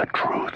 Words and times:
the 0.00 0.06
truth. 0.06 0.54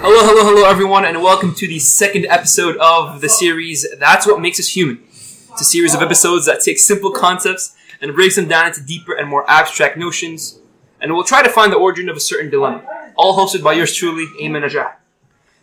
Hello, 0.00 0.24
hello, 0.24 0.44
hello, 0.44 0.64
everyone, 0.68 1.04
and 1.04 1.22
welcome 1.22 1.54
to 1.54 1.68
the 1.68 1.78
second 1.78 2.24
episode 2.26 2.76
of 2.78 3.20
the 3.20 3.28
series 3.28 3.86
That's 3.98 4.26
What 4.26 4.40
Makes 4.40 4.60
Us 4.60 4.68
Human. 4.74 5.02
It's 5.04 5.60
a 5.60 5.64
series 5.64 5.94
of 5.94 6.00
episodes 6.00 6.46
that 6.46 6.60
take 6.60 6.78
simple 6.78 7.10
concepts 7.10 7.76
and 8.00 8.14
breaks 8.14 8.36
them 8.36 8.48
down 8.48 8.68
into 8.68 8.82
deeper 8.82 9.12
and 9.12 9.28
more 9.28 9.48
abstract 9.50 9.98
notions, 9.98 10.58
and 11.02 11.12
we'll 11.12 11.24
try 11.24 11.42
to 11.42 11.50
find 11.50 11.70
the 11.70 11.76
origin 11.76 12.08
of 12.08 12.16
a 12.16 12.20
certain 12.20 12.50
dilemma. 12.50 12.82
All 13.14 13.36
hosted 13.36 13.62
by 13.62 13.74
yours 13.74 13.94
truly, 13.94 14.26
Aiman 14.40 14.64
Najah. 14.64 14.94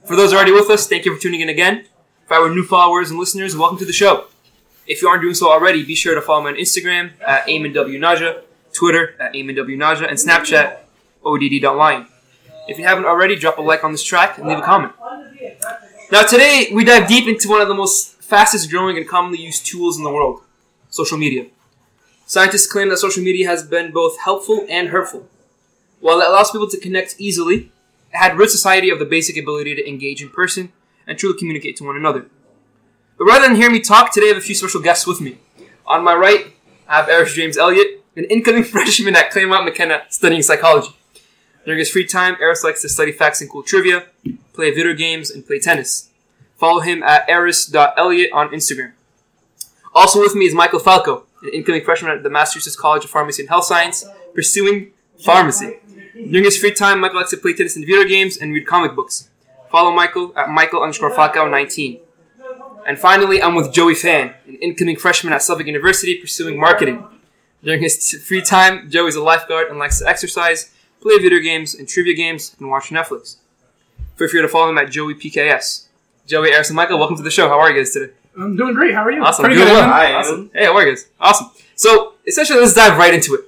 For 0.06 0.16
those 0.16 0.34
already 0.34 0.52
with 0.52 0.70
us, 0.70 0.88
thank 0.88 1.06
you 1.06 1.16
for 1.16 1.22
tuning 1.22 1.42
in 1.42 1.50
again. 1.50 1.86
For 2.28 2.36
our 2.36 2.50
new 2.50 2.64
followers 2.64 3.10
and 3.10 3.20
listeners, 3.20 3.56
welcome 3.56 3.80
to 3.80 3.86
the 3.86 3.94
show. 3.94 4.28
If 4.86 5.02
you 5.02 5.08
aren't 5.08 5.22
doing 5.22 5.34
so 5.34 5.52
already, 5.52 5.84
be 5.84 5.96
sure 5.96 6.16
to 6.16 6.22
follow 6.22 6.44
me 6.44 6.50
on 6.52 6.56
Instagram 6.56 7.12
at 7.26 7.48
Naja, 7.48 8.42
Twitter 8.74 9.16
at 9.20 9.34
Naja, 9.34 10.08
and 10.08 10.18
Snapchat 10.18 10.78
odd.line. 11.26 12.08
If 12.68 12.78
you 12.78 12.86
haven't 12.86 13.06
already, 13.06 13.36
drop 13.36 13.58
a 13.58 13.62
like 13.62 13.84
on 13.84 13.92
this 13.92 14.04
track 14.04 14.38
and 14.38 14.48
leave 14.48 14.58
a 14.58 14.62
comment. 14.62 14.94
Now, 16.12 16.24
today 16.24 16.70
we 16.74 16.84
dive 16.84 17.08
deep 17.08 17.28
into 17.28 17.50
one 17.50 17.62
of 17.62 17.68
the 17.68 17.74
most 17.74 18.22
fastest 18.22 18.70
growing 18.70 18.98
and 18.98 19.08
commonly 19.08 19.40
used 19.40 19.66
tools 19.66 19.98
in 19.98 20.04
the 20.04 20.12
world 20.12 20.42
social 20.90 21.18
media. 21.18 21.48
Scientists 22.26 22.72
claim 22.72 22.90
that 22.90 22.98
social 22.98 23.24
media 23.24 23.48
has 23.48 23.64
been 23.64 23.92
both 23.92 24.20
helpful 24.20 24.66
and 24.70 24.90
hurtful. 24.90 25.28
While 26.00 26.22
it 26.22 26.28
allows 26.28 26.52
people 26.52 26.70
to 26.70 26.80
connect 26.80 27.16
easily, 27.18 27.72
it 28.12 28.18
had 28.18 28.38
rid 28.38 28.50
society 28.50 28.90
of 28.90 29.00
the 29.00 29.06
basic 29.06 29.38
ability 29.38 29.76
to 29.76 29.88
engage 29.88 30.22
in 30.22 30.30
person 30.30 30.72
and 31.08 31.18
truly 31.18 31.38
communicate 31.38 31.78
to 31.78 31.84
one 31.84 31.96
another. 31.96 32.28
But 33.18 33.26
rather 33.26 33.48
than 33.48 33.56
hear 33.56 33.70
me 33.70 33.80
talk, 33.80 34.12
today 34.12 34.28
I 34.28 34.30
have 34.30 34.38
a 34.38 34.42
few 34.42 34.56
special 34.56 34.82
guests 34.82 35.06
with 35.06 35.22
me. 35.22 35.38
On 35.86 36.04
my 36.04 36.16
right, 36.16 36.56
I 36.88 36.98
have 36.98 37.10
Eris 37.10 37.34
James 37.34 37.58
Elliott, 37.58 38.04
an 38.16 38.26
incoming 38.26 38.64
freshman 38.74 39.16
at 39.16 39.32
Claremont 39.32 39.66
McKenna 39.66 40.04
studying 40.10 40.42
psychology. 40.42 40.96
During 41.66 41.80
his 41.80 41.90
free 41.90 42.06
time, 42.06 42.36
Eris 42.42 42.64
likes 42.64 42.82
to 42.82 42.90
study 42.90 43.12
facts 43.12 43.40
and 43.42 43.50
cool 43.50 43.64
trivia, 43.64 44.06
play 44.54 44.72
video 44.72 44.94
games, 44.94 45.32
and 45.32 45.46
play 45.46 45.60
tennis. 45.60 46.10
Follow 46.58 46.82
him 46.82 47.04
at 47.04 47.28
eris.elliott 47.30 48.32
on 48.34 48.50
Instagram. 48.50 48.94
Also 49.94 50.20
with 50.20 50.36
me 50.36 50.46
is 50.46 50.54
Michael 50.54 50.80
Falcao, 50.80 51.24
an 51.44 51.50
incoming 51.50 51.84
freshman 51.84 52.12
at 52.12 52.24
the 52.24 52.30
Massachusetts 52.30 52.76
College 52.76 53.06
of 53.06 53.12
Pharmacy 53.12 53.44
and 53.44 53.50
Health 53.50 53.66
Science, 53.66 54.06
pursuing 54.34 54.92
pharmacy. 55.24 55.78
During 56.14 56.44
his 56.44 56.58
free 56.58 56.72
time, 56.72 57.00
Michael 57.00 57.18
likes 57.18 57.32
to 57.32 57.38
play 57.38 57.54
tennis 57.54 57.76
and 57.76 57.86
video 57.86 58.06
games 58.06 58.38
and 58.38 58.54
read 58.54 58.68
comic 58.68 58.96
books. 58.96 59.30
Follow 59.72 59.92
Michael 59.92 60.34
at 60.38 60.50
Michael 60.50 60.82
underscore 60.82 61.12
Falcao 61.12 61.50
19. 61.50 62.00
And 62.86 63.00
finally, 63.00 63.42
I'm 63.42 63.56
with 63.56 63.72
Joey 63.74 63.96
Phan, 63.96 64.34
an 64.46 64.56
incoming 64.56 64.98
freshman 64.98 65.34
at 65.34 65.42
Suffolk 65.42 65.66
University 65.68 66.18
pursuing 66.20 66.60
marketing. 66.60 67.06
During 67.64 67.82
his 67.82 68.10
t- 68.12 68.18
free 68.18 68.42
time, 68.42 68.90
Joey's 68.90 69.16
a 69.16 69.24
lifeguard 69.24 69.70
and 69.70 69.80
likes 69.80 70.00
to 70.00 70.08
exercise, 70.08 70.72
play 71.02 71.18
video 71.18 71.40
games 71.40 71.74
and 71.76 71.88
trivia 71.88 72.14
games, 72.14 72.56
and 72.60 72.70
watch 72.70 72.90
Netflix. 72.90 73.38
Feel 74.18 74.28
free 74.28 74.42
to 74.42 74.50
follow 74.50 74.70
him 74.70 74.78
at 74.78 74.92
Joey 74.92 75.16
PKS. 75.16 75.88
Joey, 76.28 76.52
Eris, 76.52 76.70
and 76.70 76.76
Michael, 76.76 77.00
welcome 77.00 77.16
to 77.18 77.24
the 77.24 77.32
show. 77.32 77.48
How 77.48 77.60
are 77.60 77.72
you 77.72 77.78
guys 77.78 77.92
today? 77.92 78.12
I'm 78.38 78.56
doing 78.58 78.74
great. 78.74 78.94
How 78.94 79.04
are 79.04 79.12
you? 79.12 79.24
Awesome. 79.24 79.44
Pretty 79.46 79.56
Doing 79.60 79.68
good. 79.70 79.76
well. 79.76 79.90
Hi, 79.90 80.14
Awesome. 80.14 80.52
Hey, 80.54 80.66
how 80.66 80.76
are 80.76 80.84
you 80.86 80.92
guys? 80.92 81.08
Awesome. 81.20 81.52
So, 81.76 82.14
essentially, 82.28 82.60
let's 82.60 82.74
dive 82.74 82.98
right 82.98 83.14
into 83.14 83.34
it. 83.36 83.42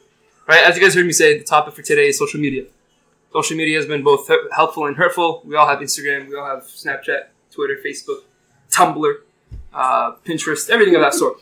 Right, 0.47 0.63
as 0.63 0.75
you 0.77 0.81
guys 0.81 0.93
heard 0.93 1.05
me 1.07 1.11
say, 1.11 1.37
the 1.39 1.43
topic 1.43 1.73
for 1.73 1.81
today 1.81 2.07
is 2.07 2.19
social 2.19 2.39
media. 2.39 2.65
Social 3.33 3.57
media 3.57 3.77
has 3.77 3.85
been 3.87 4.03
both 4.03 4.29
helpful 4.55 4.85
and 4.85 4.95
hurtful. 4.95 5.41
We 5.43 5.55
all 5.55 5.67
have 5.67 5.79
Instagram, 5.79 6.29
we 6.29 6.35
all 6.37 6.45
have 6.45 6.63
Snapchat, 6.65 7.27
Twitter, 7.51 7.77
Facebook, 7.83 8.19
Tumblr, 8.75 9.13
uh, 9.73 10.11
Pinterest, 10.25 10.69
everything 10.69 10.95
of 10.95 11.01
that 11.01 11.13
sort. 11.13 11.37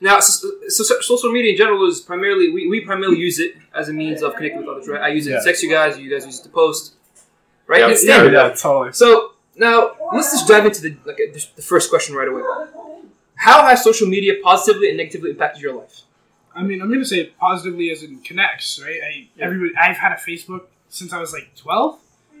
Now, 0.00 0.20
so, 0.20 0.48
so, 0.68 0.84
so 0.84 1.00
social 1.00 1.32
media 1.32 1.52
in 1.52 1.56
general 1.58 1.84
is 1.88 2.00
primarily 2.00 2.52
we, 2.52 2.68
we 2.68 2.80
primarily 2.82 3.18
use 3.18 3.40
it 3.40 3.56
as 3.74 3.88
a 3.88 3.92
means 3.92 4.22
of 4.22 4.34
connecting 4.36 4.60
with 4.60 4.68
others, 4.68 4.86
right? 4.88 5.00
I 5.02 5.08
use 5.08 5.26
it 5.26 5.30
Yeah. 5.32 5.38
to 5.40 5.44
text 5.44 5.62
you 5.62 5.70
guys, 5.70 5.98
you 5.98 6.08
guys 6.10 6.24
use 6.24 6.38
it 6.38 6.44
to 6.44 6.48
post, 6.50 6.94
right? 7.66 7.80
Yeah, 7.80 7.88
It's 7.90 8.06
yeah. 8.06 8.22
Yeah, 8.24 8.48
totally. 8.50 8.92
So 8.92 9.32
now 9.56 9.96
let's 10.14 10.30
just 10.30 10.46
dive 10.46 10.66
into 10.66 10.82
the 10.82 10.96
like 11.04 11.16
the 11.16 11.44
the 11.56 11.62
first 11.62 11.90
question 11.90 12.14
right 12.14 12.28
away. 12.28 12.42
How 13.34 13.66
has 13.66 13.82
social 13.82 14.06
media 14.06 14.34
positively 14.42 14.88
and 14.88 14.96
negatively 14.98 15.30
impacted 15.30 15.62
your 15.62 15.74
life? 15.74 16.02
I 16.54 16.62
mean, 16.62 16.80
I'm 16.80 16.90
gonna 16.92 17.04
say 17.04 17.26
positively 17.40 17.90
as 17.90 18.02
in 18.04 18.20
connects, 18.20 18.80
right? 18.80 19.00
I 19.08 19.28
everybody, 19.40 19.72
I've 19.76 19.96
had 19.96 20.12
a 20.12 20.16
Facebook 20.16 20.62
since 20.88 21.12
I 21.12 21.18
was 21.20 21.32
like 21.32 21.54
12, 21.56 21.98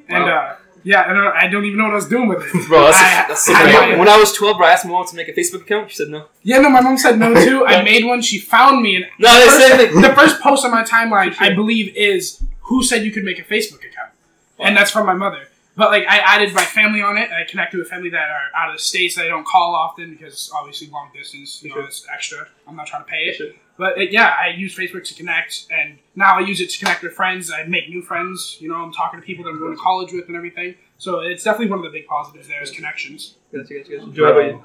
and 0.08 0.24
uh, 0.24 0.54
yeah, 0.84 1.08
and 1.08 1.18
uh, 1.18 1.32
I 1.34 1.48
don't 1.48 1.64
even 1.64 1.78
know 1.78 1.84
what 1.84 1.92
I 1.92 1.96
was 1.96 2.08
doing 2.08 2.28
with 2.28 2.42
it. 2.42 2.52
Bro, 2.68 2.84
that's, 2.84 2.98
I- 2.98 3.24
that's 3.28 3.44
so 3.46 3.52
I- 3.54 3.92
I- 3.94 3.96
When 3.98 4.08
I 4.08 4.16
was 4.18 4.32
12, 4.32 4.56
bro, 4.56 4.66
I 4.66 4.72
asked 4.72 4.84
my 4.84 4.92
mom 4.92 5.06
to 5.06 5.16
make 5.16 5.28
a 5.28 5.32
Facebook 5.32 5.62
account. 5.62 5.90
She 5.90 5.96
said 5.96 6.08
no. 6.08 6.26
Yeah, 6.42 6.58
no, 6.58 6.68
my 6.70 6.80
mom 6.80 6.96
said 6.98 7.18
no 7.18 7.34
too. 7.44 7.64
I 7.66 7.82
made 7.82 8.04
one. 8.04 8.22
She 8.22 8.38
found 8.38 8.82
me, 8.82 8.96
and 8.96 9.06
No, 9.18 9.32
they 9.38 9.46
first- 9.46 9.58
said 9.66 9.76
the 10.02 10.14
first 10.14 10.40
post 10.40 10.64
on 10.64 10.70
my 10.70 10.82
timeline, 10.84 11.34
I 11.40 11.54
believe, 11.54 11.94
is 11.96 12.42
who 12.62 12.82
said 12.82 13.04
you 13.04 13.10
could 13.12 13.24
make 13.24 13.38
a 13.38 13.44
Facebook 13.44 13.78
account, 13.86 14.10
and 14.58 14.76
that's 14.76 14.90
from 14.90 15.06
my 15.06 15.14
mother. 15.14 15.48
But 15.78 15.92
like, 15.92 16.08
I 16.08 16.18
added 16.18 16.52
my 16.54 16.64
family 16.64 17.00
on 17.02 17.16
it. 17.16 17.30
I 17.30 17.44
connected 17.48 17.78
with 17.78 17.88
family 17.88 18.10
that 18.10 18.28
are 18.28 18.48
out 18.56 18.70
of 18.70 18.76
the 18.76 18.82
states 18.82 19.14
that 19.14 19.26
I 19.26 19.28
don't 19.28 19.46
call 19.46 19.76
often 19.76 20.10
because 20.10 20.50
obviously 20.52 20.88
long 20.88 21.10
distance, 21.14 21.62
you 21.62 21.70
know, 21.70 21.82
it's 21.84 22.04
extra. 22.12 22.48
I'm 22.66 22.74
not 22.74 22.88
trying 22.88 23.04
to 23.04 23.08
pay 23.08 23.26
it. 23.26 23.54
But 23.76 23.96
uh, 23.96 24.00
yeah, 24.00 24.34
I 24.42 24.48
use 24.48 24.76
Facebook 24.76 25.04
to 25.04 25.14
connect, 25.14 25.68
and 25.70 26.00
now 26.16 26.36
I 26.36 26.40
use 26.40 26.60
it 26.60 26.70
to 26.70 26.78
connect 26.80 27.04
with 27.04 27.12
friends. 27.12 27.52
I 27.52 27.62
make 27.62 27.88
new 27.88 28.02
friends. 28.02 28.56
You 28.58 28.70
know, 28.70 28.74
I'm 28.74 28.92
talking 28.92 29.20
to 29.20 29.24
people 29.24 29.44
that 29.44 29.50
I'm 29.50 29.60
going 29.60 29.76
to 29.76 29.80
college 29.80 30.12
with 30.12 30.26
and 30.26 30.34
everything. 30.34 30.74
So 30.98 31.20
it's 31.20 31.44
definitely 31.44 31.70
one 31.70 31.78
of 31.78 31.84
the 31.84 31.96
big 31.96 32.08
positives 32.08 32.48
there 32.48 32.60
is 32.60 32.72
connections. 32.72 33.36
Gotcha, 33.52 33.74
gotcha, 33.78 33.98
gotcha. 33.98 34.10
Joe, 34.10 34.52
how? 34.58 34.64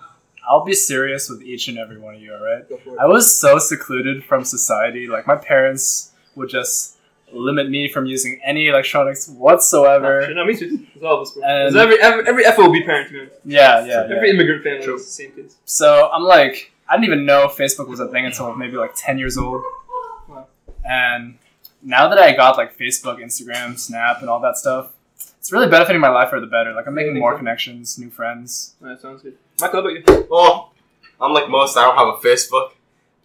I'll 0.50 0.66
be 0.66 0.74
serious 0.74 1.30
with 1.30 1.44
each 1.44 1.68
and 1.68 1.78
every 1.78 2.00
one 2.00 2.16
of 2.16 2.22
you, 2.22 2.34
alright? 2.34 2.68
Go 2.68 2.78
for 2.78 2.96
it. 2.96 3.00
I 3.00 3.06
was 3.06 3.40
so 3.40 3.60
secluded 3.60 4.26
from 4.26 4.44
society. 4.44 5.06
Like, 5.06 5.28
my 5.28 5.36
parents 5.36 6.12
would 6.36 6.50
just 6.50 6.98
limit 7.34 7.70
me 7.70 7.88
from 7.88 8.06
using 8.06 8.40
any 8.44 8.68
electronics 8.68 9.28
whatsoever. 9.30 10.22
Ah, 10.30 10.34
no, 10.34 10.46
me 10.46 10.56
too. 10.56 10.86
It's 10.96 11.04
all 11.04 11.22
of 11.22 11.28
us. 11.28 11.36
And- 11.38 11.76
every, 11.76 12.00
every, 12.02 12.28
every 12.28 12.44
FOB 12.46 12.76
parent, 12.86 13.12
man. 13.12 13.30
Yeah, 13.46 13.86
yeah, 13.86 14.04
Every 14.04 14.30
yeah. 14.30 14.34
immigrant 14.34 14.64
family 14.64 14.84
True. 14.86 14.96
is 14.96 15.06
the 15.06 15.12
same 15.12 15.32
case. 15.32 15.56
So 15.66 16.10
I'm 16.14 16.24
like, 16.24 16.72
I 16.88 16.96
didn't 16.96 17.06
even 17.06 17.26
know 17.26 17.48
Facebook 17.48 17.88
was 17.88 18.00
a 18.00 18.08
thing 18.08 18.26
until 18.26 18.54
maybe 18.56 18.78
like 18.78 18.92
10 18.96 19.18
years 19.18 19.38
old. 19.38 19.64
Wow. 20.28 20.48
And 20.84 21.38
now 21.82 22.08
that 22.10 22.18
I 22.18 22.34
got 22.36 22.58
like 22.58 22.78
Facebook, 22.78 23.20
Instagram, 23.20 23.78
Snap, 23.80 24.22
and 24.22 24.30
all 24.30 24.40
that 24.42 24.58
stuff, 24.58 24.92
it's 25.40 25.52
really 25.52 25.68
benefiting 25.70 26.00
my 26.02 26.10
life 26.10 26.30
for 26.30 26.40
the 26.40 26.48
better. 26.48 26.74
Like, 26.74 26.88
I'm 26.88 26.94
making 26.94 27.20
more 27.20 27.34
so? 27.34 27.38
connections, 27.38 27.98
new 28.00 28.10
friends. 28.10 28.76
That 28.82 29.02
sounds 29.02 29.22
good. 29.24 29.38
Michael, 29.60 29.82
how 29.82 29.90
about 29.90 30.18
you? 30.18 30.28
Well, 30.30 30.72
unlike 31.20 31.50
most, 31.50 31.76
I 31.78 31.82
don't 31.84 31.98
have 31.98 32.08
a 32.08 32.18
Facebook, 32.26 32.72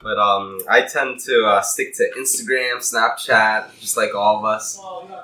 but 0.03 0.19
um, 0.19 0.61
I 0.69 0.83
tend 0.83 1.21
to 1.21 1.45
uh, 1.45 1.63
stick 1.63 1.95
to 1.97 2.09
Instagram, 2.19 2.77
Snapchat, 2.79 3.79
just 3.81 3.97
like 3.97 4.15
all 4.15 4.39
of 4.39 4.45
us. 4.45 4.79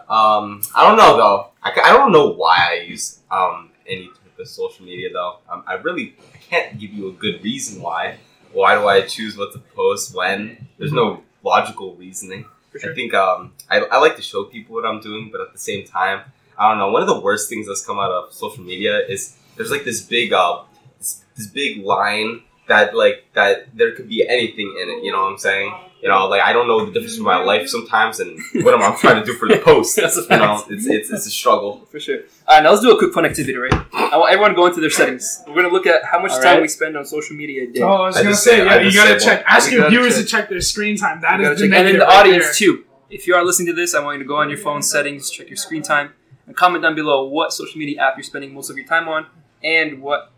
Um, 0.09 0.63
I 0.75 0.87
don't 0.87 0.97
know 0.97 1.17
though. 1.17 1.49
I, 1.63 1.73
I 1.85 1.93
don't 1.93 2.13
know 2.13 2.29
why 2.31 2.57
I 2.71 2.85
use 2.87 3.21
um 3.31 3.71
any 3.87 4.09
type 4.09 4.39
of 4.39 4.49
social 4.49 4.85
media 4.85 5.11
though. 5.13 5.39
Um, 5.49 5.65
I 5.67 5.75
really 5.75 6.17
I 6.35 6.39
can't 6.39 6.79
give 6.79 6.93
you 6.93 7.09
a 7.09 7.13
good 7.13 7.43
reason 7.43 7.81
why. 7.81 8.19
Why 8.53 8.77
do 8.77 8.87
I 8.87 9.03
choose 9.03 9.37
what 9.37 9.53
to 9.53 9.59
post 9.59 10.15
when? 10.15 10.69
There's 10.79 10.93
no 10.93 11.23
logical 11.43 11.95
reasoning. 11.95 12.47
Sure. 12.77 12.91
I 12.91 12.95
think 12.95 13.15
um, 13.15 13.53
I, 13.71 13.81
I 13.81 13.99
like 13.99 14.17
to 14.17 14.23
show 14.23 14.45
people 14.45 14.75
what 14.75 14.85
I'm 14.85 15.01
doing, 15.01 15.31
but 15.31 15.41
at 15.41 15.53
the 15.53 15.59
same 15.59 15.85
time, 15.85 16.23
I 16.59 16.69
don't 16.69 16.79
know. 16.79 16.91
One 16.91 17.03
of 17.03 17.09
the 17.09 17.21
worst 17.21 17.49
things 17.49 17.67
that's 17.67 17.85
come 17.85 17.99
out 17.99 18.11
of 18.11 18.33
social 18.33 18.65
media 18.65 18.99
is 19.07 19.37
there's 19.57 19.71
like 19.71 19.85
this 19.85 20.01
big 20.01 20.33
uh, 20.33 20.63
this, 20.99 21.25
this 21.37 21.47
big 21.47 21.85
line 21.85 22.43
that 22.69 22.95
like 22.97 23.25
that 23.35 23.77
there 23.77 23.93
could 23.95 24.09
be 24.09 24.27
anything 24.29 24.75
in 24.81 24.89
it. 24.89 25.05
You 25.05 25.13
know 25.13 25.23
what 25.23 25.33
I'm 25.33 25.39
saying? 25.39 25.75
You 26.03 26.11
know, 26.11 26.27
like 26.29 26.43
I 26.43 26.53
don't 26.53 26.67
know 26.69 26.85
the 26.85 26.93
difference 26.93 27.13
between 27.15 27.27
my 27.27 27.39
life 27.43 27.67
sometimes 27.69 28.21
and 28.21 28.39
what 28.65 28.75
am 28.75 28.83
I 28.83 28.95
trying 29.01 29.21
to 29.21 29.25
do 29.25 29.35
for 29.35 29.49
the 29.49 29.59
post. 29.59 29.97
That's 29.97 30.17
a 30.19 30.23
You 30.23 30.29
know, 30.39 30.63
it's 30.69 30.87
it's 30.87 31.11
it's 31.11 31.27
a 31.27 31.31
struggle. 31.31 31.87
For 31.91 31.99
sure. 31.99 32.21
All 32.47 32.57
right, 32.57 32.63
now 32.63 32.71
let's 32.71 32.83
do 32.83 32.91
a 32.95 32.99
quick 32.99 33.13
fun 33.15 33.25
activity, 33.25 33.57
right? 33.57 33.73
I 33.95 34.17
want 34.19 34.31
everyone 34.33 34.51
to 34.51 34.57
go 34.57 34.67
into 34.67 34.81
their 34.83 34.91
settings. 34.91 35.43
We're 35.47 35.55
going 35.55 35.67
to 35.69 35.73
look 35.73 35.87
at 35.87 36.05
how 36.05 36.19
much 36.21 36.33
All 36.33 36.43
time 36.43 36.55
right. 36.55 36.63
we 36.63 36.69
spend 36.69 36.95
on 36.99 37.07
social 37.07 37.35
media 37.37 37.65
a 37.65 37.73
day. 37.73 37.81
Oh, 37.81 37.87
I 37.89 38.07
was 38.09 38.17
I 38.19 38.23
gonna 38.23 38.35
say, 38.35 38.51
say- 38.59 38.65
yeah, 38.67 38.81
you 38.81 38.93
gotta 38.93 39.19
say, 39.19 39.27
well, 39.29 39.37
check. 39.39 39.45
Ask 39.47 39.71
we 39.71 39.77
your 39.79 39.89
viewers 39.89 40.15
check. 40.17 40.25
to 40.25 40.31
check 40.31 40.49
their 40.51 40.61
screen 40.61 40.97
time. 40.99 41.23
That 41.23 41.41
You 41.41 41.51
is 41.53 41.59
the 41.59 41.65
and 41.65 41.73
then 41.73 41.93
the 41.95 41.99
right 42.01 42.21
audience 42.21 42.45
there. 42.45 42.53
too. 42.55 42.85
If 43.09 43.27
you 43.27 43.35
are 43.37 43.45
listening 43.45 43.69
to 43.69 43.73
this, 43.75 43.95
I 43.95 44.01
want 44.05 44.19
you 44.19 44.25
to 44.25 44.29
go 44.29 44.37
on 44.37 44.49
your 44.51 44.59
phone 44.59 44.83
settings, 44.83 45.31
check 45.31 45.49
your 45.49 45.57
screen 45.57 45.83
time, 45.83 46.13
and 46.47 46.55
comment 46.55 46.83
down 46.83 46.95
below 46.95 47.25
what 47.25 47.53
social 47.55 47.79
media 47.79 48.03
app 48.03 48.17
you're 48.19 48.25
spending 48.25 48.53
most 48.53 48.69
of 48.69 48.77
your 48.77 48.87
time 48.87 49.09
on 49.09 49.27
and 49.63 50.03
what 50.03 50.33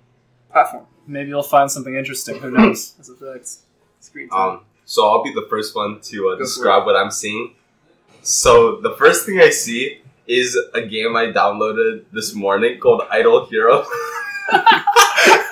platform. 0.53 0.87
Maybe 1.07 1.29
you'll 1.31 1.43
find 1.43 1.71
something 1.71 1.95
interesting. 1.95 2.37
Who 2.41 2.51
knows? 2.51 2.93
That's 2.97 3.09
a 3.09 3.15
fact. 3.15 3.49
Screen 4.01 4.29
time. 4.29 4.51
Um, 4.51 4.61
so 4.85 5.09
I'll 5.09 5.23
be 5.25 5.33
the 5.33 5.47
first 5.51 5.75
one 5.75 6.01
to 6.03 6.31
uh, 6.31 6.37
describe 6.37 6.85
what 6.87 6.97
I'm 6.97 7.11
seeing. 7.11 7.55
So 8.23 8.81
the 8.81 8.93
first 8.97 9.27
thing 9.27 9.41
I 9.41 9.51
see 9.51 10.01
is 10.27 10.59
a 10.75 10.83
game 10.83 11.17
I 11.17 11.27
downloaded 11.27 12.05
this 12.13 12.35
morning 12.35 12.79
called 12.81 13.03
Idol 13.11 13.47
Hero. 13.47 13.85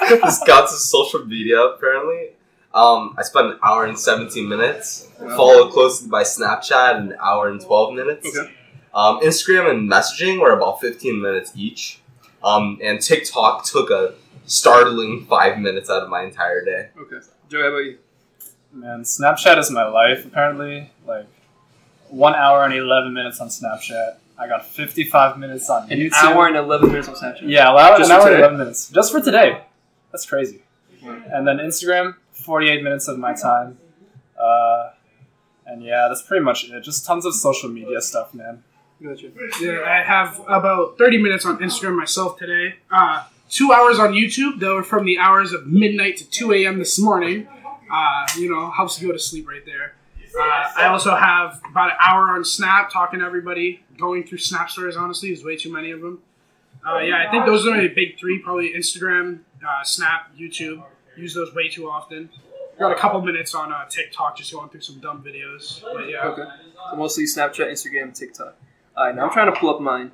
this 0.01 0.41
counts 0.47 0.73
as 0.73 0.85
social 0.85 1.25
media 1.27 1.61
apparently. 1.61 2.31
Um, 2.73 3.15
I 3.17 3.23
spent 3.23 3.47
an 3.47 3.59
hour 3.65 3.85
and 3.85 3.97
17 3.99 4.49
minutes, 4.49 5.09
Wow. 5.21 5.37
followed 5.37 5.73
closely 5.73 6.09
by 6.09 6.25
Snapchat, 6.25 6.97
an 6.97 7.15
hour 7.23 7.49
and 7.49 7.61
12 7.61 7.95
minutes. 7.95 8.27
Okay. 8.37 8.53
Um, 8.93 9.21
Instagram 9.21 9.71
and 9.71 9.89
messaging 9.91 10.41
were 10.41 10.51
about 10.51 10.81
15 10.81 11.21
minutes 11.23 11.53
each. 11.55 12.01
Um, 12.43 12.79
and 12.83 13.01
TikTok 13.01 13.65
took 13.65 13.91
a 13.91 14.15
startling 14.47 15.27
five 15.27 15.59
minutes 15.59 15.91
out 15.91 16.03
of 16.03 16.09
my 16.09 16.23
entire 16.25 16.65
day. 16.65 16.89
Okay. 16.99 17.19
Joey, 17.49 17.63
how 17.63 17.69
about 17.69 17.79
you? 17.79 17.99
Man, 18.73 19.03
Snapchat 19.03 19.59
is 19.59 19.71
my 19.71 19.85
life. 19.87 20.25
Apparently, 20.27 20.91
like 21.07 21.27
one 22.09 22.35
hour 22.35 22.65
and 22.65 22.75
eleven 22.75 23.13
minutes 23.15 23.41
on 23.41 23.49
Snapchat. 23.49 24.17
I 24.39 24.49
got 24.49 24.67
fifty-five 24.67 25.39
minutes 25.39 25.71
on 25.71 25.91
An 25.93 25.99
YouTube. 25.99 26.13
hour 26.15 26.49
and 26.49 26.57
eleven 26.57 26.89
minutes 26.89 27.09
on 27.09 27.15
Snapchat. 27.15 27.43
yeah, 27.45 27.73
well, 27.73 27.97
Just 27.99 28.11
an 28.11 28.17
for 28.21 28.23
hour 28.23 28.31
and 28.33 28.39
eleven 28.41 28.59
minutes 28.59 28.89
just 28.91 29.13
for 29.13 29.21
today. 29.21 29.63
That's 30.13 30.27
crazy. 30.27 30.63
And 31.05 31.47
then 31.47 31.59
Instagram, 31.59 32.15
forty-eight 32.33 32.83
minutes 32.83 33.07
of 33.09 33.19
my 33.19 33.33
time. 33.35 33.79
Uh, 34.41 34.91
and 35.67 35.83
yeah, 35.83 36.07
that's 36.09 36.23
pretty 36.23 36.45
much 36.45 36.69
it. 36.69 36.81
Just 36.83 37.07
tons 37.07 37.25
of 37.25 37.35
social 37.35 37.69
media 37.71 38.01
stuff, 38.01 38.35
man. 38.35 38.65
Gotcha. 39.03 39.31
Yeah, 39.61 39.83
I 39.87 40.03
have 40.03 40.41
about 40.49 40.97
30 40.99 41.19
minutes 41.19 41.45
on 41.45 41.59
Instagram 41.59 41.97
myself 41.97 42.39
today. 42.39 42.77
Uh, 42.91 43.25
two 43.55 43.73
hours 43.73 43.99
on 43.99 44.13
YouTube. 44.13 44.59
They 44.59 44.69
were 44.69 44.83
from 44.83 45.05
the 45.07 45.19
hours 45.19 45.53
of 45.53 45.67
midnight 45.67 46.17
to 46.19 46.29
2 46.29 46.53
a.m. 46.53 46.79
this 46.79 46.99
morning. 46.99 47.47
Uh, 47.91 48.27
you 48.37 48.51
know, 48.51 48.71
helps 48.71 49.01
you 49.01 49.07
go 49.07 49.13
to 49.13 49.19
sleep 49.19 49.49
right 49.49 49.65
there. 49.65 49.95
Uh, 50.37 50.73
I 50.77 50.87
also 50.89 51.15
have 51.15 51.61
about 51.71 51.91
an 51.93 51.97
hour 52.01 52.31
on 52.31 52.45
Snap 52.45 52.91
talking 52.91 53.21
to 53.21 53.25
everybody. 53.25 53.85
Going 53.99 54.25
through 54.25 54.39
Snap 54.39 54.69
stories, 54.69 54.97
honestly, 54.97 55.29
there's 55.33 55.45
way 55.45 55.57
too 55.57 55.73
many 55.73 55.93
of 55.93 56.01
them. 56.01 56.19
Uh, 56.85 56.99
yeah, 56.99 57.25
I 57.27 57.31
think 57.31 57.47
those 57.47 57.65
are 57.67 57.71
my 57.71 57.87
big 57.87 58.19
three. 58.19 58.41
Probably 58.41 58.73
Instagram, 58.75 59.41
uh, 59.67 59.85
Snap, 59.85 60.35
YouTube. 60.37 60.83
Use 61.17 61.35
those 61.35 61.55
way 61.55 61.69
too 61.69 61.89
often. 61.89 62.29
Got 62.81 62.91
a 62.91 62.97
couple 62.97 63.23
minutes 63.23 63.55
on 63.55 63.73
uh, 63.73 63.85
TikTok, 63.89 64.37
just 64.37 64.53
going 64.53 64.69
through 64.69 64.81
some 64.81 64.99
dumb 64.99 65.23
videos. 65.23 65.81
But 65.81 66.09
yeah, 66.09 66.27
Okay. 66.27 66.43
So 66.91 66.97
mostly 66.97 67.25
Snapchat, 67.25 67.71
Instagram, 67.71 68.13
TikTok. 68.13 68.57
All 68.97 69.07
right, 69.07 69.15
now 69.15 69.27
I'm 69.27 69.31
trying 69.31 69.53
to 69.53 69.59
pull 69.59 69.71
up 69.73 69.81
mine. 69.81 70.11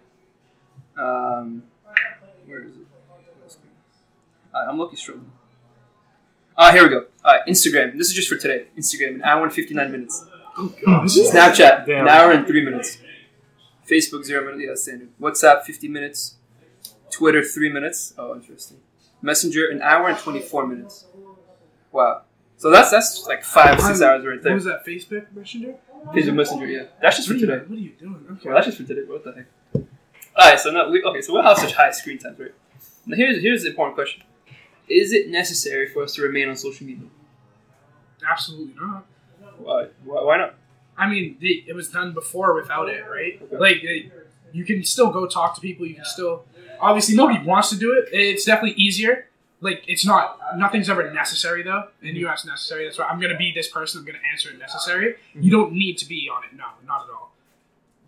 Um, 0.99 1.63
where 2.47 2.63
is 2.63 2.73
it? 2.73 2.80
All 4.55 4.61
right, 4.63 4.71
I'm 4.71 4.79
looking 4.79 4.97
struggling. 4.97 5.31
Ah, 6.57 6.73
here 6.73 6.83
we 6.83 6.89
go. 6.91 7.07
All 7.25 7.33
right, 7.35 7.47
Instagram. 7.47 7.97
This 7.97 8.09
is 8.09 8.15
just 8.15 8.29
for 8.29 8.37
today. 8.37 8.67
Instagram, 8.77 9.17
an 9.17 9.23
hour 9.23 9.45
and 9.45 9.53
59 9.53 9.91
minutes. 9.93 10.25
Snapchat, 10.57 11.87
Damn. 11.87 12.03
an 12.07 12.09
hour 12.09 12.33
and 12.33 12.47
three 12.47 12.65
minutes. 12.65 12.99
Facebook, 13.89 14.25
zero 14.25 14.45
minutes. 14.45 14.63
Yeah, 14.67 14.75
standard. 14.75 15.09
WhatsApp, 15.21 15.63
50 15.63 15.89
minutes. 15.89 16.37
Twitter, 17.11 17.43
three 17.43 17.73
minutes. 17.73 18.15
Oh, 18.19 18.35
interesting. 18.35 18.79
Messenger, 19.23 19.69
an 19.71 19.83
hour 19.83 20.09
and 20.09 20.19
24 20.19 20.67
minutes. 20.67 21.07
Wow. 21.93 22.23
So 22.57 22.71
that's 22.71 22.91
that's 22.91 23.27
like 23.27 23.43
five, 23.43 23.81
six 23.81 24.03
hours 24.03 24.25
right 24.25 24.35
what 24.35 24.43
there. 24.43 24.55
was 24.55 24.65
that? 24.65 24.85
Facebook 24.87 25.27
Messenger? 25.35 25.75
Facebook 26.13 26.35
Messenger, 26.35 26.67
yeah. 26.67 26.83
That's 27.01 27.17
just 27.17 27.29
for 27.29 27.35
What 27.35 27.43
are, 27.43 27.47
you, 27.47 27.47
today. 27.47 27.65
what 27.67 27.79
are 27.79 27.83
you 27.83 27.91
doing? 27.99 28.27
Okay. 28.33 28.41
Well, 28.49 28.55
that's 28.55 28.67
just 28.67 28.79
for 28.79 28.85
today. 28.85 29.01
What 29.07 29.25
the 29.25 29.33
heck? 29.33 29.47
Alright, 30.39 30.61
so 30.61 30.71
now 30.71 30.91
we 30.91 31.03
okay. 31.03 31.23
So 31.23 31.35
we 31.35 31.43
have 31.43 31.57
such 31.59 31.73
high 31.73 31.91
screen 31.91 32.19
times, 32.19 32.39
right? 32.39 32.53
Now 33.07 33.17
here's 33.17 33.43
here's 33.43 33.63
the 33.63 33.71
important 33.71 33.97
question: 33.97 34.23
Is 34.91 35.13
it 35.13 35.29
necessary 35.29 35.89
for 35.89 36.03
us 36.03 36.15
to 36.15 36.23
remain 36.23 36.49
on 36.49 36.57
social 36.57 36.87
media? 36.87 37.07
Absolutely 38.29 38.75
not. 38.79 39.07
Why? 39.59 39.87
Why, 40.05 40.37
not? 40.37 40.55
I 40.99 41.09
mean, 41.09 41.37
the, 41.41 41.65
it 41.67 41.75
was 41.75 41.89
done 41.89 42.13
before 42.13 42.55
without 42.55 42.89
it, 42.89 43.03
right? 43.09 43.41
Okay. 43.43 43.57
Like, 43.57 44.13
you 44.53 44.65
can 44.65 44.85
still 44.85 45.11
go 45.11 45.27
talk 45.27 45.55
to 45.55 45.61
people. 45.61 45.87
You 45.87 45.95
can 45.95 46.05
still, 46.05 46.45
obviously, 46.81 47.15
nobody 47.15 47.45
wants 47.45 47.71
to 47.71 47.77
do 47.77 47.93
it. 47.93 48.09
It's 48.13 48.45
definitely 48.45 48.83
easier. 48.83 49.29
Like, 49.61 49.85
it's 49.87 50.05
not, 50.05 50.39
nothing's 50.57 50.89
ever 50.89 51.13
necessary 51.13 51.63
though. 51.63 51.85
And 52.03 52.17
you 52.17 52.29
ask 52.29 52.47
necessary. 52.47 52.85
That's 52.85 52.99
why 52.99 53.05
I'm 53.05 53.21
gonna 53.21 53.37
be 53.37 53.53
this 53.53 53.69
person. 53.69 54.01
I'm 54.01 54.07
gonna 54.07 54.19
answer 54.31 54.51
it 54.51 54.59
necessary. 54.59 55.17
You 55.35 55.51
don't 55.51 55.73
need 55.73 55.99
to 55.99 56.09
be 56.09 56.31
on 56.35 56.45
it. 56.45 56.57
No, 56.57 56.65
not 56.87 57.05
at 57.05 57.11
all. 57.11 57.33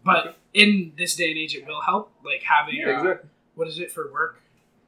But 0.05 0.37
in 0.55 0.93
this 0.97 1.15
day 1.15 1.31
and 1.31 1.39
age, 1.39 1.55
it 1.55 1.67
will 1.67 1.83
help. 1.83 2.11
Like 2.25 2.43
having, 2.43 2.83
uh, 2.85 2.91
exactly. 2.91 3.31
what 3.55 3.69
is 3.69 3.79
it 3.79 3.93
for 3.93 4.11
work? 4.11 4.41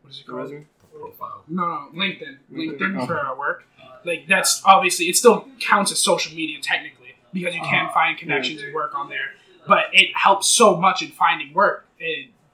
What 0.03 0.13
is 0.13 0.21
it 0.21 0.27
called? 0.27 0.41
Resume. 0.41 0.67
Profile. 0.99 1.43
No, 1.49 1.63
no, 1.63 1.89
LinkedIn. 1.95 2.39
LinkedIn. 2.53 2.79
LinkedIn 2.79 3.07
for 3.07 3.19
our 3.19 3.37
work. 3.37 3.65
Like 4.05 4.27
that's 4.29 4.63
obviously 4.65 5.07
it 5.07 5.17
still 5.17 5.49
counts 5.61 5.91
as 5.93 5.99
social 5.99 6.35
media 6.35 6.59
technically 6.61 7.15
because 7.33 7.55
you 7.55 7.63
can 7.63 7.91
find 7.93 8.17
connections 8.17 8.63
and 8.63 8.75
work 8.75 8.95
on 8.95 9.09
there. 9.09 9.33
But 9.67 9.87
it 9.93 10.11
helps 10.15 10.49
so 10.49 10.77
much 10.77 11.03
in 11.03 11.09
finding 11.09 11.55
work 11.55 11.87
uh, 12.01 12.05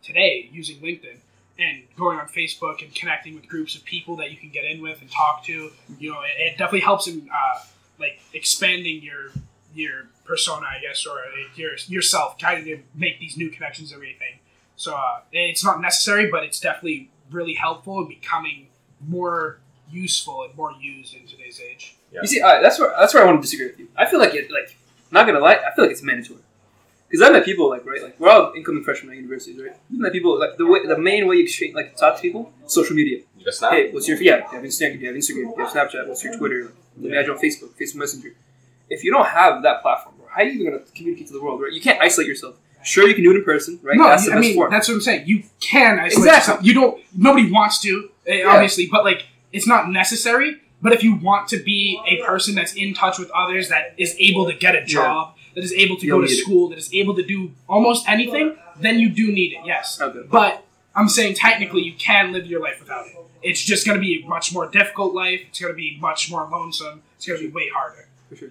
today 0.03 0.49
using 0.53 0.77
LinkedIn 0.79 1.17
and 1.59 1.83
going 1.97 2.19
on 2.19 2.27
Facebook 2.27 2.83
and 2.83 2.95
connecting 2.95 3.35
with 3.35 3.49
groups 3.49 3.75
of 3.75 3.85
people 3.85 4.17
that 4.17 4.31
you 4.31 4.37
can 4.37 4.49
get 4.51 4.65
in 4.65 4.81
with 4.81 5.01
and 5.01 5.11
talk 5.11 5.45
to. 5.45 5.71
You 5.99 6.13
know, 6.13 6.21
it, 6.23 6.41
it 6.41 6.51
definitely 6.53 6.81
helps 6.81 7.07
in 7.07 7.29
uh, 7.33 7.59
like 7.99 8.21
expanding 8.33 9.03
your 9.03 9.33
your 9.75 10.09
persona, 10.25 10.67
I 10.67 10.81
guess, 10.81 11.07
or 11.07 11.19
uh, 11.19 11.49
your 11.55 11.73
yourself, 11.87 12.39
trying 12.39 12.65
to 12.65 12.79
make 12.95 13.21
these 13.21 13.37
new 13.37 13.51
connections 13.51 13.93
and 13.93 13.99
everything. 13.99 14.39
So 14.77 14.95
uh, 14.95 15.21
it's 15.33 15.65
not 15.65 15.81
necessary, 15.81 16.31
but 16.31 16.43
it's 16.45 16.59
definitely 16.59 17.11
really 17.31 17.55
helpful 17.55 17.99
and 17.99 18.09
becoming 18.09 18.69
more 19.06 19.59
useful 19.91 20.44
and 20.44 20.55
more 20.56 20.73
used 20.81 21.15
in 21.15 21.27
today's 21.27 21.61
age. 21.61 21.97
You 22.12 22.27
see, 22.27 22.43
alright, 22.43 22.62
that's 22.62 22.79
where 22.79 22.93
that's 22.99 23.15
where 23.15 23.23
I 23.23 23.27
want 23.27 23.38
to 23.38 23.43
disagree 23.43 23.67
with 23.67 23.79
you. 23.79 23.88
I 23.97 24.06
feel 24.06 24.19
like 24.19 24.35
it, 24.35 24.50
like, 24.50 24.77
not 25.11 25.27
gonna 25.27 25.38
lie, 25.38 25.55
I 25.55 25.75
feel 25.75 25.85
like 25.85 25.93
it's 25.93 26.03
mandatory. 26.03 26.41
Because 27.09 27.29
I 27.29 27.32
met 27.32 27.44
people 27.44 27.69
like 27.69 27.85
right, 27.85 28.03
like 28.03 28.21
we're 28.21 28.31
all 28.31 28.53
incoming 28.55 28.85
freshmen 28.85 29.12
at 29.12 29.17
universities, 29.17 29.61
right? 29.61 29.77
You 29.91 30.00
met 30.00 30.12
people 30.12 30.38
like 30.38 30.56
the 30.56 30.67
way, 30.67 30.87
the 30.87 30.99
main 30.99 31.27
way 31.27 31.37
you 31.37 31.43
exchange, 31.44 31.75
like 31.75 31.97
talk 31.97 32.17
to 32.17 32.23
people, 32.23 32.53
social 32.67 32.94
media. 32.94 33.19
You 33.37 33.44
just 33.44 33.59
snap. 33.59 33.73
Hey, 33.73 33.91
what's 33.91 34.06
your 34.06 34.17
yeah? 34.23 34.38
You 34.38 34.59
have 34.59 34.62
Instagram, 34.62 35.00
you 35.00 35.06
have 35.09 35.17
Instagram, 35.17 35.56
you 35.56 35.65
have 35.65 35.71
Snapchat. 35.71 36.06
What's 36.06 36.23
your 36.23 36.37
Twitter? 36.37 36.73
Let 36.99 37.11
me 37.11 37.17
add 37.17 37.27
you 37.27 37.32
on 37.32 37.38
Facebook, 37.38 37.71
Facebook 37.81 37.97
Messenger. 37.97 38.35
If 38.88 39.03
you 39.03 39.11
don't 39.12 39.27
have 39.27 39.62
that 39.62 39.82
platform, 39.82 40.17
bro, 40.19 40.29
how 40.29 40.43
are 40.43 40.44
you 40.44 40.53
even 40.61 40.73
gonna 40.73 40.85
communicate 40.94 41.27
to 41.29 41.32
the 41.32 41.43
world, 41.43 41.61
right? 41.61 41.73
You 41.73 41.81
can't 41.81 42.00
isolate 42.00 42.29
yourself. 42.29 42.56
Sure, 42.85 43.06
you 43.06 43.15
can 43.15 43.25
do 43.25 43.31
it 43.32 43.37
in 43.37 43.44
person, 43.44 43.79
right? 43.82 43.97
No, 43.97 44.05
that's 44.09 44.25
you- 44.25 44.31
the 44.31 44.37
I 44.37 44.38
best 44.41 44.47
mean 44.49 44.55
form. 44.56 44.71
that's 44.71 44.88
what 44.88 44.94
I'm 44.94 45.00
saying. 45.00 45.27
You 45.27 45.43
can 45.61 45.99
isolate 45.99 46.06
Exactly. 46.29 46.31
yourself. 46.37 46.65
You 46.65 46.75
don't. 46.75 47.05
Nobody 47.17 47.50
wants 47.50 47.81
to, 47.82 48.11
eh, 48.27 48.43
obviously, 48.44 48.88
but 48.91 49.05
like 49.05 49.27
it's 49.53 49.67
not 49.67 49.91
necessary. 49.91 50.56
But 50.82 50.94
if 50.94 51.03
you 51.05 51.15
want 51.17 51.49
to 51.49 51.59
be 51.59 52.00
a 52.09 52.25
person 52.25 52.55
that's 52.55 52.73
in 52.75 52.94
touch 52.94 53.19
with 53.19 53.31
others, 53.32 53.69
that 53.69 53.93
is 53.99 54.17
able 54.19 54.47
to 54.50 54.55
get 54.56 54.75
a 54.75 54.82
job, 54.85 55.35
that 55.55 55.62
is 55.62 55.75
able 55.75 55.97
to 55.99 56.06
You'll 56.06 56.21
go 56.21 56.27
to 56.27 56.32
need 56.32 56.38
it. 56.38 56.43
school, 56.43 56.69
that 56.71 56.79
is 56.79 56.88
able 56.94 57.15
to 57.17 57.23
do 57.23 57.50
almost 57.69 58.09
anything, 58.09 58.56
then 58.81 58.99
you 58.99 59.11
do 59.11 59.31
need 59.31 59.53
it. 59.53 59.59
Yes. 59.67 60.00
Okay. 60.00 60.21
But 60.31 60.65
I'm 60.97 61.09
saying 61.11 61.35
technically 61.35 61.82
you 61.82 61.93
can 61.99 62.32
live 62.32 62.47
your 62.47 62.62
life 62.62 62.81
without 62.81 63.06
it. 63.06 63.17
It's 63.43 63.62
just 63.62 63.85
going 63.87 63.97
to 63.97 64.00
be 64.00 64.23
a 64.25 64.27
much 64.29 64.53
more 64.55 64.67
difficult 64.71 65.12
life. 65.15 65.41
It's 65.49 65.61
going 65.61 65.73
to 65.73 65.77
be 65.77 65.99
much 66.00 66.31
more 66.31 66.49
lonesome. 66.50 67.03
It's 67.17 67.27
going 67.27 67.41
to 67.41 67.47
be 67.47 67.53
way 67.53 67.69
harder. 67.69 68.09
For 68.31 68.37
sure. 68.37 68.50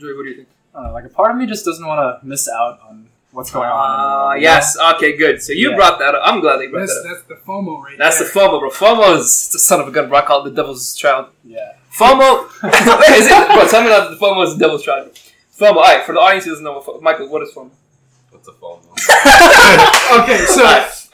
Joey, 0.00 0.14
what 0.16 0.24
do 0.24 0.30
you 0.30 0.34
think? 0.36 0.48
I 0.74 0.78
don't 0.78 0.86
know, 0.88 0.94
like 0.94 1.04
a 1.04 1.08
part 1.08 1.30
of 1.30 1.36
me 1.36 1.46
just 1.46 1.64
doesn't 1.64 1.84
want 1.86 2.20
to 2.20 2.26
miss 2.26 2.48
out 2.48 2.80
on 2.88 3.08
what's 3.32 3.50
going 3.50 3.68
on. 3.68 3.74
in 3.74 3.76
the 3.76 4.08
Ah, 4.08 4.26
world, 4.28 4.36
you 4.40 4.42
yes. 4.48 4.76
Okay, 4.94 5.16
good. 5.16 5.42
So 5.42 5.52
you 5.52 5.70
Yeah. 5.70 5.76
brought 5.76 5.98
that 5.98 6.14
up. 6.14 6.22
I'm 6.24 6.40
glad 6.40 6.58
they 6.58 6.66
brought 6.68 6.80
That's, 6.80 6.94
that 7.02 7.08
up. 7.10 7.16
that's 7.28 7.28
the 7.28 7.34
FOMO 7.46 7.82
right 7.82 7.96
there. 7.98 8.06
That's 8.10 8.18
the. 8.18 8.24
FOMO, 8.24 8.60
bro. 8.60 8.70
FOMO 8.70 9.16
is 9.18 9.48
the 9.50 9.58
son 9.58 9.80
of 9.80 9.88
a 9.88 9.90
gun, 9.90 10.08
bro. 10.08 10.18
I 10.18 10.22
call 10.22 10.44
it 10.46 10.50
the 10.50 10.56
devil's 10.56 10.94
child. 10.94 11.26
Yeah. 11.44 11.72
FOMO. 11.96 12.48
Wait, 12.62 12.72
is 13.18 13.26
it? 13.26 13.46
Bro, 13.48 13.66
tell 13.68 13.82
me 13.82 13.88
that 13.88 14.10
the 14.10 14.16
FOMO 14.16 14.44
is 14.46 14.54
the 14.54 14.60
devil's 14.60 14.82
child. 14.84 15.10
FOMO. 15.58 15.76
All 15.76 15.82
right, 15.82 16.04
for 16.04 16.12
the 16.12 16.20
audience 16.20 16.44
who 16.44 16.50
doesn't 16.52 16.64
know 16.64 16.74
what 16.74 16.84
FOMO, 16.86 17.02
Michael, 17.02 17.28
what 17.28 17.42
is 17.42 17.52
FOMO? 17.52 17.70
What's 18.30 18.48
a 18.48 18.52
FOMO? 18.52 18.78
Okay, 20.22 20.38
so 20.46 20.64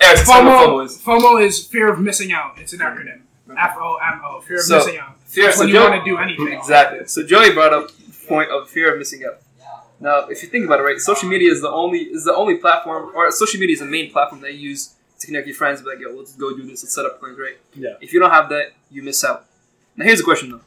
Eric, 0.01 0.25
tell 0.25 0.43
FOMO, 0.43 0.67
FOMO 0.67 0.85
is. 0.85 0.99
FOMO 0.99 1.43
is 1.45 1.67
fear 1.67 1.89
of 1.93 1.99
missing 2.01 2.33
out. 2.33 2.59
It's 2.59 2.73
an 2.73 2.81
acronym. 2.81 3.21
F 3.59 3.77
O 3.79 3.97
M 4.03 4.21
O. 4.25 4.41
Fear 4.41 4.57
of 4.59 4.63
So, 4.65 4.79
missing 4.79 4.99
out. 4.99 5.17
Fear. 5.27 5.45
That's 5.47 5.57
So 5.59 5.65
when 5.65 5.75
you 5.75 5.81
want 5.81 5.95
to 6.05 6.11
do 6.11 6.19
anything. 6.19 6.53
Exactly. 6.53 7.07
So 7.07 7.23
Joey 7.25 7.53
brought 7.53 7.73
up 7.73 7.91
point 8.29 8.51
of 8.51 8.69
fear 8.71 8.93
of 8.93 8.99
missing 8.99 9.23
out. 9.25 9.39
Now, 10.07 10.17
if 10.33 10.43
you 10.43 10.49
think 10.51 10.65
about 10.67 10.81
it, 10.81 10.83
right, 10.83 10.99
social 10.99 11.29
media 11.35 11.51
is 11.51 11.61
the 11.63 11.71
only 11.83 12.01
is 12.17 12.25
the 12.31 12.35
only 12.43 12.57
platform, 12.65 13.03
or 13.17 13.31
social 13.33 13.59
media 13.63 13.75
is 13.79 13.81
the 13.81 13.87
main 13.99 14.13
platform 14.15 14.41
that 14.43 14.53
you 14.55 14.69
use 14.71 14.83
to 15.21 15.27
connect 15.27 15.47
your 15.47 15.57
friends. 15.57 15.81
Be 15.83 15.89
like, 15.89 15.99
yo, 16.05 16.11
let's 16.21 16.35
go 16.45 16.49
do 16.55 16.63
this. 16.71 16.83
Let's 16.85 16.95
set 16.95 17.07
up 17.07 17.19
plans, 17.21 17.39
right? 17.39 17.57
Yeah. 17.75 17.95
If 18.05 18.13
you 18.13 18.21
don't 18.21 18.31
have 18.39 18.49
that, 18.51 18.67
you 18.91 19.03
miss 19.03 19.25
out. 19.25 19.47
Now, 19.97 20.05
here's 20.05 20.19
the 20.19 20.25
question 20.31 20.51
though: 20.51 20.61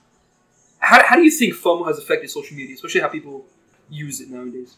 How, 0.79 1.03
how 1.09 1.15
do 1.17 1.23
you 1.23 1.29
think 1.39 1.53
FOMO 1.53 1.85
has 1.85 1.97
affected 1.99 2.29
social 2.31 2.57
media, 2.57 2.73
especially 2.73 3.01
how 3.01 3.09
people 3.09 3.45
use 3.89 4.19
it 4.21 4.29
nowadays? 4.29 4.75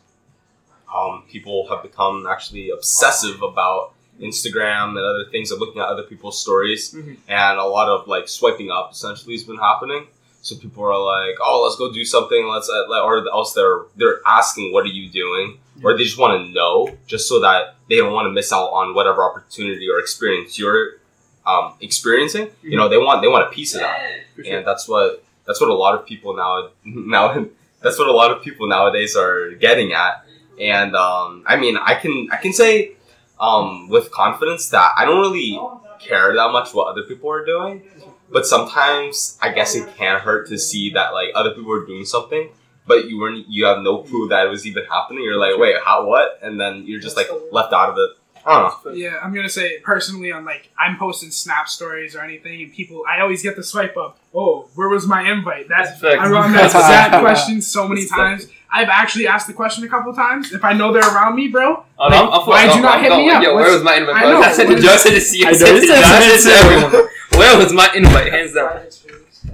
um, 0.93 1.23
people 1.29 1.67
have 1.69 1.83
become 1.83 2.25
actually 2.27 2.71
obsessive 2.71 3.43
about 3.43 3.93
Instagram 4.19 4.89
and 4.97 5.05
other 5.11 5.25
things 5.33 5.51
of 5.51 5.59
looking 5.59 5.79
at 5.79 5.87
other 5.87 6.01
people's 6.11 6.41
stories, 6.41 6.91
Mhm. 6.93 7.17
and 7.27 7.59
a 7.59 7.63
lot 7.77 7.87
of 7.87 8.07
like 8.07 8.27
swiping 8.27 8.69
up 8.71 8.91
essentially 8.91 9.33
has 9.35 9.43
been 9.43 9.57
happening. 9.57 10.07
So 10.41 10.55
people 10.55 10.84
are 10.86 10.98
like, 10.98 11.36
"Oh, 11.41 11.63
let's 11.63 11.75
go 11.75 11.91
do 11.91 12.05
something." 12.05 12.48
Let's 12.48 12.69
uh, 12.69 13.03
or 13.03 13.27
else 13.29 13.53
they're 13.53 13.81
they're 13.96 14.22
asking, 14.25 14.72
"What 14.74 14.86
are 14.86 14.89
you 14.89 15.10
doing?" 15.10 15.60
Or 15.84 15.98
they 15.98 16.03
just 16.03 16.17
want 16.17 16.46
to 16.46 16.53
know, 16.53 16.98
just 17.08 17.27
so 17.27 17.39
that 17.41 17.75
they 17.89 17.98
don't 17.98 18.13
want 18.13 18.25
to 18.25 18.31
miss 18.31 18.51
out 18.51 18.69
on 18.69 18.93
whatever 18.93 19.24
opportunity 19.24 19.89
or 19.89 20.00
experience 20.00 20.60
you're 20.60 21.00
um, 21.46 21.74
experiencing. 21.81 22.50
You 22.62 22.77
know, 22.77 22.89
they 22.89 22.98
want 22.98 23.22
they 23.22 23.27
want 23.27 23.48
a 23.48 23.51
piece 23.51 23.75
of 23.75 23.81
that 23.81 24.19
sure. 24.46 24.58
and 24.58 24.67
that's 24.67 24.88
what 24.88 25.24
that's 25.46 25.60
what 25.60 25.69
a 25.69 25.74
lot 25.74 25.96
of 25.96 26.05
people 26.05 26.36
now 26.36 26.69
now 26.86 27.46
that's 27.81 27.98
what 27.98 28.08
a 28.08 28.12
lot 28.12 28.31
of 28.31 28.43
people 28.43 28.67
nowadays 28.67 29.15
are 29.15 29.51
getting 29.55 29.93
at 29.93 30.24
and 30.60 30.96
um, 30.96 31.43
i 31.48 31.55
mean 31.55 31.77
i 31.77 31.96
can 31.96 32.27
i 32.31 32.38
can 32.38 32.53
say 32.53 32.91
um, 33.39 33.88
with 33.89 34.12
confidence 34.12 34.69
that 34.69 34.93
i 34.98 35.05
don't 35.05 35.19
really 35.19 35.60
care 36.00 36.34
that 36.36 36.51
much 36.51 36.74
what 36.74 36.88
other 36.88 37.03
people 37.03 37.29
are 37.31 37.46
doing 37.46 37.84
but 38.31 38.45
sometimes 38.45 39.38
i 39.41 39.50
guess 39.51 39.75
it 39.75 39.88
can 39.95 40.19
hurt 40.19 40.48
to 40.48 40.57
see 40.57 40.91
that 40.91 41.13
like 41.13 41.29
other 41.36 41.51
people 41.51 41.71
are 41.74 41.86
doing 41.86 42.05
something 42.05 42.50
but 42.88 43.07
you 43.09 43.19
weren't 43.19 43.48
you 43.48 43.65
have 43.65 43.79
no 43.79 44.00
clue 44.00 44.27
that 44.27 44.45
it 44.45 44.50
was 44.50 44.65
even 44.65 44.83
happening 44.86 45.24
you're 45.24 45.38
like 45.38 45.57
wait 45.57 45.75
how 45.83 46.05
what 46.05 46.39
and 46.41 46.59
then 46.59 46.83
you're 46.86 47.00
just 47.00 47.15
like 47.17 47.27
left 47.51 47.74
out 47.74 47.89
of 47.89 47.98
it 47.98 48.09
i 48.45 48.51
I 48.51 48.62
don't 48.62 48.86
know. 48.86 48.91
Yeah, 48.93 49.19
I'm 49.21 49.33
gonna 49.36 49.50
say 49.50 49.79
personally 49.79 50.31
on 50.31 50.45
like 50.45 50.69
I'm 50.79 50.98
posting 50.98 51.29
snap 51.29 51.67
stories 51.67 52.15
or 52.15 52.21
anything, 52.21 52.62
and 52.63 52.71
people 52.74 53.03
I 53.07 53.19
always 53.19 53.43
get 53.43 53.57
the 53.57 53.63
swipe 53.63 53.98
up. 53.98 54.17
Oh, 54.33 54.69
where 54.75 54.88
was 54.88 55.05
my 55.05 55.29
invite? 55.29 55.67
That 55.67 55.83
That's 55.83 55.98
a 56.01 56.07
fact. 56.07 56.21
I 56.21 56.29
run 56.29 56.53
that 56.53 56.65
exact 56.67 57.19
question 57.19 57.62
so 57.62 57.86
many 57.86 58.03
That's 58.03 58.13
a 58.13 58.15
fact. 58.15 58.41
times. 58.43 58.51
I've 58.71 58.88
actually 58.88 59.27
asked 59.27 59.48
the 59.48 59.53
question 59.53 59.83
a 59.83 59.89
couple 59.89 60.13
times. 60.13 60.53
If 60.53 60.63
I 60.63 60.71
know 60.71 60.93
they're 60.93 61.03
around 61.03 61.36
me, 61.36 61.50
bro, 61.50 61.83
Oh, 62.00 62.07
Like, 62.07 62.13
I'm, 62.21 62.29
I'm, 62.31 62.48
why'd 62.48 62.69
I'm, 62.69 62.77
you 62.77 62.81
not 62.81 63.01
hit 63.01 63.09
me 63.17 63.29
up? 63.29 63.43
Yo, 63.43 63.53
where 63.55 63.74
was 63.74 63.83
my 63.83 63.95
invite? 63.95 64.15
I 64.15 64.31
know. 64.31 64.41
I 64.41 64.53
said 64.53 64.67
to 64.67 64.74
What 64.74 64.81
Joe, 64.83 64.89
I 64.89 64.93
is- 64.95 65.01
said 65.03 65.12
to 65.12 65.21
see. 65.21 65.43
I 65.45 65.50
I 65.50 65.51
know, 65.51 65.57
said 65.57 65.74
to 65.74 65.81
said 65.81 65.95
Joe, 66.01 66.07
I 66.07 66.33
it 66.33 66.39
said 66.39 66.50
to 66.50 66.75
everyone. 66.95 67.09
Where 67.39 67.58
was 67.58 67.72
my 67.72 67.89
invite? 67.96 68.34
Hands 68.34 68.53
down. 68.53 68.81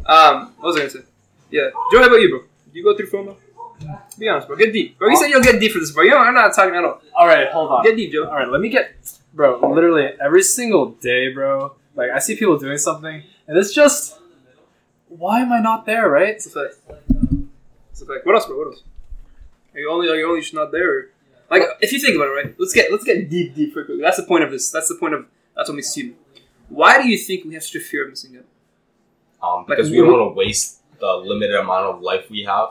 Um, 0.07 0.53
what 0.57 0.69
was 0.69 0.75
I 0.75 0.79
gonna 0.79 0.89
say? 0.89 0.99
Yeah, 1.51 1.69
Joe, 1.91 1.99
how 1.99 2.07
about 2.07 2.15
you, 2.15 2.29
bro? 2.29 2.39
Do 2.39 2.79
you 2.79 2.83
go 2.83 2.97
through 2.97 3.11
FOMO? 3.11 3.35
Be 4.17 4.27
honest, 4.27 4.47
bro. 4.47 4.57
Get 4.57 4.73
deep, 4.73 4.97
bro. 4.97 5.09
You 5.09 5.17
said 5.17 5.27
you'll 5.27 5.43
get 5.43 5.59
deep 5.59 5.71
for 5.71 5.77
this, 5.77 5.91
bro. 5.91 6.01
You 6.01 6.09
know, 6.09 6.17
I'm 6.17 6.33
not 6.33 6.55
talking 6.55 6.75
at 6.75 6.83
all. 6.83 6.99
All 7.15 7.27
right, 7.27 7.47
hold 7.49 7.71
on. 7.71 7.83
Get 7.83 7.95
deep, 7.95 8.11
Joe. 8.11 8.25
All 8.25 8.33
right, 8.33 8.49
let 8.49 8.59
me 8.59 8.69
get, 8.69 8.95
bro. 9.35 9.59
Literally 9.71 10.09
every 10.19 10.41
single 10.41 10.93
day, 10.93 11.31
bro. 11.31 11.75
Like 11.93 12.09
I 12.09 12.17
see 12.17 12.35
people 12.35 12.57
doing 12.57 12.79
something, 12.79 13.21
and 13.47 13.55
it's 13.55 13.71
just, 13.71 14.17
why 15.07 15.41
am 15.41 15.53
I 15.53 15.59
not 15.59 15.85
there? 15.85 16.09
Right? 16.09 16.29
It's 16.29 16.47
a 16.47 16.49
fact. 16.49 16.77
It's 17.91 18.01
a 18.01 18.07
fact. 18.07 18.25
What 18.25 18.33
else, 18.33 18.47
bro? 18.47 18.57
What 18.57 18.67
else? 18.69 18.83
Are 19.75 19.79
you 19.79 19.91
only 19.91 20.09
are 20.09 20.15
you 20.15 20.27
only 20.27 20.41
just 20.41 20.55
not 20.55 20.71
there? 20.71 20.89
Or, 20.89 21.09
like, 21.51 21.61
if 21.81 21.91
you 21.93 21.99
think 21.99 22.15
about 22.15 22.29
it, 22.29 22.31
right? 22.31 22.55
Let's 22.57 22.73
get 22.73 22.91
let's 22.91 23.03
get 23.03 23.29
deep, 23.29 23.53
deep, 23.53 23.75
real 23.75 23.85
quick. 23.85 24.01
That's 24.01 24.17
the 24.17 24.23
point 24.23 24.43
of 24.43 24.49
this. 24.49 24.71
That's 24.71 24.89
the 24.89 24.95
point 24.95 25.13
of 25.13 25.27
that's 25.55 25.69
what 25.69 25.75
makes 25.75 25.89
us 25.89 25.93
human. 25.93 26.15
Why 26.69 27.01
do 27.01 27.07
you 27.07 27.17
think 27.17 27.45
we 27.45 27.53
have 27.53 27.63
such 27.63 27.75
a 27.75 27.79
fear 27.79 28.03
of 28.05 28.09
missing 28.11 28.37
out? 28.37 28.45
Um, 29.47 29.65
because 29.67 29.89
we 29.89 30.01
we- 30.01 30.07
don't 30.07 30.19
want 30.19 30.31
to 30.33 30.37
waste 30.37 30.79
the 30.99 31.13
limited 31.17 31.55
amount 31.55 31.85
of 31.85 32.01
life 32.01 32.29
we 32.29 32.43
have. 32.43 32.69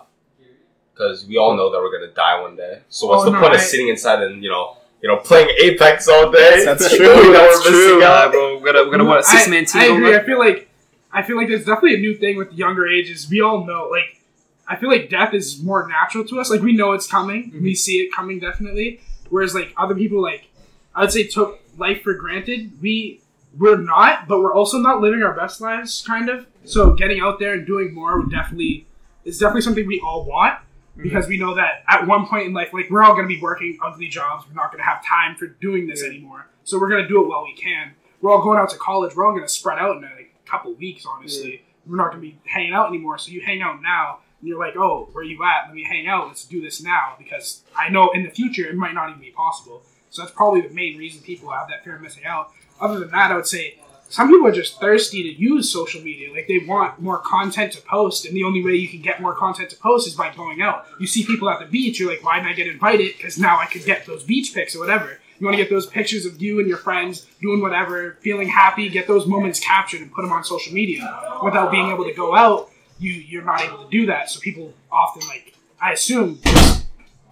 Because 0.93 1.27
we 1.27 1.37
all 1.39 1.57
know 1.57 1.71
that 1.73 1.79
we're 1.79 1.91
gonna 1.93 2.13
die 2.13 2.41
one 2.41 2.57
day. 2.57 2.81
So 2.89 3.09
what's 3.09 3.23
Oh, 3.23 3.27
the 3.27 3.33
no, 3.33 3.41
point 3.41 3.53
I- 3.53 3.57
of 3.57 3.63
sitting 3.63 3.89
inside 3.89 4.23
and 4.23 4.43
you 4.45 4.49
know, 4.51 4.77
you 5.03 5.09
know, 5.09 5.17
playing 5.17 5.49
Apex 5.61 6.09
all 6.09 6.31
day? 6.31 6.65
That's 6.65 6.89
true, 6.97 7.07
that 7.07 7.33
that's 7.33 7.65
we're 7.65 7.71
missing 7.73 7.89
true. 7.99 8.05
out? 8.05 8.31
bro. 8.33 8.59
We 8.59 8.65
gotta 8.65 8.85
we 8.85 8.91
gotta 8.93 9.05
what 9.05 9.21
a 9.21 9.23
six 9.25 9.49
man 9.49 9.65
team. 9.65 9.83
I, 9.83 9.85
I 9.87 9.89
agree. 9.97 10.15
on? 10.15 10.21
I 10.21 10.25
feel 10.25 10.39
like 10.39 10.69
I 11.13 11.23
feel 11.23 11.37
like 11.37 11.49
there's 11.49 11.65
definitely 11.65 11.95
a 11.97 11.99
new 12.01 12.15
thing 12.17 12.37
with 12.37 12.51
the 12.51 12.57
younger 12.57 12.87
ages. 12.89 13.29
We 13.29 13.41
all 13.41 13.65
know, 13.65 13.89
like, 13.91 14.21
I 14.69 14.75
feel 14.77 14.89
like 14.89 15.09
death 15.11 15.33
is 15.35 15.63
more 15.63 15.87
natural 15.89 16.25
to 16.25 16.41
us. 16.41 16.51
Like, 16.51 16.61
we 16.61 16.73
know 16.73 16.93
it's 16.93 17.07
coming. 17.07 17.53
Mhm. 17.53 17.63
We 17.63 17.75
see 17.77 17.99
it 17.99 18.13
coming 18.13 18.41
definitely. 18.41 19.01
Whereas, 19.31 19.55
like, 19.55 19.73
other 19.77 19.95
people, 19.95 20.21
like, 20.21 20.47
I 20.95 21.03
would 21.03 21.13
say 21.13 21.25
took 21.25 21.61
life 21.79 22.03
for 22.03 22.15
granted. 22.15 22.73
We 22.83 23.21
we're 23.59 23.77
not, 23.79 24.27
but 24.29 24.41
we're 24.41 24.55
also 24.55 24.79
not 24.79 25.01
living 25.01 25.23
our 25.23 25.35
best 25.35 25.61
lives, 25.61 26.03
kind 26.07 26.29
of. 26.29 26.47
So 26.65 26.93
getting 26.95 27.21
out 27.21 27.39
there 27.39 27.55
and 27.55 27.67
doing 27.67 27.95
more 27.95 28.21
would 28.21 28.31
definitely 28.31 28.87
is 29.25 29.39
definitely 29.39 29.63
something 29.63 29.87
we 29.87 30.01
all 30.01 30.25
want 30.25 30.59
because 30.97 31.27
we 31.29 31.39
know 31.39 31.55
that 31.55 31.83
at 31.89 32.07
one 32.07 32.27
point 32.27 32.47
in 32.47 32.53
life, 32.53 32.73
like 32.73 32.91
we're 32.91 33.03
all 33.03 33.15
going 33.15 33.29
to 33.29 33.35
be 33.35 33.41
working 33.41 33.79
ugly 33.83 34.09
jobs. 34.09 34.45
We're 34.49 34.55
not 34.55 34.71
going 34.71 34.83
to 34.83 34.89
have 34.89 35.05
time 35.05 35.37
for 35.37 35.47
doing 35.47 35.87
this 35.87 36.03
Yeah. 36.03 36.09
anymore. 36.11 36.47
So 36.65 36.79
we're 36.79 36.89
going 36.89 37.03
to 37.03 37.09
do 37.09 37.23
it 37.23 37.29
while 37.29 37.45
we 37.45 37.55
can. 37.55 37.93
We're 38.21 38.31
all 38.33 38.43
going 38.43 38.59
out 38.59 38.71
to 38.71 38.79
college. 38.79 39.15
We're 39.15 39.27
all 39.27 39.33
going 39.33 39.45
to 39.45 39.49
spread 39.49 39.79
out 39.79 39.97
in 39.99 40.05
a 40.05 40.07
like, 40.15 40.35
couple 40.47 40.73
weeks. 40.75 41.05
Honestly, 41.07 41.63
we're 41.87 41.97
not 41.97 42.11
going 42.13 42.23
to 42.23 42.29
be 42.29 42.39
hanging 42.47 42.73
out 42.73 42.89
anymore. 42.89 43.19
So 43.19 43.31
you 43.33 43.41
hang 43.43 43.61
out 43.61 43.83
now, 43.83 44.21
and 44.41 44.49
you're 44.49 44.59
like, 44.59 44.77
"Oh, 44.77 45.09
where 45.13 45.25
you 45.25 45.43
at? 45.45 45.67
Let 45.67 45.75
me 45.75 45.85
hang 45.85 46.07
out. 46.07 46.29
Let's 46.29 46.45
do 46.45 46.63
this 46.63 46.83
now." 46.83 47.15
Because 47.19 47.63
I 47.77 47.91
know 47.91 48.11
in 48.13 48.23
the 48.23 48.31
future 48.31 48.67
it 48.67 48.77
might 48.77 48.95
not 48.95 49.11
even 49.11 49.21
be 49.21 49.31
possible. 49.31 49.83
So 50.11 50.23
that's 50.23 50.35
probably 50.35 50.63
the 50.63 50.73
main 50.73 50.97
reason 50.97 51.21
people 51.23 51.51
have 51.51 51.69
that 51.69 51.85
fear 51.85 51.97
of 51.97 52.01
missing 52.03 52.25
out. 52.25 52.53
Other 52.85 52.99
than 53.01 53.11
that, 53.11 53.33
I 53.33 53.37
would 53.37 53.47
say 53.47 53.79
some 54.11 54.29
people 54.29 54.47
are 54.47 54.53
just 54.53 54.79
thirsty 54.81 55.23
to 55.23 55.33
use 55.51 55.73
social 55.73 56.01
media. 56.03 56.31
Like 56.33 56.47
they 56.47 56.59
want 56.59 57.01
more 57.01 57.19
content 57.19 57.73
to 57.73 57.81
post, 57.83 58.27
and 58.27 58.37
the 58.37 58.45
only 58.45 58.63
way 58.63 58.75
you 58.75 58.89
can 58.89 59.01
get 59.01 59.21
more 59.23 59.35
content 59.35 59.71
to 59.71 59.77
post 59.77 60.07
is 60.07 60.15
by 60.15 60.29
going 60.35 60.61
out. 60.63 60.87
You 61.01 61.07
see 61.07 61.25
people 61.25 61.49
at 61.49 61.59
the 61.61 61.67
beach, 61.67 61.99
you're 61.99 62.11
like, 62.11 62.23
why 62.23 62.37
didn't 62.37 62.51
I 62.53 62.53
get 62.53 62.67
invited? 62.69 63.17
Because 63.17 63.39
now 63.39 63.59
I 63.59 63.67
could 63.67 63.85
get 63.85 64.05
those 64.07 64.23
beach 64.23 64.55
pics 64.55 64.77
or 64.77 64.81
whatever. 64.81 65.19
You 65.39 65.47
want 65.47 65.57
to 65.57 65.63
get 65.63 65.71
those 65.71 65.87
pictures 65.87 66.27
of 66.27 66.41
you 66.41 66.61
and 66.61 66.69
your 66.69 66.77
friends 66.79 67.27
doing 67.41 67.61
whatever, 67.61 68.19
feeling 68.21 68.49
happy, 68.49 68.89
get 68.89 69.09
those 69.09 69.27
moments 69.27 69.59
captured 69.59 70.01
and 70.03 70.13
put 70.13 70.23
them 70.23 70.31
on 70.33 70.45
social 70.45 70.73
media. 70.73 71.03
Without 71.43 71.73
being 71.73 71.91
able 71.91 72.05
to 72.05 72.13
go 72.13 72.37
out, 72.37 72.71
you 73.01 73.11
you're 73.13 73.43
not 73.45 73.61
able 73.63 73.79
to 73.85 73.91
do 73.91 74.07
that. 74.07 74.31
So 74.31 74.39
people 74.41 74.73
often 74.93 75.27
like, 75.29 75.55
I 75.81 75.93
assume, 75.93 76.39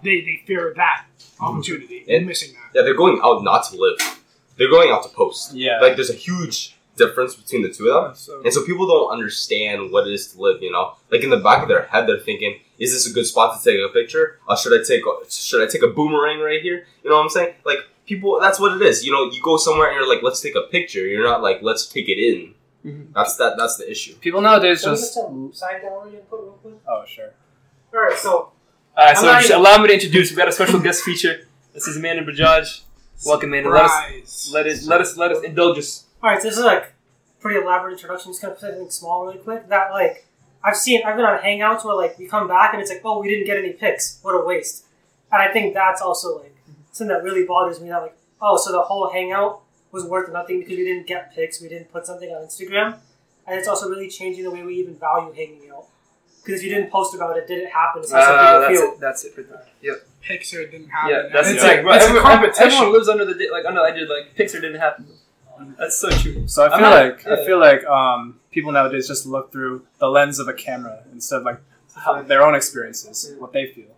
they 0.03 0.19
they 0.27 0.41
fear 0.45 0.73
that 0.75 1.05
opportunity 1.39 1.99
and 2.07 2.09
And- 2.17 2.25
missing 2.25 2.51
that. 2.53 2.69
Yeah, 2.77 2.81
they're 2.83 2.95
going 3.03 3.19
out 3.23 3.43
not 3.43 3.63
to 3.69 3.77
live. 3.77 3.99
They're 4.57 4.69
going 4.69 4.91
out 4.91 5.03
to 5.03 5.09
post. 5.09 5.53
Yeah. 5.53 5.79
Like 5.79 5.95
there's 5.95 6.09
a 6.09 6.13
huge 6.13 6.75
difference 6.95 7.33
between 7.35 7.63
the 7.63 7.69
two 7.73 7.89
of 7.89 8.03
them. 8.03 8.15
So, 8.15 8.41
And 8.43 8.53
so 8.53 8.63
people 8.65 8.85
don't 8.87 9.11
understand 9.11 9.91
what 9.91 10.05
it 10.07 10.13
is 10.13 10.31
to 10.33 10.41
live, 10.41 10.61
you 10.61 10.71
know? 10.71 10.93
Like 11.11 11.23
in 11.23 11.31
the 11.31 11.37
back 11.37 11.63
of 11.63 11.67
their 11.67 11.83
head 11.83 12.07
they're 12.07 12.19
thinking, 12.19 12.59
is 12.77 12.91
this 12.93 13.09
a 13.09 13.13
good 13.13 13.25
spot 13.25 13.59
to 13.59 13.63
take 13.71 13.79
a 13.79 13.91
picture? 13.91 14.39
Or 14.47 14.55
should 14.55 14.79
I 14.79 14.83
take 14.85 15.03
a, 15.05 15.31
should 15.31 15.67
I 15.67 15.71
take 15.71 15.81
a 15.81 15.87
boomerang 15.87 16.39
right 16.39 16.61
here? 16.61 16.85
You 17.03 17.09
know 17.09 17.15
what 17.17 17.23
I'm 17.23 17.29
saying? 17.29 17.55
Like 17.65 17.79
people 18.05 18.39
that's 18.39 18.59
what 18.59 18.79
it 18.79 18.81
is. 18.85 19.03
You 19.05 19.11
know, 19.11 19.31
you 19.31 19.41
go 19.41 19.57
somewhere 19.57 19.87
and 19.89 19.95
you're 19.95 20.07
like, 20.07 20.21
let's 20.23 20.39
take 20.41 20.55
a 20.55 20.61
picture. 20.69 21.05
You're 21.05 21.23
not 21.23 21.41
like, 21.41 21.59
let's 21.63 21.87
take 21.87 22.07
it 22.09 22.19
in. 22.19 22.53
Mhm. 22.85 23.13
That's 23.13 23.37
that 23.37 23.55
that's 23.57 23.77
the 23.77 23.89
issue. 23.89 24.13
People 24.15 24.41
nowadays 24.41 24.81
Can 24.83 24.91
just. 24.93 25.15
get 25.15 25.23
some 25.23 25.51
side 25.53 25.81
gallery 25.81 26.17
input 26.17 26.39
real 26.43 26.51
quick? 26.61 26.73
Oh 26.87 27.03
sure. 27.07 27.31
Alright, 27.95 28.17
so 28.19 28.31
all 28.31 28.51
right, 28.97 29.17
so 29.17 29.23
just 29.23 29.45
even- 29.45 29.57
allow 29.57 29.77
me 29.81 29.87
to 29.87 29.93
introduce. 29.93 30.29
We 30.31 30.35
got 30.37 30.47
a 30.47 30.51
special 30.51 30.79
guest 30.79 31.01
feature. 31.03 31.47
This 31.73 31.87
is 31.87 31.97
Amanda 31.97 32.23
Bajaj. 32.29 32.81
Welcome, 33.25 33.49
Amanda. 33.49 33.69
Let 33.69 33.85
us 33.85 34.51
let 34.51 34.67
us 34.67 34.85
let 34.85 35.01
us 35.01 35.17
let 35.17 35.31
us 35.31 35.43
indulge 35.43 35.77
us. 35.77 36.05
alright, 36.21 36.41
so 36.41 36.49
this 36.49 36.57
is 36.57 36.65
like 36.65 36.93
pretty 37.39 37.59
elaborate 37.59 37.93
introduction, 37.93 38.31
just 38.31 38.41
gonna 38.41 38.59
say 38.59 38.71
something 38.71 38.89
small 38.89 39.25
really 39.25 39.37
quick. 39.37 39.69
That 39.69 39.91
like 39.91 40.25
I've 40.61 40.75
seen 40.75 41.01
I've 41.05 41.15
been 41.15 41.25
on 41.25 41.39
hangouts 41.39 41.85
where 41.85 41.95
like 41.95 42.19
we 42.19 42.27
come 42.27 42.49
back 42.49 42.73
and 42.73 42.81
it's 42.81 42.91
like, 42.91 43.01
oh 43.05 43.21
we 43.21 43.29
didn't 43.29 43.45
get 43.45 43.57
any 43.57 43.71
pics. 43.71 44.19
What 44.23 44.33
a 44.33 44.45
waste. 44.45 44.85
And 45.31 45.41
I 45.41 45.53
think 45.53 45.73
that's 45.73 46.01
also 46.01 46.39
like 46.39 46.55
something 46.91 47.15
that 47.15 47.23
really 47.23 47.45
bothers 47.45 47.79
me 47.79 47.89
that 47.89 48.01
like, 48.01 48.17
oh 48.41 48.57
so 48.57 48.73
the 48.73 48.81
whole 48.81 49.09
hangout 49.09 49.61
was 49.91 50.03
worth 50.03 50.31
nothing 50.33 50.59
because 50.59 50.77
we 50.77 50.83
didn't 50.83 51.07
get 51.07 51.33
pics, 51.33 51.61
we 51.61 51.69
didn't 51.69 51.93
put 51.93 52.05
something 52.05 52.29
on 52.29 52.45
Instagram. 52.45 52.97
And 53.47 53.57
it's 53.57 53.67
also 53.67 53.89
really 53.89 54.09
changing 54.09 54.43
the 54.43 54.51
way 54.51 54.63
we 54.63 54.75
even 54.75 54.95
value 54.95 55.31
hanging 55.33 55.69
out. 55.73 55.85
Because 56.43 56.59
if 56.61 56.65
you 56.67 56.75
didn't 56.75 56.91
post 56.91 57.15
about 57.15 57.37
it, 57.37 57.47
did 57.47 57.59
it 57.63 57.69
happen? 57.69 58.01
It's 58.01 58.11
how 58.11 58.21
some 58.21 58.35
Uh, 58.35 58.67
people 58.67 58.69
that's 58.69 58.79
feel. 58.81 58.91
it. 58.91 58.99
That's 58.99 59.23
it. 59.25 59.33
Right 59.37 59.49
there. 59.49 59.65
Yep. 59.81 60.07
pics 60.21 60.53
or 60.53 60.65
didn't 60.67 60.89
happen. 60.89 61.11
Yeah, 61.11 61.29
that's 61.33 61.49
it's 61.49 61.61
the 61.61 61.67
like, 61.67 61.77
thing. 61.77 61.87
it's 61.87 61.95
a 62.05 62.07
Everyone, 62.07 62.31
everyone- 62.31 62.31
competition. 62.39 62.71
everyone 62.73 62.93
lives 62.93 63.09
under 63.09 63.25
the 63.25 63.33
di- 63.35 63.51
like 63.51 63.65
under 63.65 63.81
the 63.81 63.87
idea 63.87 64.03
like 64.07 64.35
pics 64.35 64.55
or 64.55 64.61
didn't 64.61 64.79
happen. 64.79 65.07
That's 65.77 65.97
so 65.97 66.09
true. 66.09 66.47
So 66.47 66.65
I 66.65 66.69
feel 66.69 66.79
not- 66.79 66.93
like 67.05 67.23
yeah. 67.25 67.33
I 67.33 67.45
feel 67.45 67.59
like 67.59 67.85
um, 67.85 68.39
people 68.51 68.71
nowadays 68.71 69.07
just 69.07 69.25
look 69.25 69.51
through 69.51 69.85
the 69.99 70.07
lens 70.07 70.39
of 70.39 70.47
a 70.47 70.53
camera 70.53 71.03
instead 71.13 71.37
of 71.39 71.43
like 71.43 71.59
how, 71.95 72.21
their 72.23 72.41
own 72.41 72.55
experiences, 72.55 73.15
Yeah. 73.31 73.39
what 73.41 73.51
they 73.53 73.67
feel. 73.67 73.91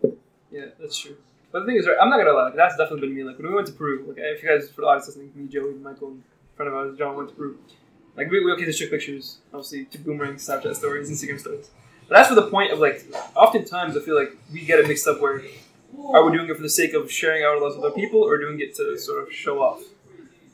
Yeah, 0.52 0.66
that's 0.80 0.98
true. 0.98 1.16
But 1.52 1.60
the 1.62 1.66
thing 1.68 1.78
is, 1.78 1.88
right, 1.88 1.96
I'm 2.02 2.10
not 2.10 2.18
gonna 2.18 2.34
lie. 2.34 2.44
Like, 2.46 2.56
that's 2.56 2.76
definitely 2.76 3.08
been 3.08 3.16
me. 3.16 3.24
Like 3.24 3.38
when 3.38 3.48
we 3.48 3.54
went 3.54 3.68
to 3.68 3.74
Peru. 3.74 4.04
Like 4.08 4.18
if 4.18 4.44
you 4.44 4.50
guys, 4.50 4.70
for 4.72 4.82
the 4.82 4.88
audience 4.88 5.08
listening, 5.08 5.32
me, 5.36 5.48
Joey, 5.48 5.74
Michael, 5.76 6.10
and 6.10 6.24
a 6.54 6.56
friend 6.58 6.68
of 6.70 6.76
ours, 6.76 6.98
John, 6.98 7.16
went 7.16 7.30
to 7.30 7.36
Peru. 7.36 7.58
Like 8.18 8.30
we, 8.32 8.44
we 8.44 8.52
okay, 8.54 8.66
just 8.66 8.80
took 8.80 8.90
pictures, 8.90 9.38
obviously, 9.54 9.86
to 9.86 9.98
boomerang, 10.00 10.36
Snapchat 10.36 10.76
stories, 10.76 11.10
Instagram 11.10 11.40
stories. 11.40 11.70
But 12.08 12.16
that's 12.16 12.30
for 12.30 12.36
the 12.36 12.48
point 12.50 12.72
of 12.72 12.80
like, 12.80 13.04
oftentimes 13.36 13.98
I 13.98 14.02
feel 14.02 14.16
like 14.16 14.36
we 14.54 14.64
get 14.66 14.80
it 14.80 14.88
mixed 14.88 15.08
up 15.08 15.20
where 15.22 15.42
are 16.14 16.24
we 16.30 16.36
doing 16.38 16.50
it 16.50 16.56
for 16.56 16.62
the 16.62 16.70
sake 16.70 16.94
of 16.94 17.12
sharing 17.12 17.44
our 17.44 17.60
lives 17.60 17.76
with 17.76 17.86
other 17.86 17.96
people 17.96 18.22
or 18.22 18.38
doing 18.38 18.60
it 18.60 18.76
to 18.76 18.98
sort 18.98 19.22
of 19.28 19.34
show 19.34 19.62
off? 19.62 19.82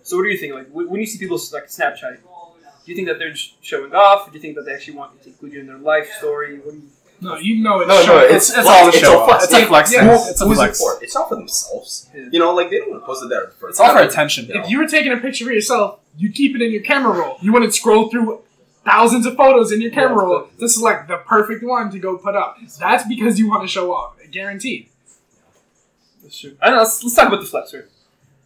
So 0.04 0.18
what 0.18 0.24
do 0.24 0.30
you 0.30 0.38
think? 0.38 0.54
Like 0.54 0.70
when 0.72 0.90
when 0.90 1.00
you 1.02 1.08
see 1.08 1.20
people 1.20 1.38
like 1.54 1.68
Snapchat, 1.68 2.18
do 2.18 2.86
you 2.92 2.96
think 2.96 3.08
that 3.08 3.20
they're 3.20 3.32
just 3.32 3.64
showing 3.64 3.94
off? 3.94 4.28
Or 4.28 4.32
do 4.32 4.38
you 4.38 4.42
think 4.42 4.56
that 4.56 4.66
they 4.66 4.74
actually 4.74 4.96
want 4.98 5.22
to 5.24 5.30
include 5.30 5.54
you 5.54 5.60
in 5.62 5.68
their 5.68 5.78
life 5.78 6.10
story? 6.20 6.58
What 6.60 6.72
do 6.72 6.78
you, 6.78 6.88
No, 7.22 7.36
you 7.38 7.62
know 7.62 7.80
it's 7.82 7.88
No, 7.90 7.96
no, 8.00 8.04
showing. 8.06 8.36
it's, 8.36 8.50
it's 8.50 8.68
all 8.68 8.84
to 8.84 8.88
it's 8.90 8.98
show 8.98 9.20
a 9.20 9.24
off. 9.32 9.44
It's 9.44 9.54
a 9.54 9.66
flex. 9.68 9.94
Yeah, 9.94 10.08
well, 10.08 10.28
It's 10.28 10.42
a 10.42 10.46
Who's 10.46 10.60
it 10.60 10.76
for? 10.76 11.04
It's 11.04 11.14
not 11.16 11.30
for 11.30 11.36
themselves. 11.36 12.10
Yeah. 12.16 12.30
You 12.32 12.40
know, 12.40 12.54
like 12.56 12.70
they 12.72 12.80
don't 12.80 12.90
want 12.92 13.04
to 13.04 13.06
post 13.06 13.24
it 13.24 13.30
there 13.30 13.48
for 13.60 13.70
It's 13.70 13.80
all 13.80 13.92
for 13.94 14.02
attention. 14.02 14.46
Yeah. 14.48 14.64
if 14.64 14.70
you 14.70 14.80
were 14.80 14.88
taking 14.88 15.12
a 15.12 15.18
picture 15.18 15.46
of 15.48 15.54
yourself, 15.54 16.00
you'd 16.18 16.34
keep 16.34 16.56
it 16.56 16.62
in 16.64 16.72
your 16.72 16.82
camera 16.82 17.14
roll. 17.18 17.38
You 17.42 17.54
wouldn't 17.54 17.74
scroll 17.76 18.10
through 18.10 18.42
thousands 18.86 19.26
of 19.26 19.36
photos 19.36 19.72
in 19.72 19.82
your 19.82 19.92
camera 19.92 20.18
Yeah, 20.18 20.24
roll 20.24 20.50
to 20.60 20.70
select 20.70 21.08
the 21.08 21.18
perfect 21.18 21.64
one 21.64 21.90
to 21.92 22.00
go 22.00 22.18
put 22.18 22.36
up. 22.36 22.58
That's 22.80 23.08
because 23.08 23.40
you 23.40 23.48
want 23.50 23.64
to 23.64 23.68
show 23.68 23.94
off. 23.94 24.16
Guaranteed. 24.32 24.90
That's 26.24 26.40
true. 26.40 26.56
I 26.62 26.70
know. 26.70 26.78
Let's, 26.78 27.04
let's 27.04 27.16
talk 27.16 27.28
about 27.28 27.42
the 27.42 27.48
flex. 27.48 27.74
Right? 27.74 27.86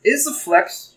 Is 0.03 0.25
the 0.25 0.33
flex 0.33 0.95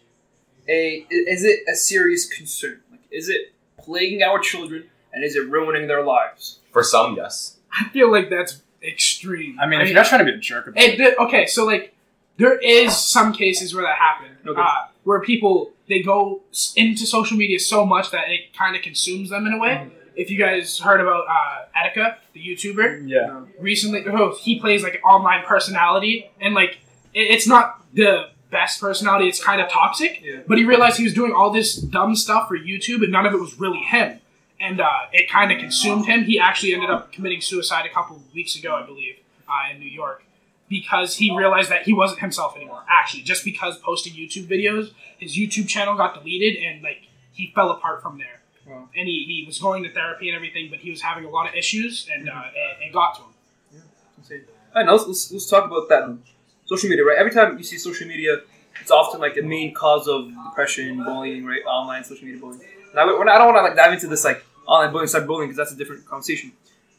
a 0.68 1.07
is 1.11 1.45
it 1.45 1.61
a 1.71 1.75
serious 1.75 2.26
concern? 2.26 2.80
Like, 2.90 3.00
is 3.11 3.28
it 3.28 3.52
plaguing 3.78 4.23
our 4.23 4.38
children 4.38 4.85
and 5.12 5.25
is 5.25 5.37
it 5.37 5.49
ruining 5.49 5.88
their 5.88 6.02
lives? 6.04 6.59
For 6.73 6.83
some, 6.83 7.16
yes. 7.16 7.57
I 7.73 7.88
feel 7.90 8.11
like 8.11 8.30
that's 8.30 8.62
extreme. 8.83 9.59
I 9.61 9.66
mean, 9.66 9.80
if 9.80 9.88
you're 9.88 9.97
not 9.97 10.07
trying 10.07 10.25
to 10.25 10.30
be 10.33 10.37
a 10.37 10.40
jerk 10.40 10.66
about 10.68 10.83
It, 10.83 11.00
it, 11.00 11.18
okay, 11.18 11.47
so 11.47 11.64
like 11.66 11.95
there 12.37 12.57
is 12.59 12.97
some 12.97 13.33
cases 13.33 13.75
where 13.75 13.85
that 13.85 13.97
happened, 13.97 14.37
Okay. 14.47 14.61
uh, 14.61 14.87
where 15.04 15.21
people 15.21 15.73
they 15.88 16.02
go 16.02 16.42
into 16.76 17.07
social 17.07 17.37
media 17.37 17.59
so 17.59 17.85
much 17.85 18.11
that 18.11 18.28
it 18.28 18.52
kind 18.57 18.76
of 18.76 18.83
consumes 18.83 19.30
them 19.30 19.47
in 19.47 19.54
a 19.54 19.59
way. 19.59 19.71
Mm-hmm. 19.71 19.95
If 20.16 20.30
you 20.30 20.38
guys 20.38 20.78
heard 20.78 21.00
about 21.00 21.25
uh, 21.28 21.66
Etika, 21.76 22.16
the 22.33 22.40
YouTuber, 22.40 23.09
yeah. 23.09 23.45
recently, 23.61 24.04
oh, 24.07 24.37
he 24.40 24.59
plays 24.59 24.83
like 24.83 24.97
an 24.97 25.02
online 25.02 25.45
personality, 25.47 26.30
and 26.40 26.54
like 26.54 26.78
it, 27.14 27.30
it's 27.30 27.47
not 27.47 27.85
the 27.95 28.30
best 28.50 28.80
personality. 28.80 29.28
It's 29.28 29.42
kind 29.42 29.61
of 29.61 29.71
toxic. 29.71 30.21
Yeah. 30.23 30.40
But 30.47 30.59
he 30.59 30.64
realized 30.64 30.97
he 30.97 31.04
was 31.04 31.14
doing 31.14 31.33
all 31.33 31.50
this 31.52 31.76
dumb 31.76 32.16
stuff 32.16 32.49
for 32.49 32.59
YouTube, 32.59 33.02
and 33.02 33.12
none 33.12 33.26
of 33.26 33.33
it 33.33 33.40
was 33.40 33.59
really 33.61 33.78
him. 33.78 34.21
And 34.61 34.80
uh, 34.80 34.88
it 35.12 35.30
kind 35.30 35.52
of 35.52 35.59
consumed 35.59 36.07
him. 36.07 36.25
He 36.25 36.40
actually 36.40 36.75
ended 36.75 36.90
up 36.90 37.12
committing 37.12 37.40
suicide 37.40 37.87
a 37.87 37.95
couple 37.95 38.21
weeks 38.35 38.57
ago, 38.57 38.75
I 38.75 38.85
believe, 38.85 39.14
uh, 39.49 39.73
in 39.73 39.78
New 39.78 39.88
York. 39.88 40.25
Because 40.68 41.16
he 41.16 41.34
realized 41.37 41.70
that 41.70 41.82
he 41.82 41.92
wasn't 41.92 42.20
himself 42.20 42.56
anymore. 42.56 42.82
Actually, 42.88 43.22
just 43.22 43.44
because 43.44 43.78
posting 43.78 44.12
YouTube 44.12 44.46
videos, 44.46 44.92
his 45.18 45.37
YouTube 45.37 45.68
channel 45.68 45.96
got 45.96 46.14
deleted, 46.14 46.62
and 46.62 46.82
like 46.82 47.02
he 47.32 47.52
fell 47.54 47.70
apart 47.70 48.02
from 48.02 48.18
there. 48.18 48.40
Wow. 48.66 48.88
And 48.94 49.08
he, 49.08 49.25
he 49.25 49.44
was 49.46 49.58
going 49.58 49.82
to 49.84 49.90
therapy 49.90 50.28
and 50.28 50.37
everything, 50.37 50.68
but 50.70 50.80
he 50.80 50.90
was 50.90 51.00
having 51.00 51.25
a 51.25 51.30
lot 51.30 51.48
of 51.48 51.54
issues, 51.54 52.08
and 52.12 52.28
uh, 52.28 52.42
it, 52.54 52.88
it 52.88 52.92
got 52.92 53.14
to 53.16 53.22
him. 53.22 53.82
Insane. 54.18 54.42
All 54.75 54.82
right, 54.82 54.87
now 54.87 54.92
let's, 54.92 55.06
let's, 55.06 55.32
let's 55.32 55.48
talk 55.48 55.64
about 55.64 55.88
that. 55.88 56.18
Social 56.66 56.90
media, 56.90 57.02
right? 57.04 57.16
Every 57.18 57.32
time 57.32 57.56
you 57.56 57.64
see 57.64 57.78
social 57.78 58.06
media, 58.06 58.40
it's 58.80 58.90
often 58.90 59.20
like 59.20 59.38
a 59.38 59.42
main 59.42 59.72
cause 59.72 60.06
of 60.06 60.30
depression, 60.48 61.02
bullying, 61.02 61.46
right? 61.46 61.62
Online 61.66 62.04
social 62.04 62.26
media 62.26 62.38
bullying. 62.38 62.60
Now, 62.94 63.06
not- 63.06 63.28
I 63.28 63.38
don't 63.38 63.54
want 63.54 63.56
to 63.56 63.62
like 63.62 63.76
dive 63.76 63.94
into 63.94 64.06
this 64.06 64.25
like 64.25 64.44
online 64.66 64.92
bullying, 64.92 65.08
cyberbullying, 65.08 65.44
because 65.44 65.56
that's 65.56 65.72
a 65.72 65.76
different 65.76 66.04
conversation. 66.06 66.52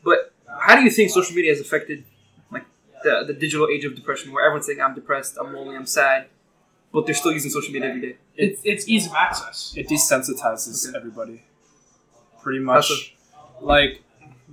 But 0.04 0.34
how 0.60 0.76
do 0.76 0.82
you 0.82 0.90
think 0.90 1.12
social 1.12 1.36
media 1.36 1.52
has 1.52 1.62
affected 1.62 2.04
the, 3.04 3.24
the 3.28 3.34
digital 3.34 3.68
age 3.68 3.86
of 3.86 3.96
depression, 3.96 4.32
where 4.32 4.46
everyone's 4.46 4.66
saying 4.66 4.82
I'm 4.82 4.96
depressed, 4.96 5.38
I'm 5.40 5.54
lonely, 5.54 5.76
I'm 5.76 5.86
sad, 5.86 6.28
but 6.92 7.06
they're 7.06 7.16
still 7.16 7.32
using 7.32 7.52
social 7.52 7.72
media 7.74 7.90
every 7.90 8.02
day? 8.02 8.16
It's, 8.36 8.62
it's 8.64 8.88
ease 8.88 9.08
of 9.08 9.14
access. 9.14 9.74
It 9.78 9.88
desensitizes 9.88 10.88
Okay. 10.90 10.98
everybody. 10.98 11.44
Pretty 12.42 12.60
That's 12.66 12.90
much. 12.90 13.16
Like, 13.62 14.02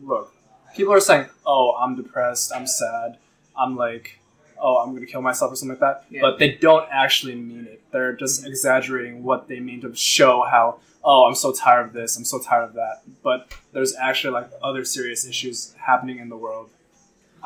look, 0.03 0.35
people 0.75 0.93
are 0.93 1.01
saying, 1.01 1.27
"Oh, 1.47 1.77
I'm 1.79 1.95
depressed. 1.97 2.53
I'm 2.55 2.67
sad. 2.67 3.19
I'm 3.57 3.77
like, 3.77 4.19
oh, 4.61 4.79
I'm 4.79 4.93
gonna 4.95 5.07
kill 5.07 5.23
myself 5.23 5.53
or 5.53 5.57
something 5.57 5.79
like 5.79 5.81
that," 5.81 6.05
Yeah. 6.11 6.21
but 6.23 6.39
they 6.41 6.53
don't 6.53 6.87
actually 6.91 7.37
mean 7.37 7.67
it. 7.67 7.81
They're 7.93 8.13
just 8.15 8.45
exaggerating 8.45 9.23
what 9.23 9.47
they 9.49 9.61
mean 9.61 9.81
to 9.83 9.95
show 9.95 10.43
how, 10.43 10.81
"Oh, 11.05 11.27
I'm 11.27 11.37
so 11.37 11.53
tired 11.53 11.87
of 11.87 11.93
this. 11.93 12.17
I'm 12.17 12.25
so 12.25 12.41
tired 12.41 12.65
of 12.65 12.75
that." 12.75 13.03
But 13.23 13.55
there's 13.73 13.95
actually 13.95 14.33
like 14.33 14.51
other 14.63 14.85
serious 14.85 15.25
issues 15.25 15.75
happening 15.79 16.19
in 16.19 16.29
the 16.29 16.37
world. 16.37 16.71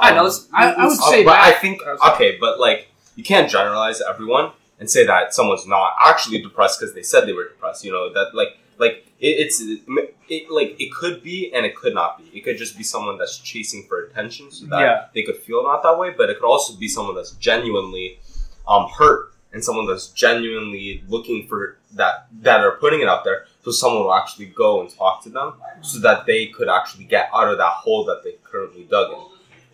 Right, 0.09 0.14
know. 0.16 0.25
let's. 0.25 0.49
I, 0.52 0.73
I 0.73 0.85
would 0.85 0.90
let's- 0.90 1.09
say 1.11 1.23
Uh, 1.23 1.25
but 1.25 1.33
that. 1.33 1.45
I 1.45 1.52
think 1.52 1.83
okay, 2.14 2.37
but 2.40 2.59
like 2.61 2.88
you 3.16 3.25
can't 3.25 3.50
generalize 3.50 4.00
everyone 4.00 4.52
and 4.78 4.90
say 4.90 5.04
that 5.07 5.35
someone's 5.35 5.66
not 5.66 5.92
actually 6.00 6.40
depressed 6.42 6.80
because 6.80 6.95
they 6.95 7.02
said 7.02 7.26
they 7.26 7.33
were 7.33 7.49
depressed. 7.49 7.85
You 7.85 7.92
know 7.92 8.12
that 8.12 8.35
like 8.35 8.57
like 8.78 9.04
it, 9.21 9.35
it's 9.42 9.61
it, 9.61 10.50
like 10.50 10.76
it 10.80 10.92
could 10.92 11.23
be 11.23 11.52
and 11.54 11.66
it 11.66 11.75
could 11.76 11.95
not 11.95 12.19
be. 12.19 12.25
It 12.37 12.42
could 12.45 12.57
just 12.59 12.76
be 12.76 12.85
someone 12.85 13.19
that's 13.19 13.38
chasing 13.38 13.85
for 13.88 14.04
attention 14.04 14.50
so 14.50 14.66
that 14.66 14.80
Yeah. 14.80 15.04
they 15.14 15.23
could 15.23 15.37
feel 15.37 15.62
not 15.62 15.83
that 15.83 15.99
way. 15.99 16.11
But 16.16 16.30
it 16.30 16.38
could 16.40 16.47
also 16.47 16.75
be 16.76 16.88
someone 16.88 17.14
that's 17.14 17.33
genuinely 17.33 18.19
um, 18.66 18.88
hurt 18.88 19.33
and 19.52 19.62
someone 19.62 19.87
that's 19.87 20.09
genuinely 20.09 21.02
looking 21.09 21.47
for 21.49 21.76
that 21.95 22.26
that 22.42 22.61
are 22.61 22.73
putting 22.76 23.00
it 23.00 23.09
out 23.09 23.25
there. 23.25 23.47
So 23.64 23.71
someone 23.73 24.04
will 24.04 24.14
actually 24.14 24.47
go 24.47 24.80
and 24.80 24.88
talk 24.88 25.23
to 25.25 25.28
them 25.28 25.54
so 25.83 25.99
that 26.00 26.25
they 26.25 26.47
could 26.47 26.69
actually 26.69 27.04
get 27.04 27.28
out 27.35 27.49
of 27.49 27.59
that 27.59 27.73
hole 27.73 28.04
that 28.07 28.23
they 28.25 28.37
currently 28.45 28.85
dug 28.85 29.12
in. 29.12 29.19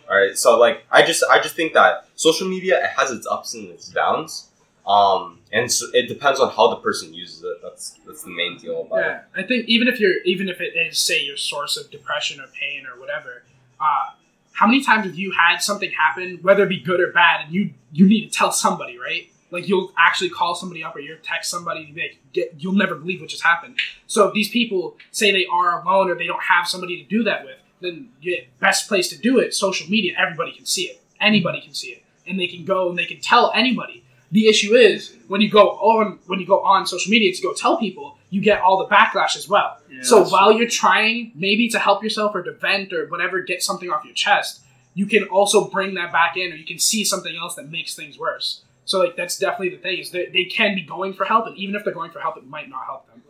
All 0.08 0.16
right, 0.16 0.36
so 0.36 0.58
like 0.58 0.84
I 0.90 1.02
just 1.02 1.24
I 1.30 1.40
just 1.40 1.56
think 1.56 1.72
that 1.74 2.06
social 2.14 2.48
media 2.48 2.82
it 2.82 2.90
has 2.90 3.10
its 3.10 3.26
ups 3.26 3.54
and 3.54 3.68
its 3.70 3.88
downs, 3.88 4.48
um, 4.86 5.40
and 5.52 5.70
so 5.70 5.86
it 5.92 6.08
depends 6.08 6.38
on 6.38 6.50
how 6.50 6.68
the 6.68 6.76
person 6.76 7.12
uses 7.12 7.42
it. 7.42 7.58
That's 7.62 7.98
that's 8.06 8.22
the 8.22 8.30
main 8.30 8.56
deal 8.56 8.82
about 8.82 8.98
it. 8.98 9.02
Yeah, 9.02 9.20
I 9.34 9.42
think 9.42 9.66
even 9.66 9.88
if 9.88 9.98
you're 9.98 10.18
even 10.24 10.48
if 10.48 10.60
it 10.60 10.76
is 10.76 10.98
say 10.98 11.24
your 11.24 11.36
source 11.36 11.76
of 11.76 11.90
depression 11.90 12.40
or 12.40 12.46
pain 12.46 12.84
or 12.86 13.00
whatever, 13.00 13.42
uh, 13.80 14.10
how 14.52 14.66
many 14.66 14.82
times 14.82 15.06
have 15.06 15.16
you 15.16 15.32
had 15.32 15.58
something 15.58 15.90
happen, 15.90 16.38
whether 16.42 16.62
it 16.62 16.68
be 16.68 16.80
good 16.80 17.00
or 17.00 17.12
bad, 17.12 17.44
and 17.44 17.54
you 17.54 17.70
you 17.92 18.06
need 18.06 18.30
to 18.30 18.38
tell 18.38 18.52
somebody, 18.52 18.98
right? 18.98 19.28
Like 19.50 19.68
you'll 19.68 19.92
actually 19.98 20.30
call 20.30 20.54
somebody 20.54 20.82
up 20.82 20.96
or 20.96 21.00
you 21.00 21.16
text 21.22 21.50
somebody, 21.50 21.92
they 21.92 22.18
get 22.32 22.54
you'll 22.58 22.74
never 22.74 22.94
believe 22.94 23.20
what 23.20 23.30
just 23.30 23.42
happened. 23.42 23.78
So 24.06 24.28
if 24.28 24.34
these 24.34 24.50
people 24.50 24.96
say 25.10 25.32
they 25.32 25.46
are 25.46 25.82
alone 25.82 26.10
or 26.10 26.14
they 26.14 26.26
don't 26.26 26.42
have 26.42 26.66
somebody 26.68 27.02
to 27.02 27.08
do 27.08 27.24
that 27.24 27.44
with, 27.44 27.56
then 27.80 28.10
the 28.22 28.46
best 28.60 28.88
place 28.88 29.08
to 29.08 29.18
do 29.18 29.38
it, 29.38 29.54
social 29.54 29.88
media. 29.88 30.14
Everybody 30.18 30.52
can 30.52 30.66
see 30.66 30.82
it. 30.82 31.02
Anybody 31.20 31.60
can 31.60 31.74
see 31.74 31.88
it, 31.88 32.02
and 32.26 32.38
they 32.38 32.46
can 32.46 32.64
go 32.64 32.90
and 32.90 32.98
they 32.98 33.06
can 33.06 33.20
tell 33.20 33.52
anybody. 33.54 34.04
The 34.32 34.48
issue 34.48 34.74
is 34.74 35.16
when 35.28 35.40
you 35.40 35.50
go 35.50 35.70
on 35.70 36.18
when 36.26 36.40
you 36.40 36.46
go 36.46 36.62
on 36.62 36.86
social 36.86 37.10
media 37.10 37.32
to 37.32 37.42
go 37.42 37.52
tell 37.52 37.78
people, 37.78 38.18
you 38.30 38.40
get 38.40 38.60
all 38.60 38.78
the 38.78 38.94
backlash 38.94 39.36
as 39.36 39.48
well. 39.48 39.78
Yeah, 39.90 40.00
so 40.02 40.18
that's 40.20 40.32
while 40.32 40.52
you're 40.52 40.68
trying 40.68 41.32
maybe 41.34 41.68
to 41.68 41.78
help 41.78 42.02
yourself 42.02 42.34
or 42.34 42.42
to 42.42 42.52
vent 42.52 42.92
or 42.92 43.06
whatever, 43.06 43.40
get 43.40 43.62
something 43.62 43.88
off 43.88 44.04
your 44.04 44.14
chest, 44.14 44.62
you 44.94 45.06
can 45.06 45.24
also 45.24 45.68
bring 45.68 45.94
that 45.94 46.12
back 46.12 46.36
in, 46.36 46.52
or 46.52 46.56
you 46.56 46.66
can 46.66 46.78
see 46.78 47.04
something 47.04 47.34
else 47.36 47.54
that 47.54 47.70
makes 47.70 47.94
things 47.94 48.18
worse. 48.18 48.62
So 48.84 48.98
like 48.98 49.16
that's 49.16 49.38
definitely 49.38 49.70
the 49.70 49.82
thing 49.82 49.98
is 49.98 50.10
that 50.10 50.32
they 50.32 50.44
can 50.44 50.74
be 50.74 50.82
going 50.82 51.12
for 51.12 51.24
help, 51.24 51.46
and 51.46 51.56
even 51.56 51.74
if 51.74 51.84
they're 51.84 51.94
going 51.94 52.10
for 52.10 52.20
help, 52.20 52.36
it 52.36 52.46
might 52.46 52.68
not 52.68 52.84
help 52.84 53.06
them. 53.06 53.22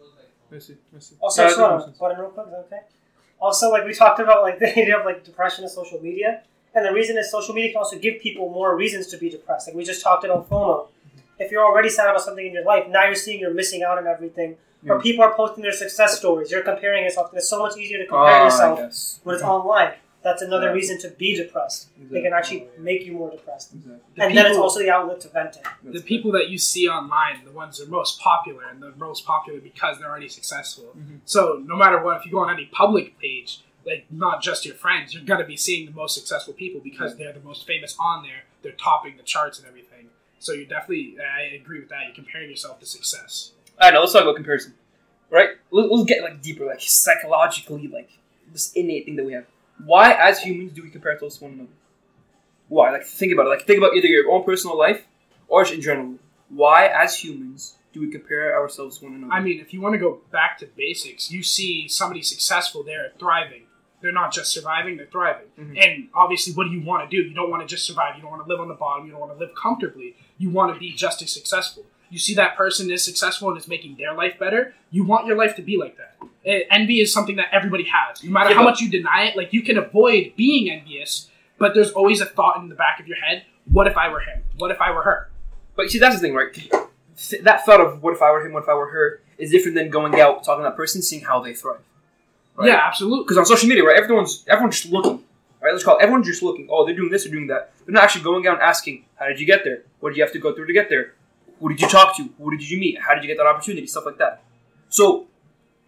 I 0.52 0.58
see, 0.58 0.76
I 0.94 0.98
see. 1.00 1.16
Also, 1.20 1.42
I 1.42 1.46
just 1.46 1.58
that 1.58 1.62
want 1.62 1.74
makes 1.74 1.84
to 1.84 1.88
sense. 1.88 1.98
butt 1.98 2.12
in 2.12 2.18
real 2.18 2.30
quick. 2.30 2.46
Is 2.46 2.52
that 2.52 2.58
okay? 2.58 2.82
Also, 3.40 3.70
like 3.70 3.84
we 3.84 3.92
talked 3.94 4.20
about, 4.20 4.42
like 4.42 4.58
the 4.64 4.70
idea 4.70 4.98
of 4.98 5.04
like 5.04 5.24
depression 5.24 5.64
and 5.64 5.70
social 5.70 6.00
media, 6.00 6.42
and 6.74 6.84
the 6.84 6.92
reason 6.92 7.16
is 7.18 7.30
social 7.30 7.54
media 7.54 7.70
can 7.72 7.78
also 7.78 7.98
give 7.98 8.20
people 8.20 8.48
more 8.50 8.76
reasons 8.76 9.06
to 9.08 9.16
be 9.16 9.30
depressed. 9.30 9.68
Like 9.68 9.76
we 9.76 9.84
just 9.84 10.02
talked 10.02 10.24
about 10.24 10.48
FOMO. 10.48 10.88
If 11.38 11.50
you're 11.50 11.64
already 11.64 11.90
sad 11.90 12.08
about 12.08 12.22
something 12.22 12.46
in 12.46 12.52
your 12.54 12.64
life, 12.64 12.88
now 12.88 13.04
you're 13.04 13.14
seeing 13.14 13.40
you're 13.40 13.52
missing 13.52 13.82
out 13.82 13.98
on 13.98 14.06
everything. 14.06 14.56
Or 14.88 15.00
people 15.00 15.24
are 15.24 15.34
posting 15.34 15.62
their 15.62 15.72
success 15.72 16.16
stories. 16.18 16.50
You're 16.52 16.62
comparing 16.62 17.02
yourself. 17.02 17.30
It's 17.34 17.48
so 17.48 17.58
much 17.58 17.76
easier 17.76 17.98
to 17.98 18.06
compare 18.06 18.40
Ah, 18.40 18.44
yourself 18.44 18.78
when 19.24 19.34
it's 19.34 19.42
online. 19.44 19.94
That's 20.26 20.42
another 20.42 20.66
Yeah. 20.66 20.72
reason 20.80 20.98
to 21.02 21.10
be 21.10 21.36
depressed. 21.36 21.88
They 22.10 22.20
can 22.20 22.32
actually 22.32 22.66
make 22.78 23.06
you 23.06 23.12
more 23.12 23.30
depressed. 23.30 23.74
Exactly. 23.74 24.00
The 24.16 24.22
and 24.24 24.36
then 24.36 24.46
it's 24.46 24.58
also 24.58 24.80
the 24.80 24.90
outlet 24.90 25.20
to 25.20 25.28
vent 25.28 25.54
it. 25.56 25.92
the 25.92 26.02
people 26.02 26.32
that 26.32 26.48
you 26.48 26.58
see 26.58 26.88
online, 26.88 27.44
the 27.44 27.52
ones 27.52 27.78
that 27.78 27.86
are 27.86 27.90
most 27.90 28.18
popular, 28.18 28.64
and 28.68 28.82
the 28.82 28.92
most 28.96 29.24
popular 29.24 29.60
because 29.60 30.00
they're 30.00 30.08
already 30.10 30.28
successful. 30.28 30.86
Mhm. 30.98 31.20
So 31.26 31.62
no 31.64 31.76
matter 31.76 32.02
what, 32.02 32.16
if 32.16 32.26
you 32.26 32.32
go 32.32 32.40
on 32.40 32.50
any 32.52 32.66
public 32.66 33.16
page, 33.20 33.60
like 33.84 34.06
not 34.10 34.42
just 34.42 34.66
your 34.66 34.74
friends, 34.74 35.14
you're 35.14 35.22
gonna 35.22 35.44
be 35.46 35.56
seeing 35.56 35.86
the 35.86 35.92
most 35.92 36.16
successful 36.16 36.52
people 36.54 36.80
because 36.80 37.16
they're 37.16 37.32
the 37.32 37.46
most 37.50 37.64
famous 37.64 37.94
on 38.00 38.24
there. 38.24 38.42
They're 38.62 38.72
topping 38.72 39.16
the 39.16 39.22
charts 39.22 39.60
and 39.60 39.68
everything. 39.68 40.10
So 40.40 40.50
you're 40.54 40.66
definitely, 40.66 41.18
I 41.20 41.42
agree 41.54 41.78
with 41.78 41.88
that. 41.90 42.02
You're 42.06 42.14
comparing 42.16 42.50
yourself 42.50 42.80
to 42.80 42.86
success. 42.86 43.52
All 43.80 43.86
right, 43.86 43.94
now 43.94 44.00
let's 44.00 44.12
talk 44.12 44.22
about 44.22 44.34
comparison. 44.34 44.74
Right? 45.30 45.50
We'll, 45.70 45.88
we'll 45.88 46.04
get 46.04 46.20
like 46.22 46.42
deeper, 46.42 46.64
like 46.66 46.80
psychologically, 46.80 47.86
like 47.86 48.10
this 48.52 48.72
innate 48.72 49.04
thing 49.04 49.14
that 49.16 49.24
we 49.24 49.32
have. 49.34 49.46
Why, 49.84 50.12
as 50.12 50.40
humans, 50.40 50.72
do 50.72 50.82
we 50.82 50.90
compare 50.90 51.12
ourselves 51.12 51.38
to 51.38 51.44
one 51.44 51.54
another? 51.54 51.68
Why? 52.68 52.90
Like 52.90 53.04
think 53.04 53.32
about 53.32 53.46
it. 53.46 53.50
Like 53.50 53.66
think 53.66 53.78
about 53.78 53.94
either 53.94 54.06
your 54.08 54.30
own 54.30 54.44
personal 54.44 54.76
life 54.76 55.06
or 55.48 55.66
in 55.66 55.80
general. 55.80 56.14
Why, 56.48 56.86
as 56.86 57.16
humans, 57.16 57.76
do 57.92 58.00
we 58.00 58.10
compare 58.10 58.54
ourselves 58.54 58.98
to 58.98 59.04
one 59.04 59.14
another? 59.14 59.32
I 59.32 59.40
mean, 59.40 59.60
if 59.60 59.72
you 59.72 59.80
want 59.80 59.94
to 59.94 59.98
go 59.98 60.20
back 60.30 60.58
to 60.58 60.66
basics, 60.66 61.30
you 61.30 61.42
see 61.42 61.88
somebody 61.88 62.22
successful, 62.22 62.82
they're 62.82 63.12
thriving. 63.18 63.62
They're 64.02 64.12
not 64.12 64.32
just 64.32 64.52
surviving, 64.52 64.96
they're 64.96 65.06
thriving. 65.06 65.46
Mhm. 65.58 65.82
And 65.82 66.08
obviously, 66.14 66.52
what 66.52 66.64
do 66.64 66.70
you 66.70 66.82
want 66.82 67.08
to 67.08 67.16
do? 67.16 67.26
You 67.28 67.34
don't 67.34 67.50
want 67.50 67.62
to 67.62 67.68
just 67.68 67.86
survive. 67.86 68.16
You 68.16 68.22
don't 68.22 68.30
want 68.30 68.44
to 68.44 68.48
live 68.48 68.60
on 68.60 68.68
the 68.68 68.74
bottom. 68.74 69.06
You 69.06 69.12
don't 69.12 69.20
want 69.20 69.32
to 69.32 69.38
live 69.38 69.54
comfortably. 69.54 70.14
You 70.38 70.50
want 70.50 70.72
to 70.74 70.78
be 70.78 70.92
just 70.92 71.22
as 71.22 71.32
successful. 71.32 71.84
You 72.10 72.18
see 72.18 72.34
that 72.34 72.56
person 72.56 72.90
is 72.90 73.04
successful 73.04 73.48
and 73.48 73.58
is 73.58 73.68
making 73.68 73.96
their 73.96 74.14
life 74.14 74.38
better. 74.38 74.74
You 74.90 75.04
want 75.04 75.26
your 75.26 75.36
life 75.36 75.56
to 75.56 75.62
be 75.62 75.76
like 75.76 75.96
that. 75.96 76.16
Eh, 76.44 76.60
Envy 76.70 77.00
is 77.00 77.12
something 77.12 77.36
that 77.36 77.48
everybody 77.52 77.84
has. 77.84 78.22
No 78.22 78.30
matter 78.30 78.50
Yeah, 78.50 78.56
how 78.56 78.64
much 78.64 78.80
you 78.80 78.90
deny 78.90 79.26
it, 79.26 79.36
like 79.36 79.52
you 79.52 79.62
can 79.62 79.76
avoid 79.78 80.32
being 80.36 80.70
envious, 80.70 81.28
but 81.58 81.74
there's 81.74 81.90
always 81.90 82.20
a 82.20 82.26
thought 82.26 82.56
in 82.62 82.68
the 82.68 82.74
back 82.74 83.00
of 83.00 83.08
your 83.08 83.16
head 83.18 83.44
what 83.70 83.86
if 83.86 83.96
I 83.96 84.08
were 84.08 84.20
him? 84.20 84.42
What 84.58 84.70
if 84.70 84.80
I 84.80 84.90
were 84.92 85.02
her? 85.02 85.28
But 85.74 85.90
see, 85.90 85.98
that's 85.98 86.14
the 86.14 86.20
thing, 86.20 86.34
right? 86.34 86.54
That 87.42 87.64
thought 87.64 87.80
of 87.80 88.02
what 88.02 88.14
if 88.14 88.22
I 88.22 88.30
were 88.30 88.44
him, 88.44 88.52
what 88.52 88.62
if 88.62 88.68
I 88.68 88.74
were 88.74 88.88
her, 88.88 89.20
is 89.38 89.50
different 89.50 89.74
than 89.74 89.90
going 89.90 90.18
out, 90.20 90.44
talking 90.44 90.62
to 90.64 90.70
that 90.70 90.76
person, 90.76 91.02
seeing 91.02 91.24
how 91.24 91.40
they 91.40 91.54
thrive. 91.54 91.80
Right? 92.54 92.68
Yeah, 92.68 92.80
absolutely. 92.86 93.24
Because 93.24 93.38
on 93.38 93.46
social 93.46 93.68
media, 93.68 93.84
right, 93.84 93.98
everyone's 93.98 94.44
everyone's 94.48 94.80
just 94.80 94.92
looking. 94.92 95.22
Right? 95.60 95.72
Let's 95.72 95.84
call 95.84 95.98
it 95.98 96.02
everyone's 96.02 96.26
just 96.26 96.42
looking. 96.42 96.68
Oh, 96.70 96.86
they're 96.86 96.94
doing 96.94 97.10
this, 97.10 97.24
they're 97.24 97.32
doing 97.32 97.48
that. 97.48 97.72
They're 97.84 97.92
not 97.92 98.04
actually 98.04 98.24
going 98.24 98.46
out 98.46 98.54
and 98.54 98.62
asking, 98.62 99.04
how 99.16 99.26
did 99.26 99.40
you 99.40 99.46
get 99.46 99.64
there? 99.64 99.82
What 100.00 100.10
did 100.10 100.16
you 100.16 100.22
have 100.22 100.32
to 100.32 100.38
go 100.38 100.54
through 100.54 100.66
to 100.66 100.72
get 100.72 100.88
there? 100.88 101.14
Who 101.60 101.68
did 101.70 101.80
you 101.80 101.88
talk 101.88 102.16
to? 102.16 102.28
Who 102.38 102.50
did 102.50 102.68
you 102.68 102.78
meet? 102.78 102.98
How 103.00 103.14
did 103.14 103.22
you 103.24 103.28
get 103.28 103.38
that 103.38 103.46
opportunity? 103.46 103.86
Stuff 103.86 104.06
like 104.06 104.18
that. 104.18 104.42
So, 104.88 105.26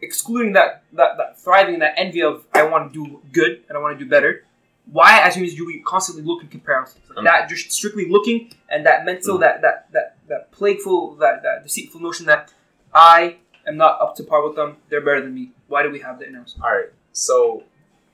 excluding 0.01 0.53
that 0.55 0.83
that, 0.93 1.17
that 1.19 1.39
thriving, 1.41 1.79
that 1.81 1.95
envy 1.97 2.23
of 2.23 2.45
I 2.55 2.63
want 2.65 2.93
to 2.93 3.05
do 3.05 3.21
good 3.33 3.63
and 3.69 3.77
I 3.77 3.81
want 3.81 3.99
to 3.99 4.05
do 4.05 4.09
better. 4.11 4.45
Why, 4.91 5.21
as 5.21 5.35
humans, 5.37 5.55
do 5.55 5.67
we 5.67 5.81
constantly 5.81 6.25
look 6.25 6.41
and 6.41 6.51
compare 6.51 6.77
ourselves? 6.77 7.07
Like 7.11 7.19
Um, 7.19 7.25
that 7.25 7.49
just 7.49 7.71
strictly 7.73 8.09
looking 8.09 8.53
and 8.71 8.87
that 8.87 9.05
mental, 9.05 9.37
Mm. 9.37 9.41
that 9.41 9.61
that 9.63 9.93
that 9.93 10.17
that 10.29 10.51
plagueful, 10.53 11.15
that 11.17 11.43
that 11.43 11.63
deceitful 11.63 12.01
notion 12.01 12.25
that 12.27 12.53
I 12.95 13.37
am 13.67 13.77
not 13.77 14.01
up 14.01 14.17
to 14.17 14.25
par 14.25 14.43
with 14.47 14.57
them. 14.57 14.77
They're 14.89 15.03
better 15.03 15.21
than 15.21 15.35
me. 15.35 15.51
Why 15.67 15.83
do 15.83 15.91
we 15.91 15.99
have 16.01 16.19
that 16.21 16.29
in 16.29 16.37
ourselves? 16.37 16.63
All 16.65 16.75
right. 16.75 16.91
So 17.13 17.65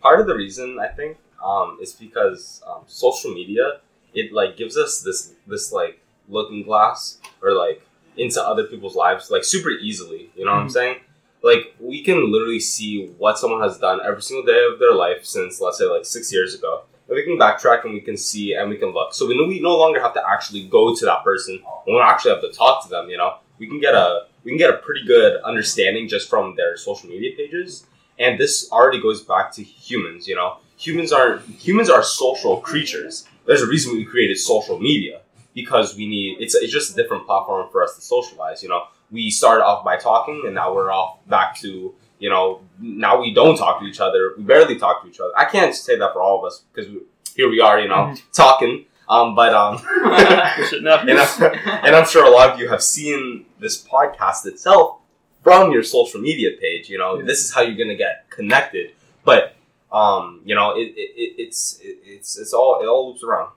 part 0.01 0.19
of 0.21 0.27
the 0.27 0.35
reason 0.35 0.79
I 0.81 0.89
think 0.89 1.19
um, 1.45 1.79
is 1.81 1.93
because 1.93 2.61
um, 2.67 2.83
social 2.87 3.33
media 3.33 3.81
it 4.13 4.33
like 4.33 4.57
gives 4.57 4.77
us 4.77 5.01
this 5.03 5.33
this 5.47 5.71
like 5.73 6.01
looking 6.29 6.63
glass 6.63 7.19
or 7.43 7.53
like 7.53 7.83
into 8.17 8.43
other 8.43 8.65
people's 8.65 8.95
lives 8.95 9.31
like 9.31 9.45
super 9.45 9.71
easily. 9.71 10.31
You 10.37 10.45
know 10.45 10.53
what 10.53 10.59
I'm 10.59 10.67
mm-hmm. 10.67 10.73
saying? 10.73 10.97
Like 11.43 11.75
we 11.81 12.03
can 12.03 12.33
literally 12.33 12.61
see 12.61 13.09
what 13.19 13.39
someone 13.39 13.61
has 13.63 13.79
done 13.79 14.01
every 14.05 14.23
single 14.23 14.47
day 14.47 14.67
of 14.73 14.79
their 14.79 14.95
life 14.95 15.25
since 15.25 15.61
let's 15.61 15.79
say 15.79 15.85
like 15.85 16.05
six 16.05 16.33
years 16.33 16.55
ago. 16.55 16.83
And 17.07 17.17
we 17.17 17.23
can 17.23 17.39
backtrack 17.39 17.85
and 17.85 17.93
we 17.93 18.01
can 18.01 18.17
see 18.17 18.55
and 18.55 18.71
we 18.71 18.79
can 18.79 18.89
look. 18.89 19.13
So 19.13 19.27
we 19.27 19.37
know 19.37 19.47
we 19.47 19.61
no 19.61 19.77
longer 19.77 20.01
have 20.01 20.15
to 20.15 20.23
actually 20.27 20.67
go 20.69 20.95
to 20.95 21.05
that 21.05 21.23
person. 21.23 21.61
We 21.87 21.93
don't 21.93 22.07
actually 22.07 22.33
have 22.33 22.41
to 22.41 22.51
talk 22.51 22.83
to 22.85 22.89
them. 22.89 23.11
You 23.11 23.19
know, 23.19 23.37
we 23.59 23.67
can 23.67 23.81
get 23.81 23.95
a 23.95 24.27
we 24.45 24.51
can 24.51 24.59
get 24.59 24.71
a 24.71 24.79
pretty 24.79 25.05
good 25.05 25.41
understanding 25.43 26.09
just 26.09 26.29
from 26.29 26.55
their 26.57 26.77
social 26.77 27.09
media 27.09 27.33
pages 27.37 27.87
and 28.19 28.39
this 28.39 28.71
already 28.71 29.01
goes 29.01 29.23
back 29.23 29.53
to 29.53 29.63
humans 29.63 30.29
you 30.29 30.35
know 30.35 30.59
humans 30.77 31.13
are 31.13 31.39
humans 31.59 31.91
are 31.91 32.03
social 32.03 32.59
creatures 32.59 33.27
there's 33.47 33.63
a 33.63 33.67
reason 33.67 33.95
we 33.95 34.05
created 34.05 34.39
social 34.39 34.79
media 34.79 35.21
because 35.55 35.97
we 35.97 36.07
need 36.07 36.41
it's 36.41 36.55
it's 36.55 36.73
just 36.73 36.93
a 36.93 36.95
different 36.95 37.27
platform 37.27 37.69
for 37.71 37.83
us 37.83 37.95
to 37.97 38.03
socialize. 38.03 38.63
You 38.63 38.69
know, 38.69 38.85
we 39.11 39.31
started 39.31 39.65
off 39.65 39.85
by 39.85 39.97
talking, 39.97 40.43
and 40.45 40.55
now 40.55 40.75
we're 40.75 40.93
off 40.93 41.19
back 41.29 41.57
to 41.61 41.95
you 42.19 42.31
know 42.31 42.61
now 42.81 43.21
we 43.21 43.33
don't 43.33 43.57
talk 43.57 43.81
to 43.81 43.87
each 43.87 44.01
other. 44.01 44.35
We 44.37 44.45
barely 44.45 44.79
talk 44.79 45.03
to 45.03 45.09
each 45.09 45.21
other. 45.21 45.33
I 45.37 45.45
can't 45.45 45.75
say 45.75 45.97
that 45.97 46.13
for 46.13 46.23
all 46.23 46.39
of 46.39 46.45
us 46.45 46.65
because 46.73 46.91
we, 46.91 47.01
here 47.35 47.49
we 47.49 47.61
are, 47.61 47.81
you 47.81 47.89
know, 47.89 48.15
talking. 48.33 48.87
Um, 49.09 49.35
but 49.35 49.53
um, 49.53 49.77
and, 50.05 50.89
I'm, 50.89 51.09
and 51.09 51.97
I'm 51.97 52.07
sure 52.07 52.25
a 52.25 52.31
lot 52.31 52.51
of 52.51 52.59
you 52.59 52.69
have 52.69 52.83
seen 52.83 53.47
this 53.61 53.83
podcast 53.83 54.47
itself 54.47 54.99
from 55.43 55.73
your 55.73 55.83
social 55.83 56.21
media 56.21 56.51
page. 56.59 56.89
You 56.89 56.99
know, 56.99 57.23
this 57.23 57.45
is 57.45 57.53
how 57.53 57.61
you're 57.61 57.77
gonna 57.77 57.97
get 57.97 58.31
connected. 58.31 58.93
But 59.25 59.57
um, 59.93 60.41
you 60.45 60.55
know, 60.55 60.73
it, 60.73 60.95
it, 60.97 61.11
it 61.17 61.35
it's 61.39 61.79
it, 61.81 61.99
it's 62.05 62.39
it's 62.39 62.55
all 62.55 62.81
it 62.83 62.87
all 62.87 63.09
loops 63.11 63.23
around. 63.23 63.51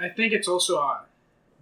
I 0.00 0.08
think 0.08 0.32
it's 0.32 0.46
also 0.46 0.80
uh, 0.80 1.00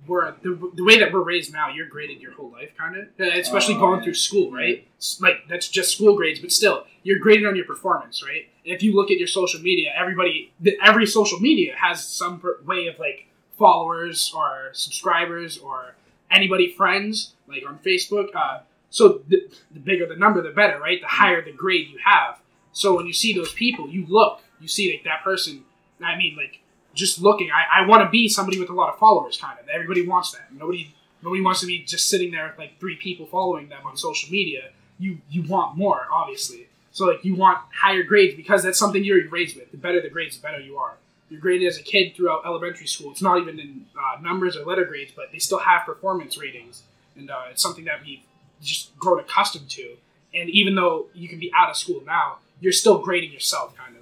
we're 0.06 0.32
the, 0.42 0.70
the 0.74 0.84
way 0.84 0.98
that 0.98 1.12
we're 1.12 1.22
raised 1.22 1.52
now. 1.52 1.68
You're 1.68 1.86
graded 1.88 2.20
your 2.20 2.32
whole 2.32 2.50
life, 2.50 2.70
kind 2.76 2.96
of, 2.96 3.06
especially 3.20 3.76
Oh, 3.76 3.80
going 3.80 3.98
yeah. 3.98 4.04
through 4.04 4.14
school, 4.14 4.50
right? 4.50 4.86
Like 5.20 5.36
that's 5.48 5.68
just 5.68 5.92
school 5.94 6.16
grades, 6.16 6.40
but 6.40 6.50
still, 6.52 6.86
you're 7.02 7.18
graded 7.18 7.46
on 7.46 7.56
your 7.56 7.64
performance, 7.64 8.22
right? 8.24 8.48
And 8.64 8.74
if 8.74 8.82
you 8.82 8.94
look 8.94 9.10
at 9.10 9.18
your 9.18 9.28
social 9.28 9.60
media, 9.60 9.92
everybody, 9.96 10.52
every 10.82 11.06
social 11.06 11.38
media 11.40 11.74
has 11.76 12.04
some 12.04 12.40
per- 12.40 12.58
way 12.64 12.86
of 12.88 12.98
like 12.98 13.26
followers 13.58 14.32
or 14.36 14.70
subscribers 14.72 15.58
or 15.58 15.94
anybody 16.30 16.72
friends, 16.72 17.34
like 17.48 17.62
on 17.68 17.78
Facebook. 17.78 18.28
Uh, 18.34 18.60
so 18.90 19.22
the, 19.28 19.48
the 19.72 19.80
bigger 19.80 20.06
the 20.06 20.16
number, 20.16 20.42
the 20.42 20.50
better, 20.50 20.78
right? 20.78 21.00
The 21.00 21.06
higher 21.06 21.42
the 21.44 21.52
grade 21.52 21.88
you 21.88 21.98
have. 22.04 22.40
So 22.72 22.96
when 22.96 23.06
you 23.06 23.12
see 23.12 23.32
those 23.34 23.52
people, 23.52 23.88
you 23.88 24.06
look, 24.08 24.40
you 24.60 24.68
see 24.68 24.90
like 24.90 25.04
that 25.04 25.22
person. 25.22 25.64
I 26.02 26.16
mean, 26.16 26.36
like 26.36 26.60
just 26.94 27.20
looking, 27.20 27.50
I, 27.50 27.82
I 27.82 27.86
want 27.86 28.02
to 28.02 28.10
be 28.10 28.28
somebody 28.28 28.58
with 28.58 28.70
a 28.70 28.74
lot 28.74 28.92
of 28.92 28.98
followers, 28.98 29.38
kind 29.38 29.58
of. 29.58 29.68
Everybody 29.68 30.06
wants 30.06 30.32
that. 30.32 30.52
Nobody 30.52 30.94
nobody 31.22 31.40
wants 31.40 31.60
to 31.60 31.66
be 31.66 31.84
just 31.84 32.08
sitting 32.08 32.30
there 32.30 32.48
with 32.48 32.58
like 32.58 32.78
three 32.80 32.96
people 32.96 33.26
following 33.26 33.68
them 33.68 33.80
on 33.84 33.96
social 33.96 34.30
media. 34.30 34.70
You 34.98 35.18
you 35.30 35.42
want 35.42 35.76
more, 35.76 36.06
obviously. 36.12 36.68
So 36.92 37.06
like 37.06 37.24
you 37.24 37.34
want 37.34 37.58
higher 37.74 38.02
grades 38.02 38.34
because 38.34 38.62
that's 38.62 38.78
something 38.78 39.02
you're 39.02 39.28
raised 39.28 39.56
with. 39.56 39.70
The 39.70 39.78
better 39.78 40.00
the 40.00 40.10
grades, 40.10 40.36
the 40.36 40.42
better 40.42 40.60
you 40.60 40.76
are. 40.76 40.94
You're 41.30 41.40
graded 41.40 41.66
as 41.66 41.78
a 41.78 41.82
kid 41.82 42.14
throughout 42.14 42.44
elementary 42.44 42.86
school. 42.86 43.10
It's 43.10 43.22
not 43.22 43.40
even 43.40 43.58
in 43.58 43.86
uh, 43.98 44.20
numbers 44.20 44.54
or 44.54 44.66
letter 44.66 44.84
grades, 44.84 45.12
but 45.16 45.32
they 45.32 45.38
still 45.38 45.60
have 45.60 45.86
performance 45.86 46.36
ratings, 46.36 46.82
and 47.16 47.30
uh, 47.30 47.44
it's 47.50 47.62
something 47.62 47.86
that 47.86 48.02
we've 48.04 48.20
just 48.60 48.96
grown 48.98 49.18
accustomed 49.18 49.70
to. 49.70 49.96
And 50.34 50.50
even 50.50 50.74
though 50.74 51.06
you 51.14 51.28
can 51.28 51.38
be 51.38 51.50
out 51.56 51.70
of 51.70 51.76
school 51.76 52.02
now, 52.04 52.38
you're 52.60 52.72
still 52.72 52.98
grading 52.98 53.32
yourself, 53.32 53.76
kind 53.76 53.96
of. 53.96 54.01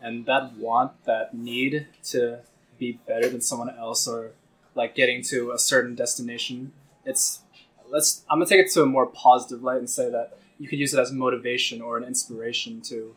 And 0.00 0.26
that 0.26 0.54
want, 0.56 1.04
that 1.04 1.34
need 1.34 1.88
to 2.04 2.40
be 2.78 3.00
better 3.06 3.28
than 3.28 3.40
someone 3.40 3.70
else, 3.70 4.06
or 4.06 4.30
like 4.74 4.94
getting 4.94 5.22
to 5.24 5.50
a 5.50 5.58
certain 5.58 5.94
destination. 5.94 6.72
It's 7.04 7.40
let's. 7.88 8.24
I'm 8.30 8.38
gonna 8.38 8.48
take 8.48 8.64
it 8.64 8.72
to 8.72 8.82
a 8.82 8.86
more 8.86 9.06
positive 9.06 9.62
light 9.62 9.78
and 9.78 9.90
say 9.90 10.10
that 10.10 10.38
you 10.58 10.68
could 10.68 10.78
use 10.78 10.94
it 10.94 11.00
as 11.00 11.12
motivation 11.12 11.80
or 11.82 11.96
an 11.96 12.04
inspiration 12.04 12.80
to 12.82 13.14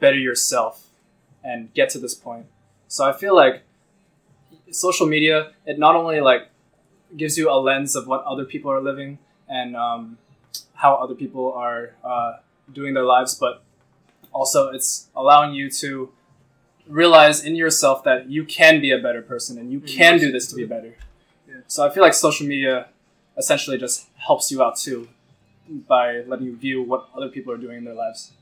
better 0.00 0.18
yourself 0.18 0.86
and 1.42 1.72
get 1.74 1.90
to 1.90 1.98
this 1.98 2.14
point. 2.14 2.46
So 2.88 3.08
I 3.08 3.12
feel 3.12 3.34
like 3.34 3.62
social 4.70 5.06
media 5.06 5.52
it 5.64 5.78
not 5.78 5.94
only 5.94 6.20
like 6.20 6.48
gives 7.16 7.38
you 7.38 7.50
a 7.50 7.54
lens 7.54 7.94
of 7.94 8.06
what 8.06 8.24
other 8.24 8.44
people 8.44 8.70
are 8.70 8.80
living 8.80 9.18
and 9.48 9.76
um, 9.76 10.18
how 10.74 10.94
other 10.94 11.14
people 11.14 11.52
are 11.52 11.92
uh, 12.04 12.38
doing 12.72 12.94
their 12.94 13.04
lives, 13.04 13.34
but 13.34 13.62
also 14.36 14.68
it's 14.68 15.08
allowing 15.16 15.54
you 15.54 15.70
to 15.70 16.12
realize 16.86 17.44
in 17.44 17.56
yourself 17.56 18.04
that 18.04 18.30
you 18.30 18.44
can 18.44 18.80
be 18.80 18.90
a 18.90 18.98
better 18.98 19.22
person 19.22 19.58
and 19.58 19.72
you 19.72 19.80
mm-hmm. 19.80 19.96
can 19.96 20.18
do 20.18 20.30
this 20.30 20.46
to 20.48 20.54
be 20.54 20.64
better. 20.64 20.94
Yeah. 21.48 21.56
So 21.66 21.86
I 21.86 21.90
feel 21.90 22.02
like 22.02 22.14
social 22.14 22.46
media 22.46 22.88
essentially 23.36 23.78
just 23.78 24.08
helps 24.16 24.50
you 24.52 24.62
out 24.62 24.76
too 24.76 25.08
by 25.88 26.20
letting 26.26 26.46
you 26.46 26.56
view 26.56 26.82
what 26.82 27.08
other 27.16 27.28
people 27.28 27.52
are 27.52 27.56
doing 27.56 27.78
in 27.78 27.84
their 27.84 27.94
lives. 27.94 28.32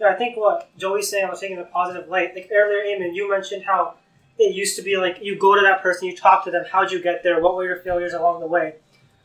Yeah, 0.00 0.08
I 0.08 0.14
think 0.14 0.36
what 0.36 0.76
Joey's 0.76 1.08
saying, 1.08 1.24
I 1.26 1.30
was 1.30 1.40
taking 1.40 1.58
a 1.58 1.64
positive 1.64 2.08
light. 2.08 2.34
Like 2.34 2.50
earlier, 2.52 2.82
Aiman, 2.84 3.14
you 3.14 3.30
mentioned 3.30 3.64
how 3.64 3.94
it 4.38 4.54
used 4.54 4.76
to 4.76 4.82
be 4.82 4.96
like 4.96 5.18
you 5.22 5.38
go 5.38 5.54
to 5.54 5.62
that 5.62 5.82
person, 5.82 6.08
you 6.08 6.16
talk 6.16 6.44
to 6.44 6.50
them, 6.50 6.64
how'd 6.70 6.90
you 6.90 7.02
get 7.02 7.22
there, 7.22 7.40
what 7.40 7.54
were 7.54 7.64
your 7.64 7.80
failures 7.80 8.12
along 8.12 8.40
the 8.40 8.46
way. 8.46 8.74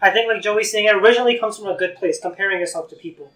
I 0.01 0.09
think 0.11 0.31
like 0.31 0.41
Joey's 0.41 0.71
saying, 0.71 0.85
it 0.85 0.95
originally 0.95 1.37
comes 1.37 1.57
from 1.57 1.67
a 1.67 1.77
good 1.77 1.95
place, 1.95 2.19
comparing 2.19 2.59
yourself 2.59 2.89
to 2.89 2.95
people. 2.95 3.31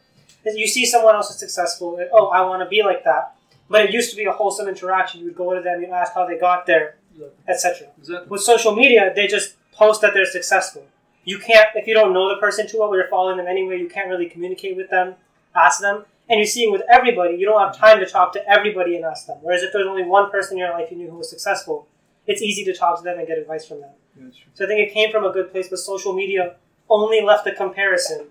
You 0.45 0.67
see 0.67 0.85
someone 0.85 1.15
else 1.15 1.29
is 1.31 1.39
successful, 1.39 1.97
and, 1.97 2.09
oh, 2.13 2.27
I 2.27 2.41
want 2.41 2.61
to 2.61 2.69
be 2.69 2.83
like 2.83 3.03
that. 3.03 3.35
But 3.67 3.85
it 3.85 3.91
used 3.91 4.11
to 4.11 4.15
be 4.15 4.25
a 4.25 4.31
wholesome 4.31 4.67
interaction. 4.67 5.21
You 5.21 5.27
would 5.27 5.35
go 5.35 5.55
to 5.55 5.61
them, 5.61 5.81
you 5.81 5.87
ask 5.91 6.13
how 6.13 6.27
they 6.27 6.37
got 6.37 6.67
there, 6.67 6.97
etc. 7.47 7.87
Exactly. 7.97 8.27
With 8.29 8.41
social 8.41 8.75
media, 8.75 9.11
they 9.15 9.25
just 9.25 9.55
post 9.71 10.01
that 10.01 10.13
they're 10.13 10.25
successful. 10.25 10.85
You 11.23 11.39
can't, 11.39 11.69
if 11.73 11.87
you 11.87 11.95
don't 11.95 12.13
know 12.13 12.29
the 12.29 12.39
person 12.39 12.67
too 12.67 12.79
well, 12.79 12.89
or 12.89 12.97
you're 12.97 13.07
following 13.09 13.37
them 13.37 13.47
anyway, 13.47 13.79
you 13.79 13.89
can't 13.89 14.07
really 14.07 14.29
communicate 14.29 14.77
with 14.77 14.91
them, 14.91 15.15
ask 15.55 15.81
them. 15.81 16.05
And 16.29 16.39
you're 16.39 16.47
seeing 16.47 16.71
with 16.71 16.83
everybody, 16.89 17.35
you 17.35 17.45
don't 17.45 17.59
have 17.59 17.75
time 17.75 17.99
to 17.99 18.05
talk 18.05 18.33
to 18.33 18.47
everybody 18.47 18.95
and 18.95 19.05
ask 19.05 19.25
them. 19.25 19.37
Whereas 19.41 19.63
if 19.63 19.73
there's 19.73 19.87
only 19.87 20.03
one 20.03 20.29
person 20.29 20.53
in 20.53 20.59
your 20.59 20.69
life 20.69 20.89
you 20.91 20.97
knew 20.97 21.09
who 21.09 21.17
was 21.17 21.29
successful, 21.29 21.87
it's 22.27 22.41
easy 22.41 22.63
to 22.65 22.73
talk 22.73 22.97
to 22.97 23.03
them 23.03 23.17
and 23.17 23.27
get 23.27 23.37
advice 23.37 23.67
from 23.67 23.81
them. 23.81 24.31
So 24.53 24.65
I 24.65 24.67
think 24.67 24.87
it 24.87 24.93
came 24.93 25.11
from 25.11 25.25
a 25.25 25.31
good 25.31 25.51
place, 25.51 25.69
but 25.69 25.79
social 25.79 26.13
media 26.13 26.55
only 26.89 27.21
left 27.21 27.45
the 27.45 27.51
comparison, 27.51 28.27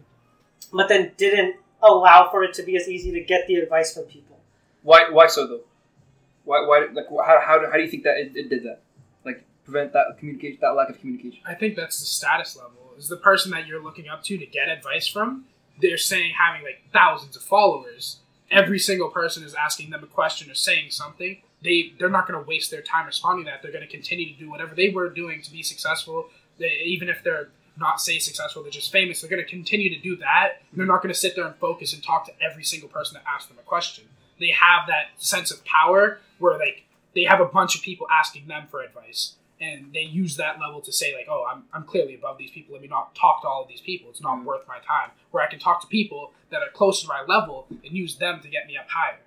but 0.72 0.88
then 0.88 1.12
didn't 1.16 1.56
allow 1.84 2.28
for 2.30 2.42
it 2.44 2.54
to 2.54 2.62
be 2.62 2.76
as 2.76 2.88
easy 2.88 3.12
to 3.12 3.20
get 3.20 3.46
the 3.46 3.56
advice 3.56 3.94
from 3.94 4.04
people. 4.04 4.38
Why? 4.82 5.10
Why 5.10 5.26
so 5.26 5.46
though? 5.46 5.60
Why? 6.44 6.60
Why? 6.66 6.86
Like, 6.92 7.06
how? 7.10 7.40
How, 7.44 7.58
do- 7.58 7.66
how 7.66 7.76
do 7.76 7.82
you 7.82 7.90
think 7.90 8.04
that 8.04 8.16
it, 8.18 8.36
it 8.36 8.48
did 8.50 8.64
that? 8.64 8.80
Like, 9.24 9.44
prevent 9.64 9.92
that 9.92 10.16
communication, 10.18 10.58
that 10.60 10.70
lack 10.70 10.90
of 10.90 11.00
communication. 11.00 11.40
I 11.46 11.54
think 11.54 11.76
that's 11.76 12.00
the 12.00 12.06
status 12.06 12.56
level. 12.56 12.92
Is 12.96 13.08
the 13.08 13.16
person 13.16 13.50
that 13.52 13.66
you're 13.66 13.82
looking 13.82 14.08
up 14.08 14.22
to 14.24 14.38
to 14.38 14.46
get 14.46 14.68
advice 14.68 15.06
from? 15.08 15.46
They're 15.80 15.98
saying 15.98 16.34
having 16.38 16.62
like 16.62 16.82
thousands 16.92 17.36
of 17.36 17.42
followers. 17.42 18.20
Every 18.50 18.78
single 18.78 19.08
person 19.08 19.42
is 19.42 19.54
asking 19.54 19.90
them 19.90 20.04
a 20.04 20.06
question 20.06 20.50
or 20.50 20.54
saying 20.54 20.90
something. 20.90 21.38
They 21.62 21.92
they're 21.98 22.10
not 22.10 22.28
going 22.28 22.38
to 22.40 22.46
waste 22.46 22.70
their 22.70 22.82
time 22.82 23.06
responding 23.06 23.46
to 23.46 23.50
that. 23.50 23.62
They're 23.62 23.72
going 23.72 23.84
to 23.86 23.90
continue 23.90 24.32
to 24.32 24.38
do 24.38 24.50
whatever 24.50 24.74
they 24.74 24.90
were 24.90 25.08
doing 25.08 25.42
to 25.42 25.50
be 25.50 25.62
successful. 25.62 26.26
They, 26.58 26.82
even 26.84 27.08
if 27.08 27.24
they're 27.24 27.48
not 27.76 28.00
say 28.00 28.18
successful, 28.18 28.62
they're 28.62 28.70
just 28.70 28.92
famous. 28.92 29.20
They're 29.20 29.30
going 29.30 29.42
to 29.42 29.48
continue 29.48 29.94
to 29.94 30.00
do 30.00 30.16
that. 30.16 30.62
They're 30.72 30.86
not 30.86 31.02
going 31.02 31.12
to 31.12 31.18
sit 31.18 31.34
there 31.36 31.46
and 31.46 31.56
focus 31.56 31.92
and 31.92 32.02
talk 32.02 32.26
to 32.26 32.32
every 32.40 32.64
single 32.64 32.88
person 32.88 33.14
that 33.14 33.24
asks 33.28 33.48
them 33.48 33.58
a 33.58 33.62
question. 33.62 34.04
They 34.38 34.50
have 34.50 34.86
that 34.88 35.08
sense 35.16 35.50
of 35.50 35.64
power 35.64 36.18
where 36.38 36.58
like 36.58 36.84
they 37.14 37.24
have 37.24 37.40
a 37.40 37.46
bunch 37.46 37.76
of 37.76 37.82
people 37.82 38.06
asking 38.10 38.48
them 38.48 38.66
for 38.70 38.82
advice 38.82 39.34
and 39.60 39.92
they 39.92 40.02
use 40.02 40.36
that 40.36 40.58
level 40.58 40.80
to 40.80 40.92
say 40.92 41.14
like 41.14 41.26
oh 41.30 41.46
I'm, 41.48 41.62
I'm 41.72 41.84
clearly 41.84 42.16
above 42.16 42.38
these 42.38 42.50
people 42.50 42.72
let 42.72 42.82
me 42.82 42.88
not 42.88 43.14
talk 43.14 43.42
to 43.42 43.48
all 43.48 43.62
of 43.62 43.68
these 43.68 43.80
people 43.80 44.10
it's 44.10 44.20
not 44.20 44.38
mm. 44.38 44.44
worth 44.44 44.66
my 44.66 44.78
time 44.78 45.10
where 45.30 45.44
i 45.44 45.48
can 45.48 45.60
talk 45.60 45.80
to 45.82 45.86
people 45.86 46.32
that 46.50 46.60
are 46.60 46.70
close 46.72 47.00
to 47.02 47.08
my 47.08 47.22
level 47.28 47.68
and 47.70 47.96
use 47.96 48.16
them 48.16 48.40
to 48.40 48.48
get 48.48 48.66
me 48.66 48.76
up 48.76 48.86
higher 48.90 49.20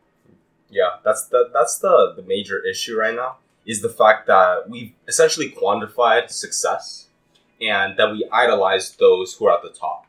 Yeah, 0.70 0.98
that's 1.04 1.26
the 1.28 1.50
that's 1.54 1.78
the 1.80 2.14
the 2.16 2.24
major 2.24 2.64
issue 2.66 2.98
right 2.98 3.16
now 3.16 3.38
is 3.66 3.82
the 3.82 3.90
fact 3.90 4.28
that 4.28 4.70
we've 4.70 4.94
essentially 5.08 5.50
quantified 5.50 6.30
success 6.30 7.07
and 7.62 7.98
that 7.98 8.12
we 8.12 8.28
idolize 8.32 8.96
those 8.98 9.34
who 9.34 9.48
are 9.48 9.56
at 9.58 9.64
the 9.64 9.70
top. 9.70 10.06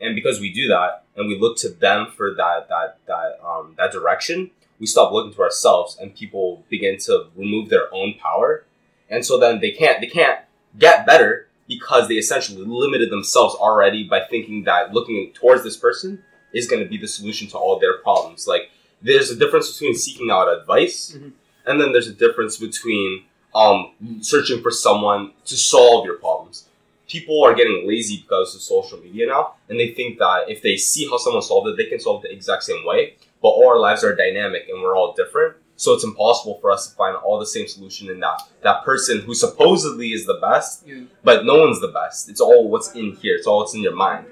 And 0.00 0.14
because 0.14 0.40
we 0.40 0.52
do 0.52 0.68
that 0.68 1.04
and 1.16 1.28
we 1.28 1.38
look 1.38 1.56
to 1.58 1.68
them 1.68 2.08
for 2.16 2.34
that 2.34 2.68
that 2.68 2.98
that 3.06 3.38
um, 3.44 3.74
that 3.78 3.92
direction, 3.92 4.50
we 4.78 4.86
stop 4.86 5.12
looking 5.12 5.32
to 5.34 5.42
ourselves 5.42 5.96
and 6.00 6.14
people 6.14 6.64
begin 6.68 6.98
to 7.00 7.26
remove 7.36 7.68
their 7.68 7.92
own 7.92 8.14
power. 8.14 8.64
And 9.08 9.24
so 9.24 9.38
then 9.38 9.60
they 9.60 9.72
can't 9.72 10.00
they 10.00 10.06
can't 10.06 10.40
get 10.78 11.06
better 11.06 11.48
because 11.66 12.08
they 12.08 12.14
essentially 12.14 12.64
limited 12.64 13.10
themselves 13.10 13.54
already 13.54 14.04
by 14.04 14.20
thinking 14.24 14.64
that 14.64 14.92
looking 14.92 15.32
towards 15.34 15.62
this 15.64 15.76
person 15.76 16.22
is 16.52 16.66
going 16.66 16.82
to 16.82 16.88
be 16.88 16.98
the 16.98 17.08
solution 17.08 17.48
to 17.48 17.56
all 17.58 17.78
their 17.78 17.98
problems. 17.98 18.46
Like 18.46 18.70
there's 19.02 19.30
a 19.30 19.36
difference 19.36 19.72
between 19.72 19.94
seeking 19.94 20.30
out 20.30 20.48
advice 20.48 21.16
Mhm. 21.16 21.32
and 21.66 21.80
then 21.80 21.92
there's 21.92 22.08
a 22.08 22.12
difference 22.12 22.56
between 22.56 23.24
um, 23.54 23.92
searching 24.20 24.62
for 24.62 24.70
someone 24.70 25.32
to 25.46 25.56
solve 25.56 26.04
your 26.06 26.14
problems. 26.16 26.66
People 27.10 27.42
are 27.44 27.54
getting 27.54 27.88
lazy 27.88 28.18
because 28.22 28.54
of 28.54 28.62
social 28.62 28.98
media 28.98 29.26
now, 29.26 29.54
and 29.68 29.78
they 29.80 29.88
think 29.94 30.18
that 30.18 30.48
if 30.48 30.62
they 30.62 30.76
see 30.76 31.08
how 31.10 31.18
someone 31.18 31.42
solved 31.42 31.66
it, 31.68 31.76
they 31.76 31.86
can 31.86 31.98
solve 31.98 32.24
it 32.24 32.28
the 32.28 32.34
exact 32.34 32.62
same 32.62 32.86
way. 32.86 33.16
But 33.42 33.48
all 33.48 33.68
our 33.68 33.78
lives 33.80 34.04
are 34.04 34.14
dynamic 34.14 34.68
and 34.68 34.80
we're 34.82 34.96
all 34.96 35.12
different, 35.14 35.56
so 35.74 35.92
it's 35.94 36.04
impossible 36.04 36.58
for 36.60 36.70
us 36.70 36.88
to 36.88 36.94
find 36.94 37.16
all 37.16 37.38
the 37.40 37.46
same 37.46 37.66
solution 37.66 38.10
in 38.10 38.20
that 38.20 38.42
that 38.62 38.84
person 38.84 39.22
who 39.22 39.34
supposedly 39.34 40.12
is 40.12 40.24
the 40.26 40.38
best, 40.48 40.86
Yeah. 40.86 41.04
but 41.24 41.44
no 41.44 41.54
one's 41.62 41.80
the 41.80 41.88
best. 41.88 42.28
It's 42.30 42.40
all 42.40 42.68
what's 42.68 42.92
in 42.94 43.16
here. 43.16 43.34
It's 43.36 43.46
all 43.46 43.58
what's 43.60 43.74
in 43.74 43.82
your 43.82 43.96
mind. 43.96 44.26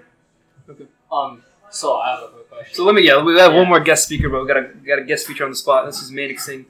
Okay. 0.71 0.87
Um, 1.11 1.43
so 1.71 1.97
I 1.97 2.11
have 2.11 2.23
a 2.25 2.29
quick 2.29 2.49
question. 2.51 2.75
So 2.77 2.85
let 2.85 2.95
me. 2.95 3.03
Yeah, 3.03 3.23
we 3.23 3.37
have 3.39 3.53
Yeah. 3.53 3.59
one 3.61 3.69
more 3.69 3.81
guest 3.81 4.05
speaker, 4.05 4.29
but 4.29 4.43
we 4.43 4.47
got 4.47 4.59
a 4.59 4.71
we 4.81 4.87
got 4.87 4.99
a 5.01 5.05
guest 5.05 5.25
speaker 5.25 5.45
on 5.45 5.51
the 5.51 5.57
spot. 5.57 5.87
This 5.87 6.01
is 6.03 6.11
Manik 6.13 6.39
Singh, 6.39 6.67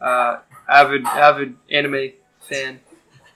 uh, 0.00 0.38
avid 0.68 1.04
avid 1.06 1.54
anime 1.70 2.12
fan. 2.40 2.80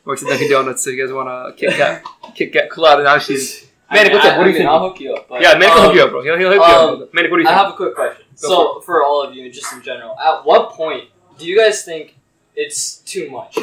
Works 0.07 0.23
at 0.23 0.29
Dunkin' 0.31 0.51
Donuts. 0.51 0.83
So 0.83 0.90
you 0.90 1.05
guys 1.05 1.12
want 1.12 1.29
to 1.29 1.53
Kit 1.61 1.77
Kat, 1.77 2.03
Kit 2.35 2.53
Kat 2.53 2.71
Coolatta? 2.71 3.05
Now 3.05 3.19
she's 3.19 3.66
I 3.90 3.97
Manik. 3.97 4.12
mean, 4.12 4.16
What's 4.19 4.27
up? 4.27 4.35
I- 4.35 4.38
What 4.38 4.45
do 4.45 4.51
you 4.51 4.55
mean, 4.55 4.61
think? 4.62 4.71
I'll 4.71 4.88
hook 4.88 5.01
you 5.01 5.14
up. 5.14 5.29
But, 5.29 5.42
yeah, 5.42 5.59
will 5.59 5.66
um, 5.66 5.83
hook 5.87 5.95
you 5.95 6.03
up, 6.03 6.11
bro. 6.11 6.23
He'll, 6.23 6.38
he'll 6.38 6.49
hook 6.53 6.57
you 6.57 6.62
um, 6.62 7.03
up. 7.03 7.14
Manik, 7.14 7.31
what 7.31 7.37
do 7.37 7.42
you 7.42 7.49
think? 7.49 7.57
I 7.59 7.62
have 7.62 7.73
a 7.73 7.77
quick 7.77 7.95
question. 7.95 8.25
Go 8.40 8.49
so, 8.49 8.81
for 8.81 9.05
all 9.05 9.23
of 9.23 9.35
you, 9.35 9.51
just 9.53 9.73
in 9.73 9.83
general, 9.83 10.19
at 10.19 10.45
what 10.47 10.71
point 10.71 11.05
do 11.38 11.47
you 11.47 11.59
guys 11.59 11.85
think 11.85 12.16
it's 12.55 12.97
too 12.99 13.31
much. 13.31 13.59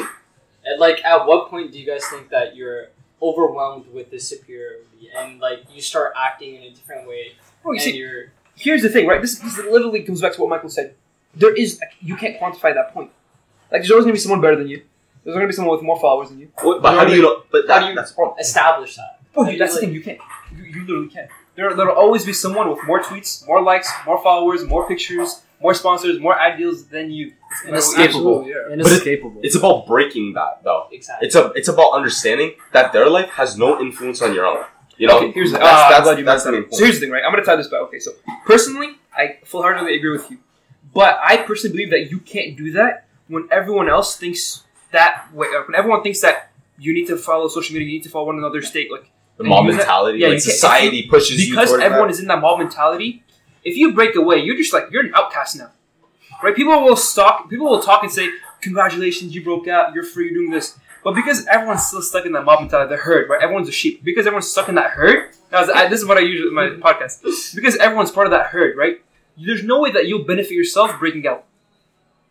And 0.64 0.78
like, 0.78 1.04
at 1.04 1.26
what 1.26 1.50
point 1.50 1.72
do 1.72 1.78
you 1.78 1.86
guys 1.86 2.04
think 2.06 2.30
that 2.30 2.54
you're 2.56 2.88
overwhelmed 3.20 3.86
with 3.92 4.10
this 4.10 4.28
superiority 4.28 5.10
and 5.16 5.40
like 5.40 5.60
you 5.72 5.80
start 5.80 6.12
acting 6.16 6.56
in 6.56 6.62
a 6.62 6.70
different 6.70 7.08
way 7.08 7.32
Bro, 7.62 7.72
you 7.72 7.76
and 7.76 7.82
see, 7.84 7.96
you're 7.96 8.32
here's 8.54 8.82
the 8.82 8.88
thing, 8.88 9.06
right? 9.06 9.20
This, 9.20 9.38
this 9.38 9.56
literally 9.58 10.02
comes 10.02 10.20
back 10.20 10.34
to 10.34 10.40
what 10.40 10.50
Michael 10.50 10.68
said. 10.68 10.94
There 11.34 11.54
is 11.54 11.80
you 12.00 12.16
can't 12.16 12.38
quantify 12.38 12.74
that 12.74 12.92
point. 12.92 13.10
Like 13.72 13.80
there's 13.80 13.90
always 13.90 14.04
gonna 14.04 14.12
be 14.12 14.18
someone 14.18 14.40
better 14.40 14.56
than 14.56 14.68
you. 14.68 14.82
There's 15.24 15.34
gonna 15.34 15.46
be 15.46 15.52
someone 15.52 15.74
with 15.76 15.84
more 15.84 15.98
followers 16.00 16.28
than 16.30 16.38
you. 16.40 16.48
What- 16.60 16.82
but 16.82 16.94
how 16.94 17.04
do 17.04 17.14
you 17.14 17.22
know? 17.22 17.42
But 17.50 17.66
How 17.68 17.80
do 17.80 17.86
you- 17.86 17.94
that's 17.94 18.10
the 18.10 18.16
problem. 18.16 18.38
establish 18.38 18.96
that. 18.96 19.20
Bro, 19.32 19.48
you, 19.48 19.58
that's 19.58 19.74
the 19.74 19.80
thing. 19.80 19.92
You 19.94 20.02
can't. 20.02 20.18
You, 20.56 20.64
you 20.64 20.80
literally 20.82 21.08
can't. 21.08 21.28
There, 21.56 21.72
there'll 21.74 21.96
always 21.96 22.24
be 22.24 22.32
someone 22.32 22.68
with 22.68 22.80
more 22.86 23.00
tweets, 23.02 23.46
more 23.46 23.60
likes, 23.62 23.90
more 24.06 24.22
followers, 24.22 24.64
more 24.64 24.86
pictures, 24.88 25.42
more 25.60 25.72
sponsors, 25.74 26.20
more 26.20 26.38
ad 26.38 26.58
deals 26.58 26.86
than 26.86 27.10
you. 27.10 27.32
Inescapable. 27.66 28.46
Yeah. 28.46 28.72
Inescapable. 28.72 29.40
It's 29.42 29.56
about 29.56 29.86
breaking 29.86 30.34
that 30.34 30.62
though. 30.62 30.88
Exactly. 30.92 31.26
It's 31.26 31.36
a 31.36 31.52
it's 31.54 31.68
about 31.68 31.90
understanding 31.92 32.54
that 32.72 32.92
their 32.92 33.08
life 33.08 33.30
has 33.30 33.56
no 33.56 33.80
influence 33.80 34.20
on 34.22 34.34
your 34.34 34.46
own. 34.46 34.64
You 34.96 35.08
know, 35.08 35.18
okay, 35.18 35.32
here's 35.32 35.50
the. 35.52 35.58
that's, 35.58 35.70
ah, 35.72 35.86
I'm 35.86 35.90
that's, 35.92 36.04
glad 36.04 36.18
you 36.18 36.24
that's 36.24 36.44
mentioned 36.44 36.64
the 36.64 36.66
that. 36.66 36.70
main 36.70 36.78
So 36.78 36.84
here's 36.84 36.96
the 36.96 37.06
thing, 37.06 37.10
right? 37.12 37.22
I'm 37.24 37.32
gonna 37.32 37.44
tie 37.44 37.56
this 37.56 37.68
back. 37.68 37.80
Okay, 37.82 37.98
so 37.98 38.12
personally, 38.46 38.90
I 39.16 39.38
full 39.44 39.62
heartedly 39.62 39.96
agree 39.96 40.12
with 40.12 40.30
you, 40.30 40.38
but 40.92 41.18
I 41.22 41.38
personally 41.38 41.72
believe 41.76 41.90
that 41.90 42.10
you 42.10 42.18
can't 42.20 42.56
do 42.56 42.72
that 42.72 43.06
when 43.28 43.48
everyone 43.50 43.88
else 43.88 44.16
thinks 44.16 44.63
that 44.94 45.32
way. 45.34 45.46
uh, 45.56 45.62
When 45.66 45.74
everyone 45.76 46.02
thinks 46.02 46.20
that 46.22 46.50
you 46.78 46.92
need 46.92 47.06
to 47.06 47.16
follow 47.16 47.46
social 47.48 47.72
media, 47.74 47.86
you 47.88 47.94
need 47.98 48.02
to 48.04 48.08
follow 48.10 48.26
one 48.26 48.38
another's 48.38 48.68
state, 48.68 48.90
like 48.90 49.10
the 49.36 49.44
mob 49.44 49.64
use 49.66 49.74
that- 49.74 49.78
mentality, 49.78 50.18
yeah, 50.20 50.28
like 50.28 50.34
you 50.34 50.40
society 50.40 51.06
pushes 51.08 51.44
you 51.46 51.54
because 51.54 51.68
towards 51.70 51.84
everyone 51.84 52.08
that. 52.08 52.14
is 52.14 52.20
in 52.20 52.26
that 52.28 52.40
mob 52.40 52.58
mentality. 52.58 53.22
If 53.64 53.76
you 53.76 53.92
break 53.94 54.14
away, 54.16 54.38
you're 54.38 54.56
just 54.56 54.72
like 54.72 54.86
you're 54.90 55.04
an 55.06 55.12
outcast 55.14 55.56
now, 55.56 55.70
right? 56.42 56.54
People 56.54 56.82
will 56.82 56.96
stalk. 56.96 57.48
People 57.48 57.66
will 57.66 57.80
talk 57.82 58.02
and 58.02 58.12
say, 58.12 58.28
"Congratulations, 58.60 59.34
you 59.34 59.42
broke 59.42 59.66
out. 59.68 59.94
You're 59.94 60.04
free. 60.04 60.26
You're 60.26 60.34
doing 60.40 60.50
this." 60.50 60.78
But 61.02 61.14
because 61.14 61.46
everyone's 61.46 61.84
still 61.86 62.00
stuck 62.02 62.24
in 62.26 62.32
that 62.32 62.44
mob 62.44 62.60
mentality, 62.60 62.88
the 62.94 63.00
herd, 63.02 63.28
right? 63.28 63.40
Everyone's 63.42 63.68
a 63.68 63.72
sheep. 63.72 64.02
Because 64.02 64.26
everyone's 64.26 64.50
stuck 64.50 64.68
in 64.70 64.74
that 64.76 64.90
herd. 64.92 65.30
Was, 65.52 65.68
I, 65.68 65.86
this 65.88 66.00
is 66.00 66.06
what 66.06 66.16
I 66.16 66.20
use 66.22 66.46
in 66.48 66.54
my 66.54 66.68
podcast. 66.86 67.22
Because 67.54 67.76
everyone's 67.76 68.10
part 68.10 68.26
of 68.26 68.30
that 68.30 68.46
herd, 68.46 68.76
right? 68.76 69.02
There's 69.36 69.62
no 69.64 69.80
way 69.80 69.90
that 69.92 70.06
you'll 70.08 70.24
benefit 70.24 70.52
yourself 70.52 70.98
breaking 70.98 71.26
out. 71.26 71.44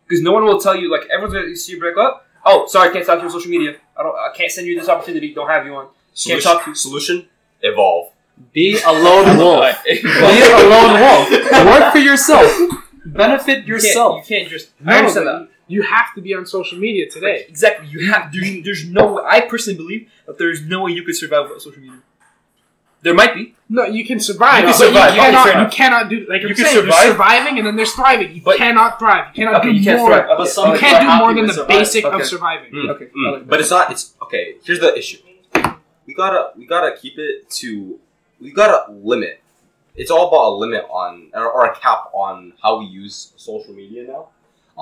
Because 0.08 0.22
no 0.22 0.32
one 0.32 0.44
will 0.44 0.60
tell 0.60 0.74
you, 0.76 0.90
like 0.90 1.02
everyone's 1.12 1.34
gonna 1.34 1.54
see 1.56 1.72
you 1.72 1.78
break 1.78 1.96
up. 1.96 2.23
Oh, 2.44 2.66
sorry, 2.66 2.90
I 2.90 2.92
can't 2.92 3.06
talk 3.06 3.16
to 3.16 3.20
you 3.22 3.26
on 3.26 3.32
social 3.32 3.50
media. 3.50 3.76
I 3.98 4.02
don't. 4.02 4.14
I 4.14 4.30
can't 4.36 4.50
send 4.50 4.66
you 4.66 4.78
this 4.78 4.88
opportunity. 4.88 5.32
Don't 5.34 5.48
have 5.48 5.64
you 5.66 5.74
on. 5.74 5.84
Can't 5.86 5.94
solution, 6.14 6.42
talk 6.52 6.64
to 6.64 6.70
you. 6.70 6.74
solution 6.74 7.28
evolve. 7.62 8.12
Be 8.52 8.78
a 8.84 8.92
lone 8.92 9.38
wolf. 9.38 9.76
Be 9.84 10.00
a 10.02 10.68
lone 10.68 11.00
wolf. 11.00 11.30
Work 11.66 11.92
for 11.92 11.98
yourself. 11.98 12.50
Benefit 13.06 13.48
You 13.48 13.54
can't- 13.58 13.68
yourself. 13.68 14.28
You 14.28 14.36
can't 14.36 14.50
just. 14.50 14.70
No, 14.80 14.92
I 14.92 14.98
understand 14.98 15.26
that. 15.28 15.48
You 15.66 15.82
have 15.82 16.14
to 16.14 16.20
be 16.20 16.34
on 16.34 16.44
social 16.44 16.78
media 16.78 17.08
today. 17.08 17.46
Exactly. 17.48 17.88
You 17.88 18.10
have. 18.12 18.32
There's, 18.32 18.64
there's 18.64 18.84
no. 18.88 19.14
way 19.14 19.22
I 19.26 19.40
personally 19.42 19.76
believe 19.76 20.10
that 20.26 20.36
there's 20.38 20.62
no 20.62 20.82
way 20.84 20.92
you 20.92 21.02
could 21.04 21.16
survive 21.16 21.44
without 21.44 21.62
social 21.62 21.80
media. 21.80 22.00
There 23.04 23.14
might 23.14 23.34
be. 23.34 23.54
No, 23.68 23.84
you 23.84 24.04
can 24.04 24.18
survive. 24.18 24.60
You 24.64 24.72
can 24.72 24.78
but 24.80 24.86
survive. 24.86 25.14
You 25.14 25.20
Okay, 25.20 25.30
cannot, 25.30 25.46
fair 25.46 25.62
you 25.62 25.68
cannot 25.68 26.08
do 26.08 26.16
like 26.28 26.42
You 26.42 26.48
I'm 26.48 26.54
can 26.54 26.64
saying. 26.64 26.76
survive. 26.76 27.00
There's 27.00 27.12
surviving 27.12 27.58
and 27.58 27.66
then 27.66 27.76
there's 27.76 27.92
thriving. 27.92 28.34
You 28.36 28.42
But- 28.42 28.56
cannot 28.56 28.98
thrive. 28.98 29.24
You 29.34 29.44
cannot 29.44 29.60
Okay, 29.60 29.72
do 29.72 29.76
you 29.78 29.84
can't 29.84 29.98
more. 30.00 30.08
thrive. 30.10 30.24
Okay, 30.30 30.50
But 30.56 30.72
You 30.72 30.78
can't 30.84 31.00
do 31.04 31.10
more 31.22 31.34
than 31.34 31.46
the 31.46 31.52
surviving. 31.52 31.78
basic 31.78 32.04
Okay. 32.04 32.16
of 32.20 32.26
surviving. 32.26 32.72
Mm, 32.72 32.90
Okay, 32.92 33.08
mm. 33.16 33.32
Like 33.34 33.46
But 33.46 33.60
it's 33.60 33.70
not. 33.70 33.90
It's 33.92 34.14
okay. 34.24 34.44
Here's 34.64 34.80
the 34.80 34.96
issue. 34.98 35.18
We 36.06 36.12
gotta 36.14 36.42
we 36.56 36.66
gotta 36.66 36.96
keep 36.96 37.18
it 37.18 37.48
to. 37.60 37.98
We 38.40 38.50
gotta 38.52 38.90
limit. 38.92 39.40
It's 39.96 40.10
all 40.10 40.28
about 40.28 40.44
a 40.52 40.54
limit 40.64 40.84
on 40.90 41.30
or, 41.34 41.46
or 41.56 41.62
a 41.66 41.74
cap 41.76 42.10
on 42.14 42.52
how 42.62 42.78
we 42.80 42.86
use 42.86 43.32
social 43.36 43.72
media 43.74 44.02
now. 44.12 44.22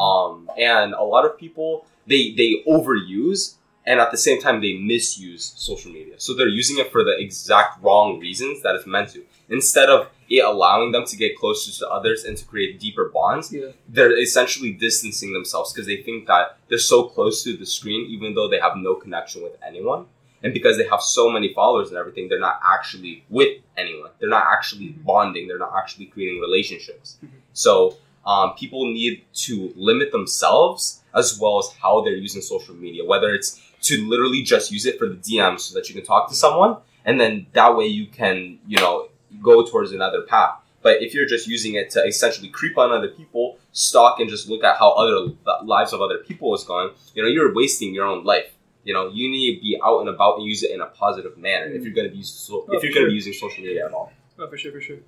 Um, 0.00 0.48
and 0.56 0.94
a 0.94 1.02
lot 1.14 1.24
of 1.26 1.36
people 1.38 1.84
they 2.06 2.32
they 2.38 2.62
overuse 2.68 3.54
and 3.86 4.00
at 4.00 4.10
the 4.10 4.16
same 4.18 4.40
time 4.40 4.60
they 4.60 4.74
misuse 4.74 5.52
social 5.56 5.90
media. 5.92 6.14
So 6.18 6.34
they're 6.34 6.48
using 6.48 6.78
it 6.78 6.92
for 6.92 7.02
the 7.04 7.16
exact 7.18 7.82
wrong 7.82 8.18
reasons 8.20 8.62
that 8.62 8.74
it's 8.76 8.86
meant 8.86 9.10
to. 9.10 9.24
Instead 9.48 9.88
of 9.90 10.08
it 10.28 10.44
allowing 10.44 10.92
them 10.92 11.04
to 11.06 11.16
get 11.16 11.36
closer 11.36 11.70
to 11.78 11.88
others 11.90 12.24
and 12.24 12.36
to 12.38 12.44
create 12.44 12.78
deeper 12.80 13.10
bonds, 13.12 13.52
Yeah. 13.52 13.72
they're 13.88 14.16
essentially 14.18 14.72
distancing 14.72 15.32
themselves 15.32 15.72
because 15.72 15.86
they 15.86 16.02
think 16.02 16.26
that 16.26 16.56
they're 16.68 16.78
so 16.78 17.04
close 17.04 17.42
to 17.44 17.56
the 17.56 17.66
screen 17.66 18.06
even 18.08 18.34
though 18.34 18.48
they 18.48 18.60
have 18.60 18.76
no 18.76 18.94
connection 18.94 19.42
with 19.42 19.56
anyone. 19.66 20.06
And 20.44 20.52
because 20.52 20.76
they 20.76 20.88
have 20.88 21.02
so 21.02 21.28
many 21.30 21.52
followers 21.54 21.88
and 21.90 21.96
everything, 21.98 22.28
they're 22.28 22.40
not 22.40 22.60
actually 22.76 23.24
with 23.30 23.58
anyone. 23.76 24.10
They're 24.18 24.28
not 24.28 24.46
actually 24.50 24.88
bonding. 24.88 25.46
They're 25.46 25.58
not 25.58 25.72
actually 25.76 26.06
creating 26.06 26.40
relationships. 26.40 27.18
So 27.52 27.96
um, 28.26 28.54
people 28.56 28.86
need 28.92 29.24
to 29.46 29.72
limit 29.76 30.10
themselves 30.12 31.00
as 31.14 31.38
well 31.38 31.58
as 31.58 31.68
how 31.80 32.00
they're 32.00 32.14
using 32.16 32.40
social 32.42 32.74
media, 32.74 33.04
whether 33.04 33.32
it's 33.34 33.60
to 33.82 34.08
literally 34.08 34.42
just 34.42 34.70
use 34.70 34.86
it 34.86 34.98
for 34.98 35.08
the 35.08 35.16
DM 35.16 35.58
so 35.60 35.74
that 35.74 35.88
you 35.88 35.94
can 35.94 36.04
talk 36.04 36.28
to 36.30 36.34
someone, 36.34 36.76
and 37.04 37.20
then 37.20 37.46
that 37.52 37.76
way 37.76 37.86
you 37.86 38.06
can, 38.06 38.58
you 38.66 38.78
know, 38.78 39.08
go 39.42 39.64
towards 39.64 39.92
another 39.92 40.22
path. 40.22 40.58
But 40.82 41.00
if 41.02 41.14
you're 41.14 41.26
just 41.26 41.46
using 41.46 41.74
it 41.74 41.90
to 41.90 42.04
essentially 42.04 42.48
creep 42.48 42.76
on 42.76 42.90
other 42.90 43.08
people, 43.08 43.58
stalk, 43.72 44.18
and 44.18 44.28
just 44.28 44.48
look 44.48 44.64
at 44.64 44.78
how 44.78 44.90
other 44.92 45.32
lives 45.64 45.92
of 45.92 46.00
other 46.00 46.18
people 46.18 46.54
is 46.54 46.64
going, 46.64 46.90
you 47.14 47.22
know, 47.22 47.28
you're 47.28 47.54
wasting 47.54 47.94
your 47.94 48.06
own 48.06 48.24
life. 48.24 48.52
You 48.84 48.92
know, 48.92 49.08
you 49.08 49.30
need 49.30 49.56
to 49.56 49.60
be 49.60 49.80
out 49.84 50.00
and 50.00 50.08
about 50.08 50.38
and 50.38 50.46
use 50.46 50.64
it 50.64 50.72
in 50.72 50.80
a 50.80 50.86
positive 50.86 51.38
manner 51.38 51.66
if 51.66 51.84
you're 51.84 51.94
going 51.94 52.08
to 52.10 52.14
be 52.16 52.24
so, 52.24 52.66
Oh, 52.68 52.72
if 52.76 52.82
you're 52.82 52.90
sure. 52.90 53.02
going 53.02 53.06
to 53.06 53.10
be 53.10 53.14
using 53.14 53.32
social 53.32 53.62
media 53.62 53.86
at 53.86 53.92
all. 53.92 54.12
Oh, 54.40 54.48
for 54.48 54.56
sure, 54.58 54.72
for 54.72 54.80
sure. 54.80 54.98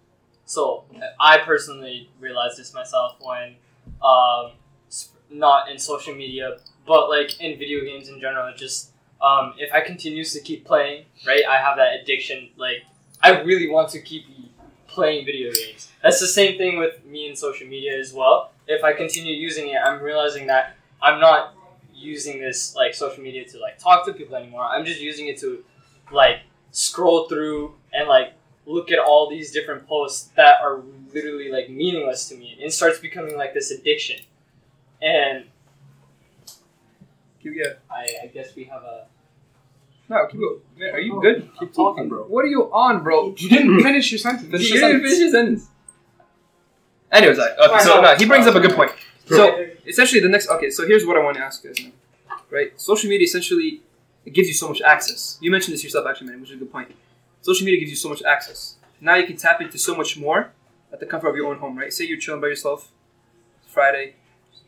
So 0.44 0.84
I 1.18 1.38
personally 1.38 2.08
realized 2.20 2.56
this 2.56 2.72
myself 2.72 3.16
when, 3.20 3.56
um, 4.00 4.52
not 5.28 5.70
in 5.70 5.78
social 5.78 6.14
media, 6.14 6.58
but 6.86 7.08
like 7.08 7.40
in 7.40 7.58
video 7.58 7.84
games 7.84 8.08
in 8.08 8.20
general. 8.20 8.52
Just 8.56 8.90
um, 9.22 9.54
if 9.58 9.72
I 9.72 9.80
continuously 9.80 10.40
keep 10.40 10.64
playing, 10.64 11.04
right, 11.26 11.44
I 11.48 11.56
have 11.56 11.76
that 11.76 12.00
addiction. 12.00 12.50
Like 12.56 12.84
I 13.22 13.40
really 13.42 13.68
want 13.68 13.88
to 13.90 14.00
keep 14.00 14.24
playing 14.86 15.26
video 15.26 15.52
games. 15.52 15.90
That's 16.02 16.20
the 16.20 16.26
same 16.26 16.56
thing 16.58 16.78
with 16.78 17.04
me 17.04 17.28
and 17.28 17.36
social 17.36 17.66
media 17.66 17.98
as 17.98 18.12
well. 18.12 18.52
If 18.66 18.84
I 18.84 18.92
continue 18.92 19.34
using 19.34 19.68
it, 19.68 19.78
I'm 19.84 20.00
realizing 20.00 20.46
that 20.46 20.76
I'm 21.02 21.20
not 21.20 21.54
using 21.94 22.40
this 22.40 22.74
like 22.74 22.94
social 22.94 23.22
media 23.22 23.44
to 23.44 23.58
like 23.58 23.78
talk 23.78 24.06
to 24.06 24.12
people 24.12 24.36
anymore. 24.36 24.64
I'm 24.64 24.84
just 24.84 25.00
using 25.00 25.26
it 25.28 25.38
to 25.40 25.64
like 26.12 26.40
scroll 26.70 27.28
through 27.28 27.74
and 27.92 28.08
like 28.08 28.34
look 28.66 28.90
at 28.90 28.98
all 28.98 29.28
these 29.28 29.52
different 29.52 29.86
posts 29.86 30.30
that 30.36 30.60
are 30.62 30.82
literally 31.12 31.50
like 31.50 31.70
meaningless 31.70 32.28
to 32.28 32.36
me. 32.36 32.56
It 32.60 32.72
starts 32.72 32.98
becoming 32.98 33.36
like 33.36 33.54
this 33.54 33.70
addiction. 33.70 34.20
And 35.02 35.44
Keep, 37.44 37.52
yeah. 37.56 37.74
I, 37.90 38.08
I 38.24 38.26
guess 38.28 38.56
we 38.56 38.64
have 38.64 38.82
a 38.82 39.04
No, 40.08 40.26
keep 40.26 40.40
going. 40.40 40.92
Are 40.92 40.98
you 40.98 41.16
oh, 41.16 41.20
good? 41.20 41.50
Keep 41.60 41.74
talking, 41.74 42.08
bro. 42.08 42.24
What 42.24 42.44
are 42.44 42.48
you 42.48 42.72
on, 42.72 43.04
bro? 43.04 43.34
You 43.38 43.48
didn't 43.50 43.82
finish 43.82 44.10
your 44.10 44.18
sentence. 44.18 44.50
You 44.50 44.80
didn't 44.80 45.02
finish 45.02 45.18
your 45.18 45.30
sentence. 45.30 45.68
Anyways, 47.12 47.38
I, 47.38 47.50
okay, 47.50 47.84
so 47.84 48.00
no, 48.00 48.16
he 48.16 48.24
brings 48.26 48.46
up 48.46 48.54
a 48.54 48.60
good 48.60 48.74
point. 48.74 48.90
So 49.26 49.66
essentially, 49.86 50.20
the 50.20 50.28
next 50.28 50.48
okay. 50.48 50.70
So 50.70 50.86
here's 50.86 51.06
what 51.06 51.16
I 51.16 51.20
want 51.22 51.36
to 51.36 51.42
ask 51.42 51.62
you 51.62 51.72
guys 51.72 51.84
now. 51.84 52.36
Right, 52.50 52.80
social 52.80 53.08
media 53.10 53.24
essentially 53.24 53.82
it 54.24 54.32
gives 54.32 54.48
you 54.48 54.54
so 54.54 54.68
much 54.68 54.80
access. 54.80 55.38
You 55.40 55.50
mentioned 55.50 55.74
this 55.74 55.84
yourself, 55.84 56.06
actually, 56.08 56.28
man, 56.28 56.40
which 56.40 56.50
is 56.50 56.56
a 56.56 56.58
good 56.58 56.72
point. 56.72 56.92
Social 57.42 57.64
media 57.64 57.78
gives 57.78 57.90
you 57.90 57.96
so 57.96 58.08
much 58.08 58.22
access. 58.22 58.76
Now 59.00 59.16
you 59.16 59.26
can 59.26 59.36
tap 59.36 59.60
into 59.60 59.78
so 59.78 59.94
much 59.94 60.16
more 60.16 60.52
at 60.92 60.98
the 60.98 61.06
comfort 61.06 61.28
of 61.28 61.36
your 61.36 61.46
own 61.46 61.58
home. 61.58 61.78
Right, 61.78 61.92
say 61.92 62.06
you're 62.06 62.18
chilling 62.18 62.40
by 62.40 62.48
yourself. 62.48 62.90
Friday, 63.66 64.14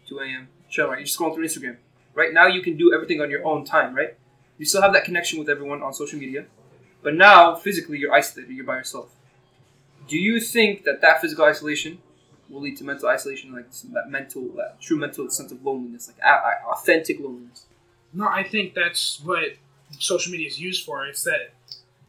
2 0.09 0.19
a.m. 0.19 0.49
Chilling, 0.69 0.91
right? 0.91 0.99
You're 0.99 1.07
scrolling 1.07 1.35
through 1.35 1.47
Instagram. 1.47 1.77
Right 2.17 2.33
now, 2.33 2.47
you 2.49 2.63
can 2.63 2.77
do 2.77 2.93
everything 2.93 3.21
on 3.21 3.31
your 3.31 3.45
own 3.47 3.65
time. 3.65 3.95
Right, 3.95 4.17
you 4.59 4.67
still 4.67 4.83
have 4.83 4.93
that 4.95 5.05
connection 5.05 5.39
with 5.39 5.49
everyone 5.49 5.83
on 5.83 5.95
social 5.95 6.19
media, 6.19 6.47
but 7.03 7.15
now 7.15 7.55
physically 7.55 7.99
you're 7.99 8.13
isolated. 8.13 8.53
You're 8.53 8.65
by 8.65 8.79
yourself. 8.79 9.15
Do 10.09 10.19
you 10.19 10.41
think 10.41 10.85
that 10.85 11.01
that 11.03 11.21
physical 11.21 11.45
isolation 11.45 11.99
will 12.49 12.61
lead 12.61 12.77
to 12.79 12.85
mental 12.85 13.09
isolation, 13.09 13.53
like 13.53 13.71
that 13.93 14.11
mental, 14.11 14.43
that 14.57 14.81
true 14.81 14.97
mental 14.97 15.29
sense 15.31 15.53
of 15.53 15.65
loneliness, 15.65 16.09
like 16.09 16.19
authentic 16.71 17.19
loneliness. 17.21 17.67
No, 18.13 18.29
I 18.29 18.43
think 18.45 18.75
that's 18.75 19.21
what 19.21 19.55
social 19.99 20.33
media 20.33 20.47
is 20.47 20.61
used 20.61 20.85
for. 20.85 21.07
It's 21.07 21.25
that 21.25 21.53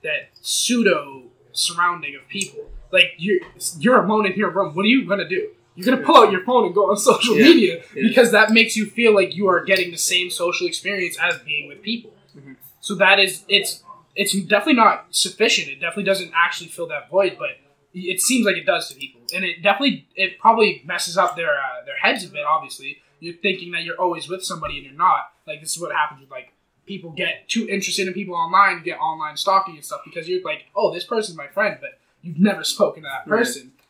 that 0.04 0.30
pseudo 0.42 1.24
surrounding 1.54 2.16
of 2.16 2.28
people. 2.28 2.70
Like 2.92 3.14
you're 3.18 3.40
you're 3.80 4.04
alone 4.04 4.26
in 4.26 4.34
your 4.34 4.52
room. 4.52 4.76
What 4.76 4.86
are 4.86 4.90
you 4.90 5.08
gonna 5.08 5.28
do? 5.28 5.50
You're 5.78 5.86
gonna 5.96 6.06
pull 6.06 6.18
out 6.18 6.32
your 6.32 6.44
phone 6.44 6.66
and 6.66 6.74
go 6.74 6.90
on 6.90 6.98
social 6.98 7.38
Yeah, 7.38 7.44
media 7.44 7.84
yeah. 7.96 8.02
because 8.08 8.32
that 8.32 8.50
makes 8.52 8.76
you 8.76 8.88
feel 8.88 9.14
like 9.14 9.36
you 9.36 9.48
are 9.48 9.64
getting 9.64 9.92
the 9.92 9.98
same 9.98 10.30
social 10.32 10.66
experience 10.68 11.18
as 11.22 11.38
being 11.40 11.68
with 11.68 11.82
people. 11.84 12.12
Mhm. 12.36 12.56
So 12.82 12.96
that 12.96 13.20
is 13.20 13.44
it's 13.48 13.84
it's 14.16 14.34
definitely 14.34 14.74
not 14.74 15.06
sufficient. 15.12 15.68
It 15.70 15.76
definitely 15.76 16.06
doesn't 16.06 16.32
actually 16.36 16.70
fill 16.70 16.88
that 16.88 17.10
void, 17.12 17.36
but 17.38 17.52
it 17.94 18.20
seems 18.22 18.46
like 18.46 18.58
it 18.58 18.66
does 18.66 18.90
to 18.90 18.96
people, 18.96 19.22
and 19.34 19.46
it 19.46 19.62
definitely 19.62 20.08
it 20.16 20.40
probably 20.40 20.82
messes 20.86 21.16
up 21.18 21.36
their 21.36 21.52
uh, 21.60 21.86
their 21.86 21.98
heads 21.98 22.24
a 22.26 22.30
bit. 22.30 22.44
Obviously, 22.44 22.98
you're 23.20 23.36
thinking 23.36 23.72
that 23.74 23.84
you're 23.84 24.00
always 24.02 24.28
with 24.28 24.44
somebody 24.44 24.78
and 24.78 24.86
you're 24.88 24.96
not. 24.96 25.32
Like 25.46 25.62
this 25.62 25.76
is 25.76 25.80
what 25.82 25.92
happens 25.92 26.22
with 26.22 26.32
like 26.32 26.54
people 26.88 27.12
get 27.12 27.48
too 27.50 27.68
interested 27.70 28.08
in 28.08 28.14
people 28.16 28.34
online, 28.34 28.82
get 28.82 28.98
online 29.00 29.38
stalking 29.38 29.76
and 29.76 29.86
stuff 29.86 30.02
because 30.06 30.28
you're 30.28 30.42
like, 30.44 30.66
oh, 30.76 30.92
this 30.94 31.04
person's 31.04 31.38
my 31.38 31.48
friend, 31.48 31.78
but 31.80 32.00
you've 32.24 32.40
never 32.40 32.64
spoken 32.64 33.04
to 33.04 33.10
that 33.10 33.30
Right. 33.30 33.46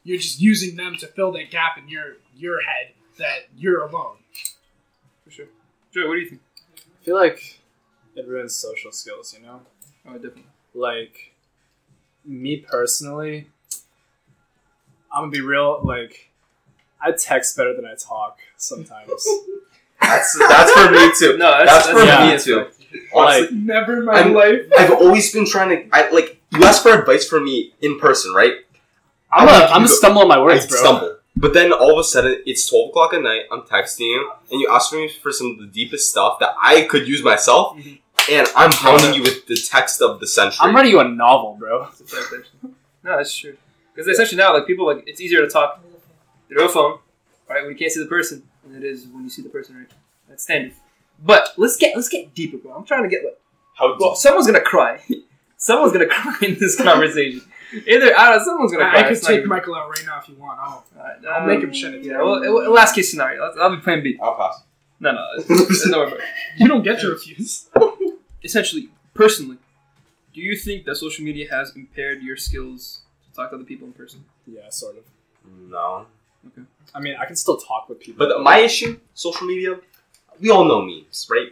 Person. 0.08 0.14
You're 0.14 0.20
just 0.20 0.40
using 0.42 0.76
them 0.76 0.96
to 1.00 1.08
fill 1.08 1.32
that 1.34 1.52
gap 1.52 1.78
in 1.78 1.88
your 1.90 2.18
your 2.36 2.62
head 2.62 2.94
that 3.18 3.48
you're 3.58 3.82
alone. 3.84 4.18
For 5.26 5.32
sure. 5.32 5.46
Joey, 5.94 6.08
what 6.08 6.14
do 6.16 6.20
you 6.22 6.30
think? 6.30 6.42
I 7.02 7.04
feel 7.06 7.16
like 7.16 7.60
it 8.16 8.28
ruins 8.28 8.56
social 8.56 8.92
skills. 8.92 9.36
You 9.38 9.46
know, 9.46 9.62
Oh, 10.08 10.14
definitely. 10.14 10.44
like 10.74 11.34
me 12.26 12.58
personally, 12.58 13.48
I'm 15.14 15.24
gonna 15.24 15.32
be 15.32 15.42
real. 15.42 15.80
Like, 15.84 16.30
I 17.02 17.12
text 17.12 17.56
better 17.58 17.74
than 17.76 17.86
I 17.86 17.96
talk 17.96 18.40
sometimes. 18.58 19.10
That's 20.00 20.38
that's 20.38 20.72
for 20.74 20.92
me 20.92 21.12
too. 21.18 21.38
No, 21.40 21.50
That's, 21.66 21.88
that's, 21.88 21.90
for 21.90 22.06
yeah. 22.06 22.32
me 22.32 22.38
too. 22.40 22.68
Honestly, 23.16 23.58
Never 23.58 23.98
in 23.98 24.06
my 24.06 24.14
I'm- 24.20 24.34
life. 24.34 24.62
I've 24.78 24.92
always 24.92 25.34
been 25.34 25.46
trying 25.48 25.70
to. 25.70 25.90
I 25.92 26.12
like 26.12 26.40
you 26.52 26.64
ask 26.64 26.84
for 26.84 26.92
advice 26.94 27.28
from 27.28 27.46
me 27.46 27.74
in 27.82 28.00
person, 28.00 28.32
right? 28.32 28.54
I'm 29.32 29.48
I 29.48 29.52
a, 29.58 29.60
like 29.62 29.72
I'm 29.72 29.82
you 29.82 29.86
a 29.86 29.90
stumble 29.90 30.22
on 30.24 30.28
my 30.28 30.40
words, 30.42 30.54
I 30.54 30.64
words, 30.64 30.68
bro. 30.68 30.78
stumble. 30.80 31.14
But 31.36 31.54
then 31.54 31.72
all 31.72 31.94
of 31.94 32.00
a 32.00 32.04
sudden, 32.04 32.42
it's 32.48 32.68
12 32.68 32.90
o'clock 32.90 33.14
at 33.14 33.22
night, 33.22 33.44
I'm 33.52 33.62
texting 33.62 34.00
you, 34.02 34.32
and 34.52 34.60
you 34.60 34.70
ask 34.72 34.92
me 34.92 35.08
for 35.08 35.32
some 35.32 35.52
of 35.52 35.60
the 35.60 35.68
deepest 35.68 36.10
stuff 36.10 36.40
that 36.40 36.56
I 36.62 36.84
could 36.84 37.08
use 37.08 37.22
myself, 37.24 37.78
Mhm. 37.78 38.00
and 38.32 38.48
I'm 38.56 38.72
hounding 38.72 39.14
you 39.14 39.22
with 39.22 39.46
the 39.46 39.56
text 39.56 40.02
of 40.02 40.20
the 40.20 40.26
century. 40.28 40.58
I'm 40.62 40.76
writing 40.76 40.92
you 40.92 41.00
a 41.00 41.08
novel, 41.08 41.56
bro. 41.60 41.84
That's 41.84 42.02
a 42.02 42.06
fact, 42.06 42.34
actually. 42.40 42.72
No, 43.04 43.18
that's 43.18 43.36
true. 43.38 43.56
Because 43.94 44.08
essentially 44.08 44.38
now, 44.38 44.54
like 44.54 44.66
people, 44.66 44.86
like 44.88 45.04
it's 45.06 45.22
easier 45.22 45.42
to 45.42 45.48
talk 45.50 45.80
through 46.50 46.66
a 46.66 46.70
phone, 46.70 46.98
right? 47.50 47.62
When 47.62 47.72
you 47.72 47.78
can't 47.78 47.92
see 47.92 48.00
the 48.00 48.08
person, 48.08 48.44
than 48.66 48.76
it 48.84 48.84
is 48.84 49.06
when 49.08 49.24
you 49.24 49.30
see 49.30 49.42
the 49.44 49.50
person, 49.50 49.76
right? 49.78 49.88
That's 50.28 50.44
standard. 50.44 50.74
But 51.24 51.54
let's 51.58 51.78
get 51.78 51.96
let's 51.96 52.10
get 52.10 52.34
deeper, 52.36 52.58
bro. 52.58 52.74
I'm 52.74 52.84
trying 52.86 53.04
to 53.04 53.10
get 53.10 53.24
like, 53.24 53.40
How 53.76 53.96
well, 54.00 54.16
someone's 54.16 54.46
gonna 54.48 54.60
cry. 54.62 55.02
someone's 55.58 55.94
gonna 55.94 56.06
cry 56.18 56.36
in 56.42 56.58
this 56.60 56.76
conversation. 56.80 57.42
Either 57.74 58.16
I 58.18 58.30
don't 58.30 58.38
know, 58.38 58.44
someone's 58.46 58.72
gonna 58.72 58.90
cry. 58.90 59.02
I, 59.02 59.06
I 59.06 59.10
could 59.10 59.22
take 59.22 59.38
even- 59.40 59.50
Michael 59.50 59.76
out 59.76 59.90
right 59.90 60.06
now 60.06 60.20
if 60.22 60.30
you 60.30 60.36
want. 60.36 60.60
I'll, 60.60 60.86
Alright, 60.98 61.26
I'll 61.26 61.42
um, 61.42 61.48
make 61.48 61.62
him 61.62 61.74
shed 61.74 61.96
it. 61.96 62.06
Yeah, 62.06 62.22
well, 62.22 62.42
it- 62.44 62.70
last 62.70 62.96
case 62.96 63.12
scenario. 63.12 63.44
I'll, 63.44 63.64
I'll 63.64 63.76
be 63.76 63.82
plan 63.82 64.04
B. 64.04 64.18
I'll 64.22 64.36
pass. 64.36 64.64
No, 65.00 65.12
no, 65.12 65.26
it's- 65.38 65.88
no, 65.88 66.06
no, 66.06 66.10
no. 66.10 66.18
You 66.58 66.68
don't 66.68 66.84
get 66.84 67.00
to 67.02 67.10
refuse. 67.10 67.70
essentially, 68.44 68.90
personally, 69.14 69.58
do 70.34 70.42
you 70.42 70.56
think 70.56 70.86
that 70.86 70.96
social 70.96 71.26
media 71.26 71.48
has 71.50 71.76
impaired 71.76 72.22
your 72.22 72.38
skills 72.38 73.02
to 73.26 73.36
talk 73.36 73.50
to 73.50 73.56
other 73.56 73.66
people 73.66 73.88
in 73.88 73.94
person? 73.94 74.24
Yeah, 74.46 74.70
sort 74.70 74.98
of. 74.98 75.04
No. 75.70 76.06
Okay. 76.48 76.62
I 76.94 77.00
mean, 77.00 77.16
I 77.20 77.26
can 77.26 77.36
still 77.36 77.58
talk 77.58 77.90
with 77.90 78.00
people. 78.00 78.26
But 78.26 78.42
my 78.42 78.60
issue, 78.60 79.00
social 79.14 79.46
media, 79.48 79.80
we 80.40 80.50
all 80.50 80.66
know 80.66 80.82
memes, 80.82 81.28
right? 81.30 81.50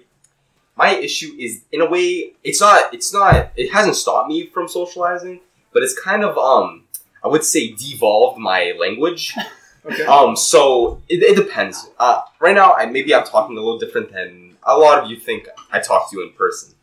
My 0.77 0.89
issue 0.95 1.35
is, 1.39 1.63
in 1.71 1.81
a 1.81 1.89
way, 1.89 2.33
it's 2.43 2.59
not, 2.61 2.93
it's 2.93 3.13
not, 3.13 3.51
it 3.55 3.71
hasn't 3.71 3.95
stopped 3.95 4.27
me 4.29 4.47
from 4.47 4.67
socializing, 4.67 5.39
but 5.75 5.83
it's 5.83 5.99
kind 5.99 6.23
of, 6.23 6.35
um, 6.37 6.85
I 7.23 7.27
would 7.27 7.43
say, 7.43 7.73
devolved 7.73 8.39
my 8.39 8.73
language. 8.79 9.35
Okay. 9.87 10.03
Um, 10.03 10.35
so 10.35 10.99
it, 11.07 11.21
it 11.21 11.35
depends. 11.35 11.87
Uh, 11.99 12.21
right 12.39 12.55
now, 12.55 12.73
I 12.73 12.87
maybe 12.87 13.13
I'm 13.13 13.23
talking 13.23 13.55
a 13.55 13.59
little 13.59 13.77
different 13.77 14.11
than 14.11 14.57
a 14.63 14.75
lot 14.75 15.03
of 15.03 15.11
you 15.11 15.15
think 15.15 15.47
I 15.71 15.79
talk 15.79 16.09
to 16.09 16.17
you 16.17 16.23
in 16.23 16.33
person. 16.33 16.73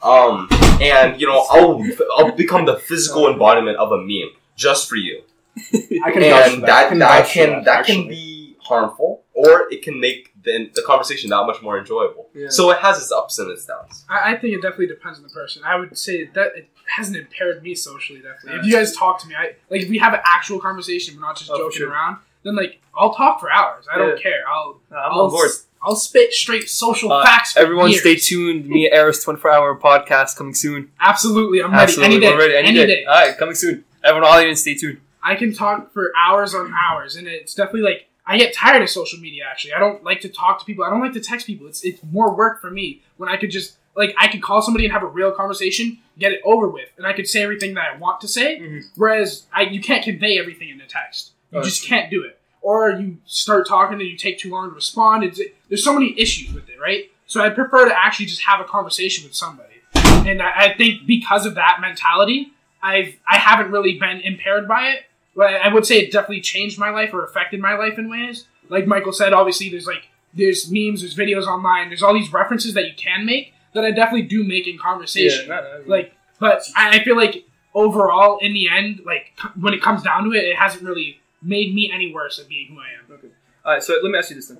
Um, 0.00 0.46
and 0.80 1.20
you 1.20 1.26
know, 1.26 1.44
I'll 1.50 1.84
I'll 2.16 2.30
become 2.30 2.64
the 2.64 2.76
physical 2.76 3.28
embodiment 3.28 3.78
of 3.78 3.90
a 3.90 3.98
meme 3.98 4.30
just 4.54 4.88
for 4.88 4.94
you, 4.94 5.22
I 5.56 6.12
can 6.12 6.22
vouch 6.22 6.50
for 6.50 6.54
and 6.54 6.62
that. 6.62 6.66
that 6.66 6.86
I 6.86 6.88
can 6.88 6.98
that 6.98 7.08
vouch 7.18 7.32
can 7.32 7.50
that, 7.50 7.64
that 7.64 7.86
can 7.86 8.08
be 8.08 8.56
harmful, 8.60 9.22
or 9.34 9.66
it 9.72 9.82
can 9.82 10.00
make 10.00 10.32
the 10.42 10.70
the 10.74 10.82
conversation 10.82 11.30
that 11.30 11.46
much 11.46 11.62
more 11.62 11.78
enjoyable. 11.78 12.28
Yeah. 12.34 12.46
So 12.48 12.70
it 12.70 12.78
has 12.78 12.98
its 12.98 13.12
ups 13.12 13.38
and 13.38 13.50
its 13.50 13.66
downs. 13.66 14.04
I, 14.08 14.32
I 14.32 14.36
think 14.36 14.54
it 14.54 14.62
definitely 14.62 14.88
depends 14.88 15.18
on 15.18 15.24
the 15.24 15.30
person. 15.30 15.62
I 15.64 15.76
would 15.76 15.96
say 15.98 16.24
that 16.26 16.52
it 16.56 16.68
hasn't 16.96 17.16
impaired 17.16 17.62
me 17.62 17.74
socially. 17.74 18.20
Definitely, 18.20 18.60
if 18.60 18.66
you 18.66 18.72
guys 18.72 18.94
talk 18.96 19.20
to 19.22 19.28
me, 19.28 19.34
I 19.34 19.54
like 19.70 19.82
if 19.82 19.88
we 19.88 19.98
have 19.98 20.14
an 20.14 20.20
actual 20.24 20.58
conversation, 20.60 21.14
we're 21.16 21.22
not 21.22 21.36
just 21.36 21.50
Oh, 21.50 21.56
joking 21.58 21.78
sure. 21.78 21.90
around. 21.90 22.18
Then 22.44 22.56
like 22.56 22.80
I'll 22.96 23.14
talk 23.14 23.40
for 23.40 23.50
hours. 23.50 23.86
I 23.92 23.98
don't 23.98 24.20
care. 24.20 24.42
I'll 24.52 24.80
No, 24.90 24.96
I'm 24.96 25.12
I'll, 25.12 25.20
on 25.22 25.30
board. 25.30 25.46
s- 25.48 25.66
I'll 25.82 25.96
spit 25.96 26.32
straight 26.32 26.68
social 26.68 27.12
Uh, 27.12 27.24
facts. 27.24 27.54
For 27.54 27.60
Everyone, 27.60 27.90
years. 27.90 28.00
stay 28.02 28.16
tuned. 28.16 28.66
Me 28.68 28.86
and 28.86 28.94
Eris 28.94 29.22
24 29.24 29.50
hour 29.50 29.78
podcast 29.78 30.36
coming 30.36 30.54
soon. 30.54 30.90
Absolutely, 31.00 31.62
I'm 31.62 31.72
ready. 31.72 32.02
Any 32.02 32.20
day. 32.20 32.36
ready. 32.36 32.54
Any, 32.56 32.68
Any 32.68 32.78
day. 32.78 32.86
day. 32.86 33.04
All 33.04 33.14
right, 33.14 33.36
coming 33.38 33.54
soon. 33.54 33.84
Everyone, 34.04 34.28
all 34.28 34.36
audience, 34.38 34.60
stay 34.60 34.74
tuned. 34.74 35.00
I 35.22 35.34
can 35.36 35.52
talk 35.54 35.92
for 35.92 36.12
hours 36.20 36.54
on 36.54 36.72
hours, 36.74 37.14
and 37.16 37.26
it's 37.28 37.54
definitely 37.54 37.82
like 37.82 38.08
I 38.26 38.38
get 38.38 38.52
tired 38.54 38.82
of 38.82 38.90
social 38.90 39.18
media. 39.20 39.44
Actually, 39.50 39.74
I 39.74 39.78
don't 39.80 40.02
like 40.04 40.20
to 40.22 40.28
talk 40.28 40.58
to 40.60 40.64
people. 40.64 40.84
I 40.84 40.90
don't 40.90 41.00
like 41.00 41.12
to 41.14 41.20
text 41.20 41.46
people. 41.46 41.66
It's 41.68 41.82
it's 41.84 42.00
more 42.12 42.34
work 42.34 42.60
for 42.60 42.70
me 42.70 43.02
when 43.16 43.28
I 43.28 43.36
could 43.36 43.50
just 43.50 43.76
like 43.96 44.14
I 44.18 44.28
could 44.28 44.42
call 44.42 44.62
somebody 44.62 44.84
and 44.84 44.92
have 44.92 45.02
a 45.02 45.06
real 45.06 45.32
conversation, 45.32 45.98
get 46.18 46.32
it 46.32 46.40
over 46.44 46.68
with, 46.68 46.88
and 46.96 47.06
I 47.06 47.12
could 47.12 47.28
say 47.28 47.42
everything 47.42 47.74
that 47.74 47.84
I 47.94 47.96
want 47.98 48.20
to 48.22 48.28
say. 48.28 48.58
Mhm. 48.58 48.84
Whereas 48.96 49.46
I 49.52 49.62
you 49.62 49.80
can't 49.80 50.02
convey 50.04 50.38
everything 50.38 50.68
in 50.70 50.80
a 50.80 50.86
text. 50.86 51.32
You 51.52 51.58
Oh, 51.58 51.62
just 51.62 51.84
can't 51.84 52.10
do 52.10 52.22
it. 52.24 52.38
Or 52.62 52.90
you 52.90 53.18
start 53.26 53.66
talking 53.68 54.00
and 54.00 54.08
you 54.08 54.16
take 54.16 54.38
too 54.38 54.50
long 54.50 54.68
to 54.70 54.74
respond. 54.74 55.24
It's 55.24 55.40
there's 55.68 55.84
so 55.84 55.92
many 55.94 56.14
issues 56.18 56.52
with 56.54 56.68
it, 56.68 56.78
right? 56.80 57.10
So 57.26 57.40
I 57.44 57.50
prefer 57.50 57.86
to 57.88 57.94
actually 58.04 58.26
just 58.26 58.42
have 58.42 58.60
a 58.60 58.64
conversation 58.64 59.24
with 59.24 59.34
somebody. 59.34 59.68
And 59.94 60.40
I, 60.42 60.52
I 60.66 60.74
think 60.74 61.06
because 61.06 61.44
of 61.46 61.54
that 61.56 61.78
mentality, 61.80 62.52
I've 62.82 63.16
I 63.28 63.38
haven't 63.38 63.70
really 63.72 63.98
been 63.98 64.20
impaired 64.20 64.68
by 64.68 64.90
it. 64.90 65.04
But 65.34 65.54
I 65.54 65.72
would 65.72 65.86
say 65.86 65.98
it 65.98 66.12
definitely 66.12 66.42
changed 66.42 66.78
my 66.78 66.90
life 66.90 67.12
or 67.14 67.24
affected 67.24 67.58
my 67.60 67.74
life 67.74 67.98
in 67.98 68.08
ways. 68.10 68.44
Like 68.68 68.86
Michael 68.86 69.12
said, 69.12 69.32
obviously 69.32 69.68
there's 69.70 69.86
like 69.86 70.08
there's 70.34 70.70
memes, 70.70 71.00
there's 71.00 71.16
videos 71.16 71.46
online, 71.46 71.88
there's 71.88 72.02
all 72.02 72.14
these 72.14 72.32
references 72.32 72.74
that 72.74 72.84
you 72.86 72.94
can 72.96 73.26
make 73.26 73.52
that 73.74 73.84
I 73.84 73.90
definitely 73.90 74.22
do 74.28 74.44
make 74.44 74.66
in 74.66 74.78
conversation. 74.78 75.48
no, 75.48 75.82
Like, 75.86 76.14
but 76.38 76.62
I, 76.76 76.98
I 76.98 77.04
feel 77.04 77.16
like 77.16 77.44
overall, 77.74 78.38
in 78.40 78.52
the 78.52 78.68
end, 78.68 79.00
like 79.04 79.32
when 79.58 79.74
it 79.74 79.82
comes 79.82 80.02
down 80.02 80.24
to 80.24 80.32
it, 80.32 80.44
it 80.44 80.56
hasn't 80.56 80.82
really 80.84 81.20
made 81.40 81.74
me 81.74 81.90
any 81.92 82.12
worse 82.12 82.38
at 82.38 82.48
being 82.48 82.68
who 82.68 82.80
I 82.80 82.88
am. 82.98 83.14
Okay. 83.14 83.28
All 83.64 83.72
right, 83.72 83.82
so 83.82 83.94
let 84.02 84.10
me 84.10 84.18
ask 84.18 84.30
you 84.30 84.36
this 84.36 84.48
then. 84.48 84.58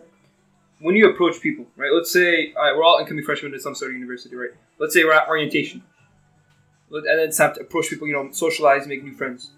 When 0.80 0.96
you 0.96 1.08
approach 1.08 1.40
people, 1.40 1.66
right? 1.76 1.90
Let's 1.92 2.12
say 2.12 2.52
all 2.56 2.64
right, 2.64 2.76
we're 2.76 2.84
all 2.84 2.98
incoming 2.98 3.24
freshmen 3.24 3.54
at 3.54 3.60
some 3.60 3.74
sort 3.74 3.90
of 3.90 3.94
university, 3.94 4.34
right? 4.34 4.50
Let's 4.78 4.94
say 4.94 5.04
we're 5.04 5.12
at 5.12 5.28
orientation, 5.28 5.82
and 6.90 7.04
then 7.04 7.20
it's 7.20 7.36
time 7.36 7.54
to 7.54 7.60
approach 7.60 7.88
people, 7.88 8.08
you 8.08 8.14
know, 8.14 8.30
socialize, 8.32 8.86
make 8.86 9.04
new 9.04 9.14
friends. 9.14 9.50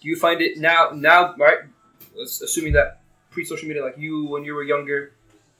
Do 0.00 0.08
you 0.08 0.16
find 0.16 0.40
it 0.40 0.58
now? 0.58 0.90
Now, 0.92 1.34
right? 1.36 1.58
Assuming 2.20 2.72
that 2.72 3.00
pre-social 3.30 3.68
media, 3.68 3.84
like 3.84 3.96
you 3.96 4.26
when 4.26 4.44
you 4.44 4.54
were 4.54 4.64
younger, 4.64 5.12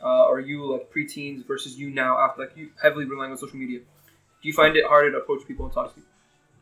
uh, 0.03 0.25
or 0.27 0.41
you 0.41 0.65
like 0.71 0.91
pre-teens 0.91 1.45
versus 1.47 1.79
you 1.79 1.91
now 1.91 2.19
after 2.19 2.43
like 2.43 2.57
you 2.57 2.71
heavily 2.83 3.05
relying 3.05 3.31
on 3.31 3.39
social 3.39 3.57
media. 3.57 3.79
Do 3.79 4.49
you 4.49 4.53
find 4.53 4.77
it 4.77 4.85
harder 4.87 5.13
to 5.13 5.19
approach 5.19 5.47
people 5.47 5.65
and 5.67 5.75
talk 5.75 5.89
to 5.91 5.95
people? 5.95 6.11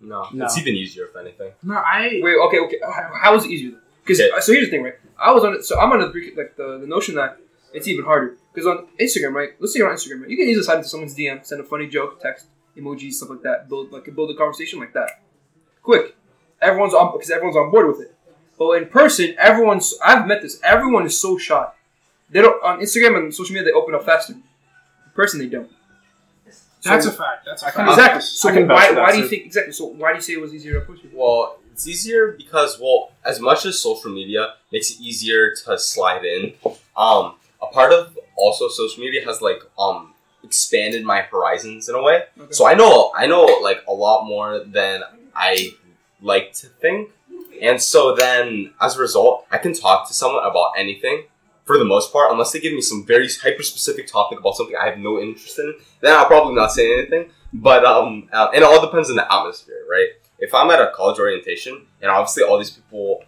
No, 0.03 0.26
No. 0.33 0.44
it's 0.46 0.59
even 0.59 0.74
easier 0.74 1.07
if 1.07 1.16
anything. 1.16 1.53
No, 1.62 1.74
I 1.76 2.20
Wait, 2.22 2.37
okay, 2.46 2.59
okay. 2.61 2.79
How, 2.83 3.11
how 3.22 3.35
is 3.37 3.44
it 3.44 3.50
easier? 3.50 3.72
Because 4.03 4.20
Okay. 4.20 4.31
so 4.40 4.53
here's 4.53 4.66
the 4.66 4.70
thing, 4.70 4.83
right? 4.83 4.94
I 5.18 5.33
was 5.33 5.44
on 5.44 5.55
it, 5.55 5.64
so 5.64 5.79
I'm 5.79 5.92
under 5.92 6.09
the 6.09 6.33
like 6.37 6.57
the, 6.57 6.79
the 6.79 6.87
notion 6.87 7.14
that 7.16 7.38
it's 7.72 7.87
even 7.88 8.05
harder 8.05 8.37
because 8.53 8.66
on 8.66 8.87
Instagram, 9.00 9.33
right? 9.35 9.50
Let's 9.61 9.72
say 9.72 9.79
you're 9.79 9.88
on 9.90 9.96
Instagram, 9.96 10.22
right? 10.22 10.31
You 10.31 10.37
can 10.37 10.46
easily 10.48 10.64
slide 10.64 10.76
into 10.79 10.88
someone's 10.88 11.14
DM, 11.16 11.44
send 11.44 11.61
a 11.61 11.64
funny 11.64 11.87
joke, 11.87 12.20
text, 12.20 12.46
emojis, 12.76 13.12
stuff 13.14 13.31
like 13.31 13.42
that, 13.42 13.68
build 13.68 13.92
like 13.92 14.12
build 14.14 14.31
a 14.31 14.35
conversation 14.35 14.79
like 14.81 14.92
that, 14.94 15.22
quick. 15.83 16.16
Everyone's 16.62 16.92
on 16.94 17.12
because 17.12 17.31
everyone's 17.31 17.57
on 17.57 17.70
board 17.70 17.87
with 17.88 18.00
it. 18.00 18.14
But 18.59 18.72
in 18.83 18.88
person, 18.88 19.35
everyone's 19.38 19.94
I've 20.05 20.26
met 20.26 20.42
this. 20.42 20.61
Everyone 20.62 21.07
is 21.07 21.18
so 21.18 21.38
shy. 21.38 21.68
They 22.31 22.40
don't 22.40 22.62
on 22.62 22.81
Instagram 22.81 23.16
and 23.19 23.35
social 23.35 23.55
media. 23.55 23.66
They 23.66 23.73
open 23.73 23.95
up 23.95 24.05
faster. 24.05 24.35
In 24.35 24.43
person, 25.14 25.40
they 25.40 25.47
don't. 25.47 25.71
that's 26.83 27.05
So- 27.05 27.11
a 27.11 27.14
fact. 27.14 27.45
That's 27.45 27.62
a 27.62 27.66
I 27.66 27.71
fact. 27.73 27.88
exactly. 27.90 28.21
So 28.23 28.49
I 28.49 28.53
can 28.53 28.66
vouch 28.69 28.77
why, 28.77 28.95
that 28.95 29.01
why 29.01 29.11
do 29.12 29.16
you 29.19 29.23
too. 29.25 29.29
think 29.29 29.47
exactly? 29.47 29.73
So 29.73 29.87
why 29.87 30.11
do 30.12 30.16
you 30.16 30.23
say 30.23 30.33
it 30.35 30.40
was 30.40 30.55
easier 30.55 30.73
to 30.75 30.79
approach 30.79 31.03
people? 31.03 31.19
Well, 31.21 31.57
it's 31.73 31.87
easier 31.87 32.33
because 32.33 32.79
well, 32.81 33.12
as 33.25 33.40
much 33.40 33.66
as 33.66 33.81
social 33.81 34.11
media 34.11 34.55
makes 34.73 34.90
it 34.93 35.01
easier 35.01 35.55
to 35.64 35.79
slide 35.79 36.25
in, 36.25 36.53
um, 36.97 37.35
a 37.62 37.66
part 37.73 37.93
of 37.93 38.16
also 38.37 38.69
social 38.69 39.03
media 39.03 39.25
has 39.25 39.43
like 39.43 39.61
um 39.79 40.14
expanded 40.43 41.05
my 41.05 41.21
horizons 41.23 41.88
in 41.88 41.95
a 41.95 42.03
way. 42.03 42.23
Okay. 42.38 42.53
So 42.53 42.66
I 42.66 42.75
know 42.75 43.12
I 43.16 43.27
know 43.27 43.45
like 43.62 43.83
a 43.88 43.93
lot 43.93 44.25
more 44.27 44.61
than 44.64 45.03
I 45.35 45.75
like 46.23 46.53
to 46.55 46.66
think, 46.69 47.11
and 47.61 47.81
so 47.81 48.14
then 48.14 48.73
as 48.81 48.97
a 48.97 49.01
result, 49.01 49.47
I 49.51 49.59
can 49.59 49.75
talk 49.75 50.09
to 50.09 50.14
someone 50.14 50.45
about 50.45 50.73
anything 50.79 51.25
for 51.70 51.78
the 51.78 51.85
most 51.85 52.12
part, 52.12 52.33
unless 52.33 52.50
they 52.52 52.59
give 52.61 52.72
me 52.72 52.80
some 52.80 53.06
very 53.06 53.28
hyper 53.44 53.62
specific 53.62 54.06
topic 54.09 54.40
about 54.40 54.56
something 54.56 54.74
I 54.76 54.87
have 54.90 54.98
no 54.98 55.20
interest 55.20 55.56
in. 55.61 55.74
Then 56.00 56.12
I'll 56.16 56.26
probably 56.26 56.54
not 56.54 56.72
say 56.72 56.92
anything. 56.98 57.30
But 57.52 57.85
um, 57.85 58.28
uh, 58.33 58.48
and 58.54 58.62
it 58.62 58.64
all 58.64 58.80
depends 58.80 59.09
on 59.11 59.16
the 59.16 59.26
atmosphere, 59.33 59.83
right? 59.88 60.09
If 60.40 60.52
I'm 60.54 60.70
at 60.70 60.80
a 60.80 60.90
college 60.96 61.18
orientation, 61.20 61.87
and 62.02 62.11
obviously 62.11 62.42
all 62.42 62.59
these 62.59 62.71
people 62.71 63.23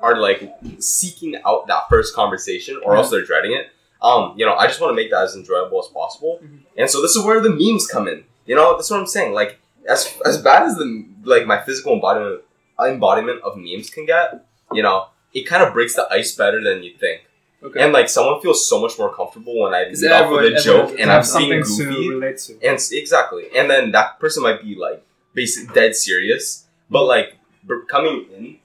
are 0.00 0.16
like 0.16 0.40
seeking 0.78 1.34
out 1.44 1.66
that 1.66 1.82
first 1.88 2.14
conversation, 2.14 2.80
or 2.84 2.96
else 2.96 3.10
they're 3.10 3.24
dreading 3.24 3.52
it. 3.52 3.66
Um, 4.00 4.34
you 4.36 4.46
know, 4.46 4.54
I 4.54 4.68
just 4.68 4.80
want 4.80 4.92
to 4.92 4.96
make 4.96 5.10
that 5.10 5.22
as 5.24 5.34
enjoyable 5.34 5.80
as 5.84 5.88
possible, 5.88 6.38
Mhm. 6.40 6.60
and 6.76 6.88
so 6.88 7.02
this 7.02 7.16
is 7.16 7.24
where 7.24 7.40
the 7.40 7.50
memes 7.50 7.86
come 7.88 8.06
in. 8.06 8.22
You 8.46 8.54
know, 8.54 8.76
that's 8.76 8.90
what 8.90 9.00
I'm 9.00 9.06
saying. 9.06 9.32
Like, 9.32 9.58
as 9.88 10.00
as 10.24 10.38
bad 10.40 10.62
as 10.68 10.76
the 10.76 11.04
like 11.24 11.46
my 11.46 11.58
physical 11.66 11.94
embodiment 11.94 12.42
embodiment 12.80 13.42
of 13.42 13.56
memes 13.56 13.90
can 13.90 14.06
get, 14.06 14.44
you 14.72 14.82
know, 14.84 15.06
it 15.34 15.42
kind 15.46 15.62
of 15.64 15.72
breaks 15.72 15.94
the 15.96 16.06
ice 16.12 16.30
better 16.34 16.62
than 16.62 16.82
you 16.84 16.94
think. 17.04 17.22
Okay. 17.62 17.82
And 17.82 17.92
like 17.92 18.08
someone 18.08 18.40
feels 18.40 18.68
so 18.68 18.80
much 18.80 18.98
more 18.98 19.12
comfortable 19.12 19.58
when 19.60 19.74
I 19.74 19.84
lead 19.92 20.12
off 20.12 20.30
with 20.30 20.54
a 20.54 20.60
joke 20.60 20.96
and 20.98 21.10
I'm 21.10 21.24
being 21.36 21.62
goofy. 21.62 21.84
to 22.08 22.10
relate 22.10 22.38
to. 22.38 22.52
And 22.62 22.78
exactly, 22.92 23.46
and 23.56 23.68
then 23.68 23.90
that 23.92 24.20
person 24.20 24.42
might 24.44 24.62
be 24.62 24.76
like 24.76 25.04
basic 25.34 25.72
dead 25.74 25.96
serious, 25.96 26.66
but 26.88 27.04
like 27.04 27.34
b- 27.66 27.80
coming 27.88 28.26
in, 28.36 28.56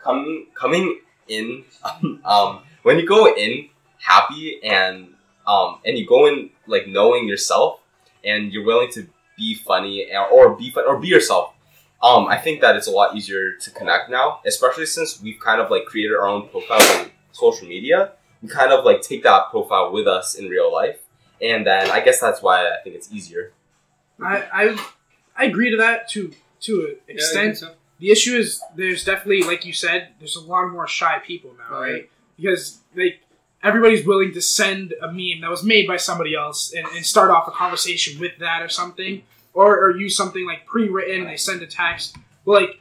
coming 0.00 0.46
coming 0.54 0.98
in, 1.28 1.64
um, 2.24 2.62
when 2.82 2.98
you 2.98 3.06
go 3.06 3.32
in 3.34 3.68
happy 3.98 4.58
and 4.64 5.08
um 5.46 5.78
and 5.84 5.96
you 5.98 6.06
go 6.06 6.26
in 6.26 6.50
like 6.66 6.88
knowing 6.88 7.28
yourself 7.28 7.80
and 8.24 8.52
you're 8.52 8.64
willing 8.64 8.90
to 8.90 9.06
be 9.36 9.54
funny 9.54 10.10
and- 10.10 10.26
or 10.32 10.56
be 10.56 10.70
fun 10.70 10.84
or 10.86 10.98
be 10.98 11.08
yourself. 11.08 11.54
Um, 12.02 12.26
I 12.28 12.36
think 12.38 12.62
that 12.62 12.76
it's 12.76 12.86
a 12.88 12.90
lot 12.90 13.14
easier 13.14 13.52
to 13.60 13.70
connect 13.70 14.08
now, 14.10 14.40
especially 14.46 14.86
since 14.86 15.20
we've 15.22 15.38
kind 15.38 15.60
of 15.60 15.70
like 15.70 15.84
created 15.84 16.14
our 16.16 16.26
own 16.26 16.48
profiles 16.48 16.88
on 16.96 17.10
social 17.32 17.68
media. 17.68 18.12
We 18.42 18.48
kind 18.48 18.72
of 18.72 18.84
like 18.84 19.02
take 19.02 19.22
that 19.24 19.50
profile 19.50 19.92
with 19.92 20.06
us 20.06 20.34
in 20.34 20.46
real 20.48 20.72
life, 20.72 20.98
and 21.42 21.66
then 21.66 21.90
I 21.90 22.00
guess 22.00 22.20
that's 22.20 22.40
why 22.42 22.66
I 22.66 22.76
think 22.82 22.96
it's 22.96 23.12
easier. 23.12 23.52
I, 24.22 24.44
I 24.52 24.84
I 25.36 25.44
agree 25.44 25.70
to 25.70 25.76
that 25.78 26.08
to 26.10 26.32
to 26.60 26.96
an 27.08 27.14
extent. 27.16 27.62
the 27.98 28.10
issue 28.10 28.36
is 28.36 28.62
there's 28.76 29.04
definitely, 29.04 29.42
like 29.42 29.64
you 29.64 29.72
said, 29.72 30.08
there's 30.18 30.36
a 30.36 30.40
lot 30.40 30.68
more 30.68 30.86
shy 30.86 31.18
people 31.24 31.52
now, 31.58 31.76
Oh, 31.76 31.80
right? 31.80 32.10
Because 32.36 32.78
like 32.94 33.20
everybody's 33.62 34.06
willing 34.06 34.32
to 34.34 34.40
send 34.40 34.94
a 35.02 35.06
meme 35.08 35.40
that 35.42 35.50
was 35.50 35.62
made 35.62 35.86
by 35.86 35.96
somebody 35.98 36.34
else 36.34 36.72
and, 36.74 36.86
and 36.96 37.04
start 37.04 37.30
off 37.30 37.46
a 37.48 37.50
conversation 37.50 38.18
with 38.18 38.38
that 38.38 38.62
or 38.62 38.68
something, 38.68 39.22
or, 39.52 39.78
or 39.78 39.96
use 39.96 40.16
something 40.16 40.46
like 40.46 40.64
pre-written. 40.66 41.24
They 41.26 41.36
send 41.36 41.60
a 41.62 41.66
text, 41.66 42.16
but 42.46 42.52
like 42.52 42.70
the, 42.70 42.78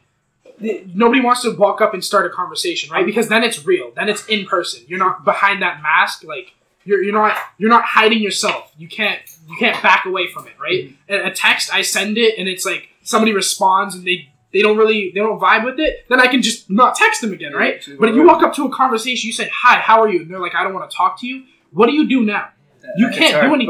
nobody 0.60 1.22
wants 1.22 1.44
to 1.44 1.56
walk 1.56 1.82
up 1.82 1.94
and 1.94 2.04
start 2.04 2.26
a 2.26 2.30
conversation, 2.30 2.92
right? 2.92 3.06
Because 3.06 3.30
then 3.30 3.44
it's 3.44 3.66
real, 3.66 3.92
then 3.96 4.10
it's 4.10 4.26
in 4.28 4.46
person. 4.46 4.84
You're 4.88 5.00
not 5.00 5.24
behind 5.24 5.62
that 5.62 5.82
mask, 5.82 6.24
like. 6.24 6.54
You're, 6.86 7.04
you're 7.04 7.14
not 7.14 7.38
you're 7.58 7.70
not 7.70 7.84
hiding 7.84 8.20
yourself. 8.20 8.72
You 8.78 8.88
can't 8.88 9.20
you 9.48 9.58
can't 9.58 9.80
back 9.84 10.06
away 10.06 10.32
from 10.32 10.48
it, 10.48 10.54
right? 10.60 10.96
A, 11.10 11.28
a 11.28 11.32
text, 11.32 11.72
I 11.72 11.82
send 11.84 12.18
it, 12.18 12.40
and 12.40 12.48
it's 12.48 12.66
like 12.66 12.88
somebody 13.04 13.34
responds, 13.34 13.94
and 13.94 14.08
they 14.08 14.30
they 14.54 14.62
don't 14.62 14.78
really 14.78 15.12
they 15.14 15.20
don't 15.20 15.40
vibe 15.40 15.66
with 15.66 15.80
it, 15.80 16.06
then 16.10 16.20
I 16.20 16.28
can 16.28 16.42
just 16.42 16.70
not 16.70 16.96
text 16.96 17.22
them 17.22 17.34
again, 17.34 17.54
right? 17.54 17.86
Yeah, 17.86 17.96
But 18.00 18.10
if 18.10 18.16
you 18.16 18.26
walk 18.26 18.42
up 18.42 18.54
to 18.56 18.66
a 18.66 18.72
conversation, 18.72 19.28
you 19.28 19.34
say, 19.34 19.50
"Hi, 19.54 19.80
how 19.80 20.02
are 20.02 20.10
you?" 20.10 20.22
and 20.22 20.32
they're 20.32 20.40
like, 20.40 20.56
"I 20.56 20.64
don't 20.64 20.74
want 20.74 20.90
to 20.90 20.96
talk 20.96 21.20
to 21.20 21.28
you." 21.28 21.44
What 21.72 21.88
do 21.88 21.94
you 21.94 22.08
do 22.08 22.26
now? 22.26 22.50
You 22.98 23.10
can't 23.10 23.44
do 23.44 23.54
anything. 23.54 23.68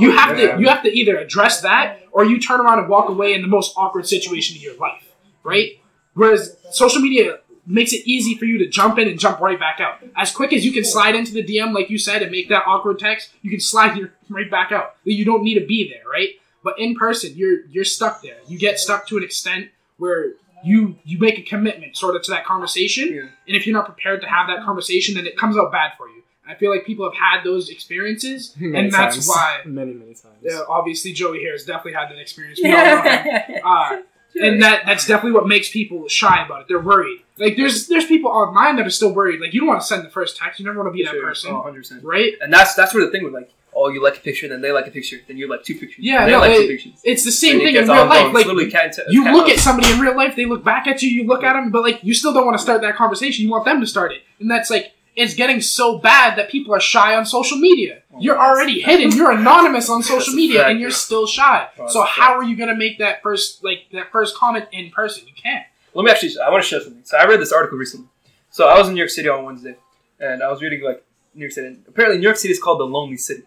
You 0.00 0.10
have 0.12 0.38
yeah. 0.38 0.54
to 0.54 0.60
you 0.60 0.68
have 0.68 0.82
to 0.82 0.90
either 0.90 1.16
address 1.18 1.60
that 1.60 2.00
or 2.10 2.24
you 2.24 2.40
turn 2.40 2.60
around 2.60 2.80
and 2.80 2.88
walk 2.88 3.08
away 3.08 3.34
in 3.34 3.42
the 3.42 3.48
most 3.48 3.74
awkward 3.76 4.06
situation 4.08 4.56
of 4.56 4.62
your 4.62 4.76
life, 4.76 5.14
right? 5.44 5.78
Whereas 6.16 6.56
social 6.72 7.00
media 7.00 7.38
makes 7.66 7.92
it 7.92 8.02
easy 8.06 8.36
for 8.36 8.44
you 8.44 8.58
to 8.58 8.66
jump 8.68 8.98
in 8.98 9.06
and 9.08 9.18
jump 9.18 9.38
right 9.40 9.58
back 9.58 9.80
out. 9.80 9.98
As 10.16 10.30
quick 10.32 10.52
as 10.52 10.64
you 10.64 10.72
can 10.72 10.84
slide 10.84 11.14
into 11.14 11.32
the 11.32 11.42
DM, 11.44 11.72
like 11.74 11.90
you 11.90 11.98
said, 11.98 12.22
and 12.22 12.30
make 12.30 12.48
that 12.48 12.62
awkward 12.66 12.98
text, 12.98 13.30
you 13.42 13.50
can 13.50 13.60
slide 13.60 13.96
your, 13.96 14.12
right 14.28 14.50
back 14.50 14.72
out. 14.72 14.96
You 15.04 15.24
don't 15.24 15.42
need 15.42 15.58
to 15.60 15.66
be 15.66 15.88
there, 15.88 16.02
right? 16.10 16.30
But 16.64 16.78
in 16.80 16.94
person, 16.96 17.32
you're 17.36 17.64
you're 17.70 17.84
stuck 17.84 18.22
there. 18.22 18.38
You 18.48 18.58
get 18.58 18.80
stuck 18.80 19.06
to 19.08 19.16
an 19.18 19.22
extent 19.22 19.68
where 19.98 20.32
you 20.64 20.96
you 21.04 21.18
make 21.18 21.38
a 21.38 21.42
commitment 21.42 21.96
sort 21.96 22.16
of 22.16 22.22
to 22.24 22.30
that 22.32 22.44
conversation, 22.44 23.12
Yeah. 23.12 23.20
and 23.46 23.56
if 23.56 23.66
you're 23.66 23.76
not 23.76 23.84
prepared 23.86 24.20
to 24.22 24.26
have 24.28 24.48
that 24.48 24.64
conversation, 24.64 25.14
then 25.14 25.26
it 25.26 25.36
comes 25.36 25.56
out 25.56 25.70
bad 25.70 25.92
for 25.96 26.08
you. 26.08 26.22
I 26.48 26.54
feel 26.54 26.70
like 26.70 26.84
people 26.86 27.04
have 27.10 27.18
had 27.20 27.44
those 27.44 27.68
experiences, 27.68 28.54
Many 28.60 28.78
and 28.86 28.92
that's 28.92 29.16
times. 29.16 29.28
why 29.28 29.60
many 29.66 29.92
many 29.92 30.14
times. 30.14 30.54
uh, 30.54 30.64
obviously 30.68 31.12
Joey 31.12 31.38
here 31.40 31.52
has 31.52 31.64
definitely 31.64 31.92
had 31.92 32.08
that 32.10 32.18
experience. 32.18 32.58
We 32.62 32.72
all 32.72 32.84
know 32.84 33.02
him. 33.02 33.60
Uh, 33.64 33.96
and 34.42 34.62
that 34.62 34.82
that's 34.86 35.06
definitely 35.06 35.32
what 35.32 35.46
makes 35.48 35.70
people 35.70 36.06
shy 36.08 36.44
about 36.44 36.62
it. 36.62 36.68
They're 36.68 36.78
worried. 36.80 37.20
Like 37.38 37.56
there's 37.56 37.86
there's 37.88 38.06
people 38.06 38.30
online 38.30 38.76
that 38.76 38.86
are 38.86 38.90
still 38.90 39.12
worried. 39.12 39.40
Like 39.40 39.52
you 39.54 39.60
don't 39.60 39.68
want 39.68 39.80
to 39.80 39.86
send 39.86 40.04
the 40.04 40.10
first 40.10 40.36
text. 40.36 40.58
You 40.60 40.66
never 40.66 40.78
want 40.82 40.88
to 40.88 40.92
be 40.96 41.04
that 41.04 41.20
person, 41.20 41.50
Oh, 41.52 41.62
100%. 41.66 42.00
right? 42.02 42.32
And 42.40 42.52
that's 42.52 42.74
that's 42.74 42.94
where 42.94 43.04
the 43.04 43.10
thing 43.10 43.24
with 43.24 43.34
like, 43.34 43.50
oh, 43.74 43.88
you 43.90 44.02
like 44.02 44.16
a 44.16 44.20
picture, 44.20 44.48
then 44.48 44.60
they 44.62 44.72
like 44.72 44.86
a 44.86 44.90
picture, 44.90 45.18
then 45.28 45.36
you 45.36 45.48
like 45.48 45.62
two 45.62 45.74
pictures. 45.74 45.98
Yeah, 46.04 46.24
they 46.24 46.32
no, 46.32 46.38
like 46.40 46.50
it- 46.52 46.62
two 46.62 46.68
pictures. 46.68 47.00
It's 47.04 47.24
the 47.24 47.30
same 47.32 47.56
And 47.56 47.62
thing 47.62 47.76
in 47.76 47.82
real 47.84 47.92
ongoing. 47.92 48.08
life. 48.08 48.34
Like 48.34 48.46
literally 48.46 48.70
cat 48.70 48.96
you 49.10 49.22
cat 49.24 49.34
look 49.34 49.48
and 49.48 49.58
at 49.58 49.62
somebody 49.62 49.92
in 49.92 50.00
real 50.00 50.16
life, 50.16 50.34
they 50.36 50.46
look 50.46 50.64
back 50.64 50.86
at 50.86 51.02
you, 51.02 51.10
you 51.10 51.24
look 51.26 51.44
at 51.44 51.52
them, 51.52 51.70
but 51.70 51.82
like 51.82 52.02
you 52.02 52.14
still 52.14 52.32
don't 52.32 52.46
want 52.46 52.56
to 52.56 52.62
start 52.62 52.80
that 52.82 52.96
conversation. 52.96 53.44
You 53.44 53.50
want 53.50 53.64
them 53.66 53.80
to 53.80 53.86
start 53.86 54.12
it, 54.12 54.22
and 54.40 54.50
that's 54.50 54.70
like 54.70 54.92
it's 55.16 55.34
getting 55.34 55.62
so 55.62 55.98
bad 55.98 56.36
that 56.36 56.50
people 56.50 56.74
are 56.74 56.80
shy 56.80 57.16
on 57.16 57.24
social 57.24 57.56
media. 57.56 58.02
Oh, 58.12 58.18
you're 58.20 58.38
already 58.38 58.82
hidden. 58.82 59.10
You're 59.12 59.32
anonymous 59.32 59.88
on 59.88 60.02
social 60.02 60.34
media, 60.34 60.60
fact, 60.60 60.72
and 60.72 60.80
you're 60.80 60.90
yeah. 60.90 60.96
still 60.96 61.26
shy. 61.26 61.68
Oh, 61.78 61.88
so 61.88 62.02
how 62.04 62.34
are 62.34 62.44
you 62.44 62.54
gonna 62.54 62.76
make 62.76 62.98
that 62.98 63.22
first 63.22 63.64
like 63.64 63.86
that 63.92 64.12
first 64.12 64.36
comment 64.36 64.66
in 64.72 64.90
person? 64.90 65.26
You 65.26 65.32
can't. 65.34 65.64
Let 65.94 66.04
me 66.04 66.10
actually. 66.10 66.34
I 66.38 66.50
want 66.50 66.62
to 66.62 66.68
share 66.68 66.80
something. 66.80 67.02
So 67.04 67.16
I 67.16 67.24
read 67.24 67.40
this 67.40 67.52
article 67.52 67.78
recently. 67.78 68.08
So 68.50 68.68
I 68.68 68.78
was 68.78 68.88
in 68.88 68.94
New 68.94 69.00
York 69.00 69.10
City 69.10 69.28
on 69.28 69.44
Wednesday, 69.44 69.76
and 70.20 70.42
I 70.42 70.50
was 70.50 70.60
reading 70.60 70.84
like 70.84 71.02
New 71.34 71.40
York 71.40 71.52
City. 71.52 71.68
And 71.68 71.84
apparently, 71.88 72.18
New 72.18 72.24
York 72.24 72.36
City 72.36 72.52
is 72.52 72.62
called 72.62 72.78
the 72.78 72.84
lonely 72.84 73.16
city, 73.16 73.42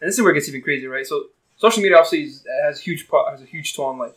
and 0.00 0.08
this 0.08 0.16
is 0.16 0.22
where 0.22 0.32
it 0.32 0.34
gets 0.34 0.48
even 0.48 0.62
crazier, 0.62 0.90
right? 0.90 1.06
So 1.06 1.26
social 1.56 1.80
media 1.80 1.96
obviously 1.96 2.24
is, 2.24 2.44
has 2.64 2.80
a 2.80 2.82
huge 2.82 3.08
pro- 3.08 3.30
has 3.30 3.40
a 3.40 3.46
huge 3.46 3.74
toll 3.74 3.86
on 3.86 3.98
life. 3.98 4.16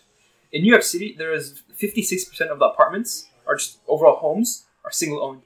In 0.52 0.64
New 0.64 0.72
York 0.72 0.84
City, 0.84 1.16
there 1.16 1.32
is 1.32 1.62
fifty 1.76 2.02
six 2.02 2.26
percent 2.26 2.50
of 2.50 2.58
the 2.58 2.66
apartments 2.66 3.28
are 3.48 3.56
just 3.56 3.78
overall 3.88 4.16
homes 4.16 4.66
are 4.84 4.92
single 4.92 5.22
owned. 5.24 5.44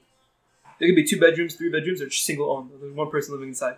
There 0.78 0.88
could 0.88 0.96
be 0.96 1.04
two 1.04 1.18
bedrooms, 1.20 1.54
three 1.54 1.70
bedrooms, 1.70 2.00
or 2.02 2.06
just 2.08 2.24
single 2.24 2.50
owned. 2.50 2.70
There's 2.80 2.94
one 2.94 3.10
person 3.10 3.32
living 3.34 3.48
inside. 3.48 3.76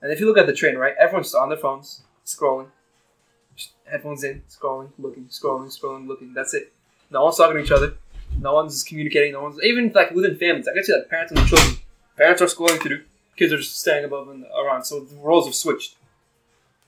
And 0.00 0.12
if 0.12 0.18
you 0.20 0.26
look 0.26 0.38
at 0.38 0.46
the 0.46 0.52
train, 0.52 0.76
right, 0.76 0.94
everyone's 0.98 1.26
just 1.28 1.36
on 1.36 1.48
their 1.48 1.58
phones, 1.58 2.02
scrolling, 2.26 2.66
just 3.54 3.70
headphones 3.88 4.24
in, 4.24 4.42
scrolling, 4.50 4.88
looking, 4.98 5.24
scrolling, 5.26 5.66
scrolling, 5.68 6.08
looking. 6.08 6.34
That's 6.34 6.54
it. 6.54 6.72
No 7.10 7.24
one's 7.24 7.36
talking 7.36 7.56
to 7.56 7.62
each 7.62 7.70
other. 7.70 7.94
No 8.40 8.54
one's 8.54 8.82
communicating. 8.82 9.32
No 9.34 9.42
one's 9.42 9.62
even 9.62 9.92
like 9.94 10.10
within 10.12 10.36
families. 10.36 10.66
I 10.66 10.72
can 10.74 10.82
see 10.82 10.92
like 10.94 11.08
parents 11.08 11.32
and 11.32 11.46
children. 11.46 11.76
Parents 12.16 12.42
are 12.42 12.46
scrolling 12.46 12.80
through. 12.80 13.02
Kids 13.36 13.52
are 13.52 13.58
just 13.58 13.78
standing 13.78 14.04
above 14.06 14.28
and 14.28 14.44
around. 14.58 14.84
So 14.84 15.00
the 15.00 15.14
roles 15.16 15.46
have 15.46 15.54
switched. 15.54 15.96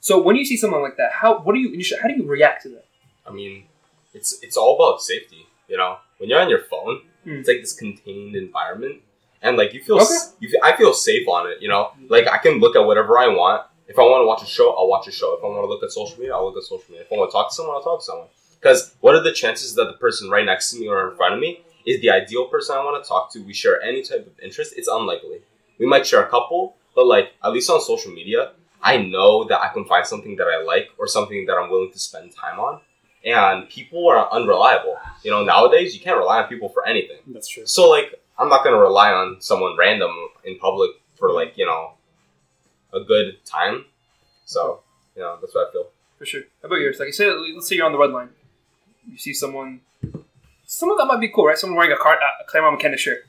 So 0.00 0.20
when 0.20 0.36
you 0.36 0.44
see 0.44 0.56
someone 0.56 0.82
like 0.82 0.96
that, 0.96 1.12
how 1.12 1.38
what 1.40 1.54
do 1.54 1.60
you 1.60 1.82
how 2.02 2.08
do 2.08 2.14
you 2.14 2.24
react 2.24 2.62
to 2.64 2.70
that? 2.70 2.86
I 3.26 3.30
mean, 3.32 3.64
it's 4.12 4.42
it's 4.42 4.56
all 4.56 4.74
about 4.74 5.00
safety. 5.02 5.46
You 5.68 5.76
know, 5.76 5.98
when 6.18 6.28
you're 6.30 6.40
on 6.40 6.50
your 6.50 6.60
phone, 6.64 7.02
Hmm. 7.24 7.36
it's 7.36 7.48
like 7.48 7.60
this 7.62 7.72
contained 7.72 8.36
environment, 8.36 9.00
and 9.44 9.56
like 9.56 9.72
you 9.74 9.80
feel, 9.82 9.96
Okay. 10.00 10.18
you 10.40 10.48
feel, 10.48 10.60
I 10.64 10.74
feel 10.76 10.92
safe 10.92 11.28
on 11.28 11.48
it. 11.50 11.58
You 11.62 11.68
know, 11.68 11.92
like 12.08 12.26
I 12.26 12.38
can 12.38 12.58
look 12.58 12.74
at 12.74 12.80
whatever 12.84 13.16
I 13.18 13.28
want. 13.28 13.62
If 13.86 13.98
I 13.98 14.02
want 14.02 14.22
to 14.22 14.26
watch 14.26 14.42
a 14.42 14.46
show, 14.46 14.72
I'll 14.76 14.88
watch 14.88 15.06
a 15.06 15.12
show. 15.12 15.36
If 15.36 15.44
I 15.44 15.46
want 15.46 15.62
to 15.62 15.68
look 15.68 15.82
at 15.84 15.90
social 15.92 16.18
media, 16.18 16.34
I'll 16.34 16.46
look 16.46 16.56
at 16.56 16.62
social 16.64 16.86
media. 16.88 17.02
If 17.06 17.12
I 17.12 17.16
want 17.16 17.30
to 17.30 17.32
talk 17.36 17.50
to 17.50 17.54
someone, 17.54 17.76
I'll 17.76 17.82
talk 17.82 18.00
to 18.00 18.04
someone. 18.04 18.28
Because 18.58 18.94
what 19.00 19.14
are 19.14 19.22
the 19.22 19.32
chances 19.32 19.74
that 19.74 19.84
the 19.84 19.92
person 20.04 20.30
right 20.30 20.46
next 20.46 20.70
to 20.70 20.80
me 20.80 20.88
or 20.88 21.10
in 21.10 21.16
front 21.16 21.34
of 21.34 21.40
me 21.40 21.60
is 21.86 22.00
the 22.00 22.08
ideal 22.10 22.46
person 22.46 22.74
I 22.76 22.82
want 22.82 22.96
to 23.04 23.06
talk 23.06 23.30
to? 23.34 23.40
We 23.44 23.52
share 23.52 23.76
any 23.82 24.00
type 24.02 24.26
of 24.26 24.32
interest. 24.42 24.72
It's 24.78 24.88
unlikely. 24.88 25.42
We 25.78 25.84
might 25.86 26.06
share 26.06 26.22
a 26.24 26.28
couple, 26.30 26.76
but 26.96 27.06
like 27.06 27.32
at 27.44 27.52
least 27.52 27.68
on 27.68 27.80
social 27.82 28.10
media, 28.10 28.52
I 28.82 28.96
know 28.96 29.44
that 29.44 29.60
I 29.60 29.68
can 29.68 29.84
find 29.84 30.06
something 30.06 30.34
that 30.36 30.46
I 30.46 30.62
like 30.62 30.88
or 30.98 31.06
something 31.06 31.44
that 31.46 31.54
I'm 31.54 31.68
willing 31.70 31.92
to 31.92 31.98
spend 31.98 32.32
time 32.34 32.58
on. 32.58 32.80
And 33.24 33.68
people 33.68 34.08
are 34.08 34.30
unreliable. 34.32 34.96
You 35.22 35.30
know, 35.30 35.44
nowadays 35.44 35.94
you 35.94 36.00
can't 36.00 36.18
rely 36.18 36.42
on 36.42 36.48
people 36.48 36.68
for 36.70 36.86
anything. 36.86 37.18
That's 37.26 37.48
true. 37.48 37.66
So 37.66 37.88
like, 37.90 38.14
I'm 38.38 38.48
not 38.48 38.64
gonna 38.64 38.78
rely 38.78 39.12
on 39.12 39.40
someone 39.40 39.76
random 39.78 40.10
in 40.44 40.58
public 40.58 40.90
for 41.16 41.32
like 41.32 41.56
you 41.56 41.66
know 41.66 41.92
a 42.92 43.00
good 43.00 43.44
time. 43.44 43.84
So 44.44 44.80
you 45.16 45.22
know 45.22 45.38
that's 45.40 45.54
what 45.54 45.68
I 45.68 45.72
feel. 45.72 45.86
For 46.18 46.26
sure. 46.26 46.42
How 46.62 46.66
about 46.66 46.76
yours? 46.76 46.98
Like 46.98 47.06
you 47.08 47.12
say, 47.12 47.28
let's 47.30 47.68
say 47.68 47.76
you're 47.76 47.86
on 47.86 47.92
the 47.92 47.98
red 47.98 48.10
line. 48.10 48.28
You 49.10 49.18
see 49.18 49.34
someone, 49.34 49.80
someone 50.66 50.96
that 50.98 51.06
might 51.06 51.20
be 51.20 51.28
cool, 51.28 51.46
right? 51.46 51.58
Someone 51.58 51.76
wearing 51.76 51.92
a, 51.92 51.96
car, 51.96 52.14
a 52.14 52.44
Claremont 52.48 52.76
McKenna 52.76 52.96
shirt. 52.96 53.26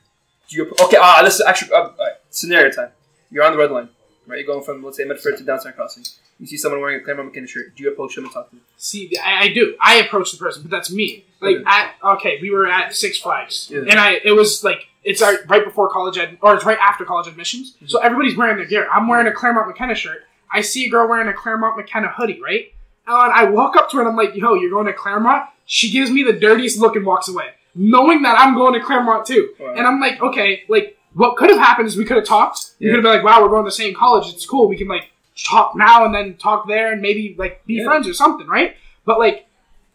Do 0.48 0.56
you 0.56 0.70
okay? 0.84 0.96
Ah, 1.00 1.22
this 1.22 1.34
is 1.34 1.42
actually 1.46 1.72
uh, 1.72 1.76
all 1.76 1.94
right, 1.98 2.12
scenario 2.30 2.70
time. 2.72 2.90
You're 3.30 3.44
on 3.44 3.52
the 3.52 3.58
red 3.58 3.70
line, 3.72 3.88
right? 4.26 4.38
You're 4.38 4.46
going 4.46 4.62
from 4.64 4.82
let's 4.84 4.96
say 4.96 5.04
Medford 5.04 5.36
to 5.38 5.44
Downtown 5.44 5.72
Crossing. 5.72 6.04
You 6.38 6.46
see 6.46 6.56
someone 6.56 6.80
wearing 6.80 7.00
a 7.00 7.04
Claremont 7.04 7.28
McKenna 7.28 7.46
shirt. 7.46 7.74
Do 7.74 7.82
you 7.82 7.90
approach 7.90 8.14
them 8.14 8.24
and 8.24 8.32
talk 8.32 8.50
to 8.50 8.56
them? 8.56 8.62
See, 8.76 9.10
I, 9.24 9.44
I 9.44 9.48
do. 9.48 9.74
I 9.80 9.96
approach 9.96 10.30
the 10.32 10.38
person, 10.38 10.62
but 10.62 10.70
that's 10.70 10.90
me. 10.92 11.24
Like 11.40 11.56
Okay. 11.56 11.64
at 11.66 11.94
okay, 12.04 12.38
we 12.40 12.50
were 12.50 12.66
at 12.68 12.94
Six 12.94 13.18
Flags, 13.18 13.70
Yeah. 13.72 13.80
and 13.88 13.98
I 13.98 14.20
it 14.24 14.32
was 14.32 14.62
like 14.62 14.86
it's 15.06 15.22
right 15.22 15.64
before 15.64 15.88
college 15.88 16.18
ed, 16.18 16.36
or 16.42 16.54
it's 16.54 16.64
right 16.64 16.78
after 16.78 17.04
college 17.04 17.28
admissions. 17.28 17.72
Mm-hmm. 17.76 17.86
So 17.86 18.00
everybody's 18.00 18.36
wearing 18.36 18.56
their 18.56 18.66
gear. 18.66 18.88
I'm 18.92 19.06
wearing 19.08 19.26
a 19.26 19.32
Claremont 19.32 19.68
McKenna 19.68 19.94
shirt. 19.94 20.24
I 20.52 20.60
see 20.60 20.86
a 20.86 20.90
girl 20.90 21.08
wearing 21.08 21.28
a 21.28 21.32
Claremont 21.32 21.76
McKenna 21.76 22.08
hoodie, 22.08 22.40
right? 22.42 22.72
And 23.06 23.32
I 23.32 23.44
walk 23.44 23.76
up 23.76 23.88
to 23.90 23.96
her 23.96 24.02
and 24.02 24.08
I'm 24.10 24.16
like, 24.16 24.34
"Yo, 24.34 24.54
you're 24.54 24.70
going 24.70 24.86
to 24.86 24.92
Claremont?" 24.92 25.44
She 25.64 25.90
gives 25.90 26.10
me 26.10 26.22
the 26.22 26.32
dirtiest 26.32 26.78
look 26.78 26.96
and 26.96 27.06
walks 27.06 27.28
away, 27.28 27.50
knowing 27.74 28.22
that 28.22 28.36
I'm 28.38 28.54
going 28.54 28.74
to 28.74 28.80
Claremont 28.80 29.26
too. 29.26 29.54
Wow. 29.60 29.74
And 29.76 29.86
I'm 29.86 30.00
like, 30.00 30.20
"Okay, 30.20 30.64
like 30.68 30.98
what 31.14 31.36
could 31.36 31.50
have 31.50 31.58
happened 31.58 31.86
is 31.88 31.96
we 31.96 32.04
could 32.04 32.16
have 32.16 32.26
talked. 32.26 32.72
We 32.78 32.86
Yeah. 32.86 32.92
could 32.92 32.96
have 32.98 33.04
been 33.04 33.12
like, 33.22 33.24
wow, 33.24 33.42
we're 33.42 33.48
going 33.48 33.64
to 33.64 33.68
the 33.68 33.72
same 33.72 33.94
college. 33.94 34.28
It's 34.34 34.44
cool. 34.44 34.68
We 34.68 34.76
can 34.76 34.88
like 34.88 35.10
talk 35.46 35.74
now 35.76 36.04
and 36.04 36.14
then 36.14 36.34
talk 36.36 36.66
there 36.68 36.92
and 36.92 37.00
maybe 37.00 37.34
like 37.38 37.64
be 37.64 37.74
Yeah. 37.74 37.84
friends 37.84 38.06
or 38.08 38.12
something, 38.14 38.46
right?" 38.48 38.76
But 39.04 39.18
like, 39.20 39.46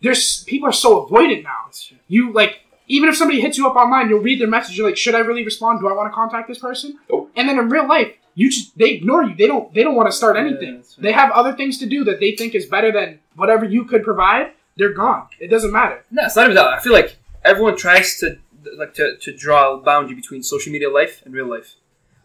there's 0.01 0.43
people 0.45 0.69
are 0.69 0.73
so 0.73 1.05
avoidant 1.05 1.43
now. 1.43 1.69
You 2.07 2.31
like 2.31 2.60
even 2.91 3.07
if 3.07 3.15
somebody 3.15 3.39
hits 3.39 3.57
you 3.57 3.67
up 3.67 3.75
online, 3.77 4.09
you'll 4.09 4.19
read 4.19 4.41
their 4.41 4.49
message. 4.49 4.77
You're 4.77 4.85
like, 4.85 4.97
should 4.97 5.15
I 5.15 5.19
really 5.19 5.45
respond? 5.45 5.79
Do 5.79 5.87
I 5.87 5.93
want 5.93 6.11
to 6.11 6.13
contact 6.13 6.49
this 6.49 6.59
person? 6.59 6.99
Nope. 7.09 7.31
And 7.37 7.47
then 7.47 7.57
in 7.57 7.69
real 7.69 7.87
life, 7.87 8.13
you 8.35 8.49
just 8.49 8.77
they 8.77 8.89
ignore 8.91 9.23
you. 9.23 9.33
They 9.35 9.47
don't 9.47 9.73
they 9.73 9.83
don't 9.83 9.95
want 9.95 10.09
to 10.09 10.15
start 10.15 10.35
anything. 10.35 10.75
that's 10.77 10.97
right. 10.97 11.03
They 11.03 11.11
have 11.13 11.31
other 11.31 11.53
things 11.53 11.77
to 11.79 11.85
do 11.85 12.03
that 12.03 12.19
they 12.19 12.35
think 12.35 12.53
is 12.53 12.65
better 12.65 12.91
than 12.91 13.19
whatever 13.35 13.63
you 13.63 13.85
could 13.85 14.03
provide. 14.03 14.51
They're 14.75 14.93
gone. 14.93 15.27
It 15.39 15.47
doesn't 15.47 15.71
matter. 15.71 16.03
No, 16.11 16.25
it's 16.25 16.35
not 16.35 16.43
even 16.45 16.55
that. 16.55 16.67
I 16.67 16.79
feel 16.79 16.93
like 16.93 17.17
everyone 17.45 17.77
tries 17.77 18.19
to 18.19 18.37
like 18.77 18.93
to, 18.95 19.17
to 19.17 19.35
draw 19.35 19.75
a 19.75 19.77
boundary 19.77 20.15
between 20.15 20.43
social 20.43 20.71
media 20.71 20.89
life 20.89 21.21
and 21.25 21.33
real 21.33 21.49
life. 21.49 21.75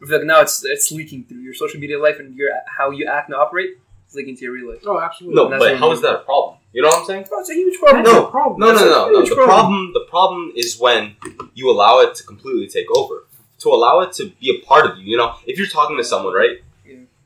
I 0.03 0.07
feel 0.07 0.19
like 0.19 0.27
now 0.27 0.41
it's 0.41 0.65
it's 0.65 0.91
leaking 0.91 1.25
through 1.25 1.41
your 1.41 1.55
social 1.55 1.79
media 1.79 1.99
life 2.01 2.19
and 2.19 2.37
your 2.37 2.51
how 2.67 2.91
you 2.91 3.07
act 3.07 3.29
and 3.29 3.37
operate 3.37 3.79
is 4.17 4.23
leaking 4.23 4.37
to 4.37 4.45
your 4.45 4.53
real 4.53 4.71
life. 4.71 4.83
Oh, 4.87 5.01
absolutely. 5.01 5.37
No, 5.37 5.49
but 5.49 5.59
what 5.61 5.77
how 5.77 5.91
I 5.91 5.93
is 5.93 6.03
that 6.03 6.15
a 6.15 6.19
problem? 6.19 6.59
You 6.73 6.83
know 6.83 6.89
what 6.89 7.01
I'm 7.01 7.07
saying? 7.07 7.27
Bro, 7.29 7.41
it's 7.41 7.51
a 7.51 7.55
huge 7.55 7.79
problem. 7.79 8.05
No, 8.05 8.27
problem. 8.27 8.61
No, 8.61 8.73
no, 8.73 8.85
no, 8.85 9.11
no. 9.11 9.23
The 9.25 9.35
problem. 9.35 9.47
problem, 9.47 9.93
the 9.95 10.07
problem 10.09 10.53
is 10.57 10.79
when 10.79 11.17
you 11.55 11.71
allow 11.71 12.01
it 12.01 12.15
to 12.17 12.23
completely 12.25 12.69
take 12.69 12.87
over. 12.97 13.25
To 13.61 13.71
allow 13.71 14.01
it 14.01 14.13
to 14.15 14.31
be 14.39 14.61
a 14.63 14.67
part 14.67 14.85
of 14.85 14.99
you. 14.99 15.05
You 15.05 15.17
know, 15.17 15.35
if 15.47 15.59
you're 15.59 15.67
talking 15.67 15.97
to 15.97 16.05
someone, 16.05 16.35
right? 16.35 16.59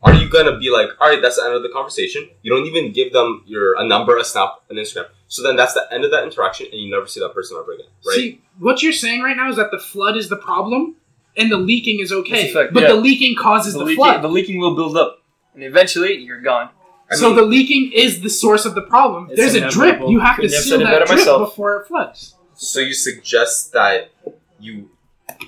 Are 0.03 0.15
you 0.15 0.31
gonna 0.31 0.57
be 0.59 0.71
like, 0.71 0.89
all 0.99 1.11
right, 1.11 1.21
that's 1.21 1.37
the 1.37 1.45
end 1.45 1.55
of 1.55 1.63
the 1.63 1.69
conversation? 1.69 2.31
You 2.43 2.51
don't 2.55 2.67
even 2.67 2.93
give 2.93 3.13
them 3.13 3.43
your 3.47 3.79
a 3.79 3.87
number, 3.87 4.17
a 4.17 4.25
snap, 4.25 4.63
an 4.71 4.77
Instagram. 4.77 5.07
So 5.29 5.43
then 5.43 5.57
that's 5.57 5.75
the 5.75 5.87
end 5.93 6.05
of 6.05 6.11
that 6.13 6.25
interaction, 6.25 6.69
and 6.73 6.81
you 6.81 6.91
never 6.91 7.07
see 7.07 7.21
that 7.21 7.35
person 7.35 7.59
ever 7.61 7.73
again, 7.73 7.87
right? 8.07 8.15
See, 8.15 8.41
what 8.59 8.83
you're 8.83 8.95
saying 8.95 9.21
right 9.21 9.37
now 9.37 9.51
is 9.51 9.57
that 9.57 9.71
the 9.71 9.79
flood 9.79 10.17
is 10.17 10.31
the 10.31 10.39
problem, 10.39 10.97
and 11.37 11.53
the 11.53 11.59
leaking 11.59 12.01
is 12.01 12.13
okay, 12.13 12.43
That's 12.45 12.55
fact, 12.55 12.73
but 12.73 12.85
yeah. 12.85 12.89
the 12.89 12.95
leaking 12.95 13.37
causes 13.37 13.75
The, 13.75 13.81
the, 13.81 13.85
leaking, 13.85 14.05
flood. 14.05 14.23
the 14.23 14.29
leaking 14.29 14.59
will 14.59 14.75
build 14.75 14.97
up, 14.97 15.23
and 15.55 15.63
eventually 15.63 16.15
you're 16.15 16.41
gone. 16.41 16.71
I 17.11 17.17
so 17.17 17.27
mean, 17.29 17.37
the 17.37 17.43
leaking 17.43 17.93
is 17.95 18.21
the 18.21 18.31
source 18.31 18.65
of 18.67 18.75
the 18.75 18.83
problem. 18.83 19.29
It's 19.31 19.37
There's 19.37 19.55
a 19.55 19.69
drip. 19.69 20.01
You 20.07 20.21
have 20.21 20.37
to 20.37 20.43
Couldn't 20.43 20.61
seal 20.63 20.79
that 20.79 20.85
better 20.85 21.05
drip 21.07 21.19
myself. 21.19 21.51
before 21.51 21.77
it 21.81 21.89
floods. 21.89 22.35
so 22.55 22.81
you 22.81 22.95
suggest 22.95 23.73
that 23.73 24.11
you 24.61 24.91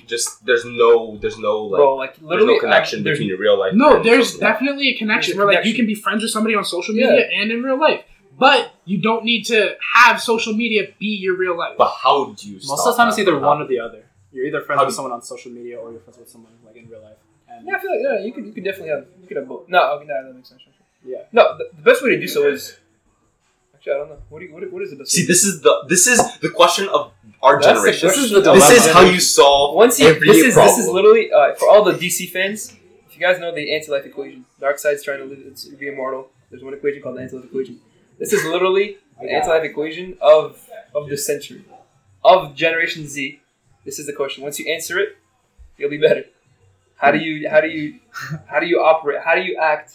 just 0.07 0.43
there's 0.45 0.65
no 0.65 1.17
there's 1.17 1.37
no 1.37 1.63
like 1.65 1.77
Bro, 1.79 1.95
like 1.95 2.15
there's 2.17 2.45
no 2.45 2.59
connection 2.59 2.99
uh, 2.99 3.03
there's- 3.03 3.17
between 3.19 3.29
your 3.29 3.37
real 3.37 3.57
life. 3.59 3.73
No, 3.75 3.97
and 3.97 4.05
there's 4.05 4.27
social 4.29 4.39
media. 4.41 4.51
definitely 4.53 4.87
a 4.89 4.97
connection 4.97 5.37
where 5.37 5.47
like 5.47 5.65
you 5.65 5.73
can 5.73 5.85
be 5.85 5.95
friends 5.95 6.21
with 6.23 6.31
somebody 6.31 6.55
on 6.55 6.65
social 6.65 6.95
Yeah. 6.95 7.07
media 7.09 7.25
and 7.33 7.51
in 7.51 7.61
real 7.63 7.79
life, 7.79 8.01
but 8.37 8.71
you 8.85 8.97
don't 8.97 9.23
need 9.23 9.43
to 9.53 9.75
have 9.95 10.21
social 10.21 10.53
media 10.53 10.87
be 10.99 11.15
your 11.25 11.35
real 11.37 11.55
life. 11.57 11.75
But 11.77 11.91
how 12.03 12.33
do 12.33 12.47
you? 12.49 12.55
Most 12.55 12.65
stop 12.65 12.79
of 12.79 12.85
the 12.85 12.97
time, 12.97 13.07
it's 13.09 13.19
either 13.19 13.37
one 13.39 13.61
or 13.61 13.67
the 13.67 13.79
other. 13.79 14.03
You're 14.31 14.45
either 14.45 14.61
friends 14.61 14.79
How 14.79 14.85
with 14.85 14.95
someone 14.95 15.13
on 15.13 15.21
social 15.21 15.51
media 15.51 15.77
or 15.79 15.91
you're 15.91 16.01
friends 16.01 16.17
with 16.17 16.29
someone 16.29 16.51
like 16.65 16.75
in 16.75 16.89
real 16.89 17.01
life. 17.01 17.17
And 17.49 17.67
Yeah, 17.67 17.75
I 17.75 17.79
feel 17.79 17.91
like 17.91 18.01
yeah, 18.03 18.25
you 18.25 18.33
could 18.33 18.45
you 18.47 18.51
could 18.51 18.63
definitely 18.63 18.89
have 18.89 19.05
you 19.21 19.27
could 19.27 19.37
have 19.37 19.47
both. 19.47 19.69
No, 19.69 19.79
okay, 19.97 20.05
no, 20.07 20.23
that 20.25 20.33
makes 20.35 20.49
sense. 20.49 20.61
Yeah. 21.05 21.23
No, 21.31 21.57
the, 21.57 21.69
the 21.75 21.81
best 21.81 22.03
way 22.03 22.09
to 22.11 22.19
do 22.19 22.27
so 22.27 22.47
is 22.47 22.77
actually 23.75 23.93
I 23.93 23.97
don't 23.97 24.09
know. 24.09 24.17
What 24.29 24.39
do 24.39 24.45
you, 24.45 24.53
what, 24.53 24.71
what 24.71 24.81
is 24.83 24.91
the 24.91 24.95
best? 24.97 25.11
See, 25.11 25.23
way? 25.23 25.27
this 25.27 25.43
is 25.43 25.61
the 25.61 25.85
this 25.87 26.07
is 26.07 26.19
the 26.39 26.49
question 26.49 26.87
of 26.89 27.11
our 27.41 27.55
That's 27.55 27.67
the 27.67 27.73
generation. 27.73 28.09
question. 28.09 28.23
This 28.23 28.31
is 28.31 28.43
the 28.43 28.53
This 28.53 28.69
is 28.87 28.93
how 28.93 29.01
you 29.01 29.19
solve 29.19 29.75
Once 29.75 29.99
you 29.99 30.07
every 30.07 30.27
this 30.27 30.37
is 30.37 30.53
problem. 30.53 30.75
this 30.75 30.85
is 30.85 30.91
literally 30.91 31.31
uh, 31.31 31.53
for 31.55 31.69
all 31.69 31.83
the 31.83 31.93
DC 31.93 32.29
fans. 32.31 32.73
If 33.07 33.19
you 33.19 33.21
guys 33.21 33.39
know 33.39 33.53
the 33.53 33.75
anti-life 33.75 34.05
equation, 34.05 34.45
Darkseid's 34.59 35.03
trying 35.03 35.19
to 35.19 35.25
live, 35.25 35.39
it's, 35.45 35.65
be 35.65 35.87
immortal. 35.87 36.31
There's 36.49 36.63
one 36.63 36.73
equation 36.73 37.01
called 37.03 37.17
the 37.17 37.21
anti-life 37.21 37.45
equation. 37.45 37.79
This 38.17 38.33
is 38.33 38.43
literally 38.45 38.97
the 39.21 39.29
anti-life 39.31 39.63
equation 39.63 40.17
of 40.21 40.67
of 40.95 41.09
the 41.09 41.17
century, 41.17 41.63
of 42.23 42.55
Generation 42.55 43.07
Z. 43.07 43.39
This 43.85 43.99
is 43.99 44.05
the 44.07 44.13
question. 44.13 44.43
Once 44.43 44.57
you 44.59 44.71
answer 44.71 44.97
it, 44.99 45.17
you'll 45.77 45.89
be 45.89 45.97
better. 45.97 46.23
How 46.95 47.11
do 47.11 47.17
you 47.19 47.49
how 47.49 47.59
do 47.61 47.67
you 47.67 47.99
how 48.47 48.59
do 48.59 48.65
you 48.65 48.79
operate? 48.79 49.19
How 49.23 49.35
do 49.35 49.41
you 49.41 49.57
act 49.61 49.93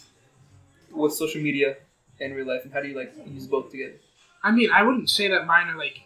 with 0.99 1.15
social 1.15 1.41
media 1.41 1.77
and 2.21 2.35
real 2.35 2.47
life, 2.47 2.63
and 2.65 2.73
how 2.73 2.81
do 2.81 2.89
you 2.89 2.97
like 2.97 3.13
use 3.27 3.47
both 3.47 3.71
together? 3.71 3.95
I 4.43 4.51
mean, 4.51 4.71
I 4.71 4.83
wouldn't 4.83 5.11
say 5.11 5.29
that 5.29 5.47
mine 5.47 5.69
are 5.69 5.77
like 5.77 6.01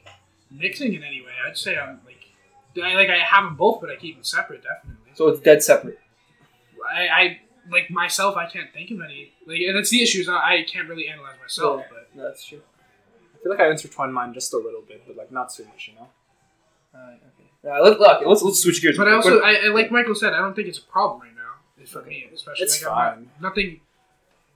mixing 0.50 0.94
in 0.94 1.02
any 1.02 1.20
way. 1.20 1.32
I'd 1.48 1.56
say 1.56 1.76
I'm 1.78 2.00
like, 2.04 2.24
I 2.82 2.94
like 2.94 3.10
I 3.10 3.18
have 3.18 3.44
them 3.44 3.56
both, 3.56 3.80
but 3.80 3.90
I 3.90 3.96
keep 3.96 4.16
them 4.16 4.24
separate. 4.24 4.62
Definitely. 4.62 5.12
So 5.14 5.28
it's 5.28 5.40
dead 5.40 5.62
separate. 5.62 5.98
I, 6.94 7.06
I 7.08 7.40
like 7.70 7.90
myself. 7.90 8.36
I 8.36 8.48
can't 8.48 8.72
think 8.72 8.90
of 8.90 9.00
any. 9.00 9.32
Like, 9.46 9.60
and 9.60 9.76
that's 9.76 9.90
the 9.90 10.02
issue. 10.02 10.20
Is 10.20 10.28
I, 10.28 10.34
I 10.34 10.66
can't 10.70 10.88
really 10.88 11.08
analyze 11.08 11.36
myself. 11.40 11.80
Yeah. 11.82 11.86
But 11.90 12.16
No, 12.16 12.22
that's 12.24 12.44
true. 12.44 12.60
I 13.34 13.42
feel 13.42 13.52
like 13.52 13.60
I 13.60 13.70
intertwine 13.70 14.12
mine 14.12 14.34
just 14.34 14.52
a 14.52 14.56
little 14.56 14.82
bit, 14.86 15.02
but 15.06 15.16
like 15.16 15.30
not 15.32 15.52
too 15.52 15.64
much, 15.64 15.88
you 15.88 15.94
know. 15.94 16.08
Alright, 16.94 17.20
okay. 17.34 17.48
Uh, 17.70 17.82
let, 17.82 17.98
look, 18.00 18.26
let's 18.26 18.42
let's 18.42 18.60
switch 18.60 18.82
gears. 18.82 18.96
but 18.98 19.08
I 19.08 19.12
also, 19.12 19.40
I, 19.40 19.66
I 19.66 19.68
like 19.68 19.90
Michael 19.90 20.14
said, 20.14 20.32
I 20.32 20.38
don't 20.38 20.54
think 20.54 20.68
it's 20.68 20.78
a 20.78 20.82
problem 20.82 21.20
right 21.22 21.34
now. 21.34 21.60
It's 21.80 21.90
for 21.92 22.02
me, 22.02 22.26
especially. 22.34 22.64
It's 22.64 22.82
like, 22.82 22.92
I'm 22.92 22.96
not- 22.96 23.14
fine. 23.14 23.30
nothing. 23.40 23.80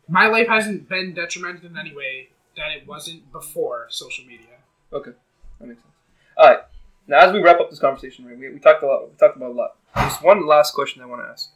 My 0.08 0.26
life 0.28 0.48
hasn't 0.48 0.88
been 0.88 1.14
detrimental 1.14 1.66
in 1.66 1.76
any 1.76 1.94
way 1.94 2.28
that 2.56 2.70
it 2.70 2.86
wasn't 2.86 3.30
before 3.32 3.86
social 3.90 4.24
media. 4.24 4.46
Okay, 4.92 5.12
that 5.60 5.66
makes 5.66 5.82
sense. 5.82 5.94
All 6.36 6.48
right. 6.48 6.60
Now, 7.08 7.20
as 7.20 7.32
we 7.32 7.40
wrap 7.40 7.60
up 7.60 7.70
this 7.70 7.78
conversation, 7.78 8.26
right, 8.26 8.38
we, 8.38 8.50
we 8.50 8.58
talked 8.58 8.82
a 8.82 8.86
lot. 8.86 9.10
We 9.10 9.16
talked 9.16 9.36
about 9.36 9.50
a 9.50 9.54
lot. 9.54 9.76
There's 9.94 10.16
one 10.16 10.46
last 10.46 10.74
question 10.74 11.02
I 11.02 11.06
want 11.06 11.22
to 11.22 11.28
ask. 11.28 11.50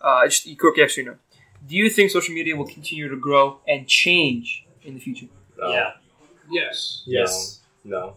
Uh, 0.00 0.24
just 0.26 0.46
you 0.46 0.56
quick 0.56 0.76
yes 0.76 0.98
or 0.98 1.02
no. 1.04 1.16
Do 1.66 1.74
you 1.74 1.88
think 1.90 2.10
social 2.10 2.34
media 2.34 2.56
will 2.56 2.66
continue 2.66 3.08
to 3.08 3.16
grow 3.16 3.58
and 3.66 3.88
change 3.88 4.64
in 4.82 4.94
the 4.94 5.00
future? 5.00 5.26
No. 5.58 5.70
Yeah. 5.70 5.92
Yes. 6.50 7.02
Yes. 7.06 7.60
No. 7.84 8.16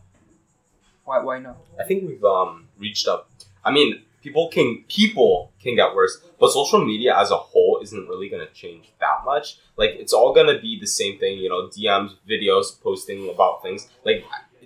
Why? 1.06 1.20
Why 1.20 1.40
not? 1.40 1.58
I 1.80 1.84
think 1.84 2.08
we've 2.08 2.24
um 2.24 2.68
reached 2.78 3.08
up. 3.08 3.30
I 3.64 3.72
mean, 3.72 4.02
people 4.24 4.50
can 4.50 4.84
people 4.88 5.52
can 5.62 5.76
get 5.76 5.96
worse, 5.96 6.22
but 6.40 6.52
social 6.52 6.84
media 6.84 7.18
as 7.18 7.32
a 7.32 7.38
whole 7.38 7.80
isn't 7.82 8.08
really 8.08 8.30
gonna 8.30 8.50
change 8.54 8.92
that 9.00 9.24
much. 9.26 9.58
Like 9.78 9.92
it's 9.92 10.14
all 10.14 10.34
gonna 10.34 10.60
be 10.60 10.80
the 10.80 10.88
same 10.88 11.18
thing. 11.20 11.38
You 11.38 11.50
know, 11.50 11.68
DMs, 11.68 12.16
videos, 12.30 12.82
posting 12.82 13.30
about 13.30 13.64
things. 13.64 13.88
Like 14.06 14.26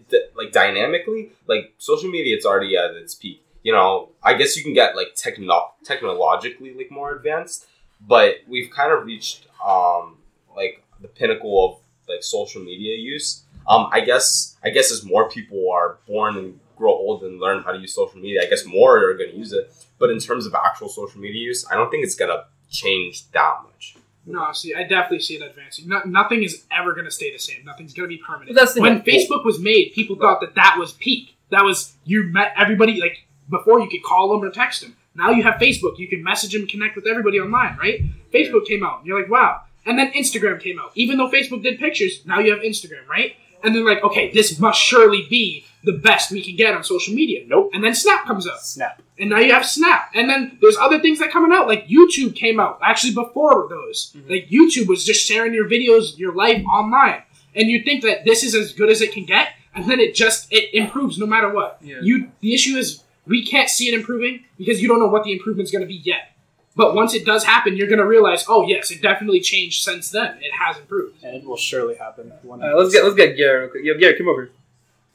d- 0.09 0.25
like 0.35 0.51
dynamically, 0.51 1.31
like 1.47 1.73
social 1.77 2.09
media, 2.09 2.35
it's 2.35 2.45
already 2.45 2.75
at 2.77 2.91
its 2.91 3.15
peak. 3.15 3.43
You 3.63 3.71
know, 3.71 4.09
I 4.21 4.33
guess 4.33 4.57
you 4.57 4.63
can 4.63 4.73
get 4.73 4.95
like 4.95 5.15
techno 5.15 5.71
technologically 5.83 6.73
like 6.73 6.91
more 6.91 7.15
advanced, 7.15 7.67
but 8.01 8.35
we've 8.47 8.69
kind 8.71 8.91
of 8.91 9.05
reached 9.05 9.47
um 9.65 10.17
like 10.55 10.83
the 11.01 11.07
pinnacle 11.07 11.65
of 11.65 11.79
like 12.09 12.23
social 12.23 12.61
media 12.61 12.97
use. 12.97 13.43
Um, 13.67 13.87
I 13.91 14.01
guess 14.01 14.57
I 14.63 14.69
guess 14.69 14.91
as 14.91 15.05
more 15.05 15.29
people 15.29 15.71
are 15.71 15.97
born 16.07 16.37
and 16.37 16.59
grow 16.75 16.91
old 16.91 17.23
and 17.23 17.39
learn 17.39 17.63
how 17.63 17.71
to 17.71 17.79
use 17.79 17.93
social 17.93 18.19
media, 18.19 18.41
I 18.43 18.49
guess 18.49 18.65
more 18.65 19.09
are 19.09 19.13
going 19.13 19.31
to 19.31 19.37
use 19.37 19.53
it. 19.53 19.73
But 19.99 20.09
in 20.09 20.19
terms 20.19 20.45
of 20.45 20.53
actual 20.53 20.89
social 20.89 21.19
media 21.19 21.41
use, 21.41 21.65
I 21.71 21.75
don't 21.75 21.89
think 21.89 22.03
it's 22.03 22.15
gonna 22.15 22.45
change 22.69 23.29
that 23.31 23.59
much. 23.63 23.95
No, 24.25 24.51
see, 24.53 24.73
I 24.73 24.83
definitely 24.83 25.19
see 25.19 25.35
it 25.35 25.41
advancing. 25.41 25.87
No, 25.87 26.01
nothing 26.05 26.43
is 26.43 26.63
ever 26.71 26.93
going 26.93 27.05
to 27.05 27.11
stay 27.11 27.31
the 27.31 27.39
same. 27.39 27.65
Nothing's 27.65 27.93
going 27.93 28.09
to 28.09 28.15
be 28.15 28.21
permanent. 28.25 28.55
But 28.55 28.61
that's 28.61 28.73
the 28.73 28.81
when 28.81 29.01
thing. 29.01 29.27
Facebook 29.27 29.43
was 29.43 29.59
made, 29.59 29.91
people 29.93 30.15
thought 30.15 30.39
that 30.41 30.55
that 30.55 30.77
was 30.79 30.93
peak. 30.93 31.35
That 31.49 31.63
was 31.63 31.93
you 32.05 32.23
met 32.23 32.53
everybody 32.57 33.01
like 33.01 33.25
before 33.49 33.81
you 33.81 33.89
could 33.89 34.03
call 34.03 34.29
them 34.29 34.41
or 34.41 34.49
text 34.49 34.81
them. 34.81 34.95
Now 35.15 35.31
you 35.31 35.43
have 35.43 35.55
Facebook. 35.55 35.99
You 35.99 36.07
can 36.07 36.23
message 36.23 36.53
them, 36.53 36.65
connect 36.67 36.95
with 36.95 37.05
everybody 37.05 37.39
online, 37.39 37.77
right? 37.77 38.01
Facebook 38.31 38.65
came 38.65 38.83
out. 38.83 38.99
And 38.99 39.07
you're 39.07 39.19
like, 39.19 39.29
wow. 39.29 39.61
And 39.85 39.99
then 39.99 40.11
Instagram 40.13 40.61
came 40.61 40.79
out. 40.79 40.91
Even 40.95 41.17
though 41.17 41.29
Facebook 41.29 41.61
did 41.61 41.77
pictures, 41.77 42.25
now 42.25 42.39
you 42.39 42.51
have 42.51 42.61
Instagram, 42.61 43.05
right? 43.07 43.35
And 43.61 43.75
they're 43.75 43.85
like, 43.85 44.03
okay, 44.03 44.31
this 44.31 44.57
must 44.57 44.79
surely 44.79 45.27
be 45.29 45.65
the 45.83 45.93
best 45.93 46.31
we 46.31 46.41
can 46.41 46.55
get 46.55 46.73
on 46.73 46.83
social 46.83 47.13
media. 47.13 47.43
Nope. 47.47 47.71
And 47.73 47.83
then 47.83 47.93
Snap 47.93 48.25
comes 48.25 48.47
out. 48.47 48.61
Snap. 48.61 49.01
And 49.19 49.29
now 49.29 49.39
you 49.39 49.51
have 49.51 49.65
Snap. 49.65 50.11
And 50.13 50.29
then 50.29 50.57
there's 50.61 50.77
other 50.77 50.99
things 50.99 51.19
that 51.19 51.31
coming 51.31 51.51
out. 51.51 51.67
Like 51.67 51.87
YouTube 51.87 52.35
came 52.35 52.59
out 52.59 52.79
actually 52.81 53.13
before 53.13 53.67
those. 53.69 54.13
Mm-hmm. 54.15 54.31
Like 54.31 54.49
YouTube 54.49 54.87
was 54.87 55.05
just 55.05 55.25
sharing 55.25 55.53
your 55.53 55.69
videos, 55.69 56.17
your 56.17 56.33
life 56.33 56.63
online. 56.65 57.23
And 57.55 57.69
you 57.69 57.83
think 57.83 58.03
that 58.03 58.25
this 58.25 58.43
is 58.43 58.55
as 58.55 58.73
good 58.73 58.89
as 58.89 59.01
it 59.01 59.11
can 59.11 59.25
get, 59.25 59.49
and 59.75 59.87
then 59.87 59.99
it 59.99 60.15
just 60.15 60.51
it 60.51 60.73
improves 60.73 61.19
no 61.19 61.27
matter 61.27 61.53
what. 61.53 61.77
Yeah. 61.81 61.97
You 62.01 62.31
the 62.39 62.53
issue 62.53 62.77
is 62.77 63.03
we 63.27 63.45
can't 63.45 63.69
see 63.69 63.89
it 63.89 63.93
improving 63.93 64.45
because 64.57 64.81
you 64.81 64.87
don't 64.87 64.99
know 64.99 65.07
what 65.07 65.23
the 65.23 65.33
improvement's 65.33 65.71
gonna 65.71 65.85
be 65.85 66.01
yet. 66.03 66.35
But 66.75 66.95
once 66.95 67.13
it 67.13 67.25
does 67.25 67.43
happen, 67.43 67.77
you're 67.77 67.87
gonna 67.87 68.07
realize, 68.07 68.45
oh 68.47 68.65
yes, 68.67 68.89
it 68.89 69.03
definitely 69.03 69.39
changed 69.39 69.83
since 69.83 70.09
then. 70.09 70.37
It 70.41 70.51
has 70.53 70.77
improved. 70.77 71.23
And 71.23 71.35
it 71.35 71.45
will 71.45 71.57
surely 71.57 71.95
happen. 71.95 72.33
One 72.41 72.63
All 72.63 72.69
right, 72.69 72.75
let's 72.75 72.91
get 72.91 73.03
let's 73.03 73.15
get 73.15 73.37
Gary. 73.37 73.61
Real 73.61 73.69
quick. 73.69 73.83
Yo, 73.85 73.97
Gary, 73.99 74.17
come 74.17 74.29
over. 74.29 74.49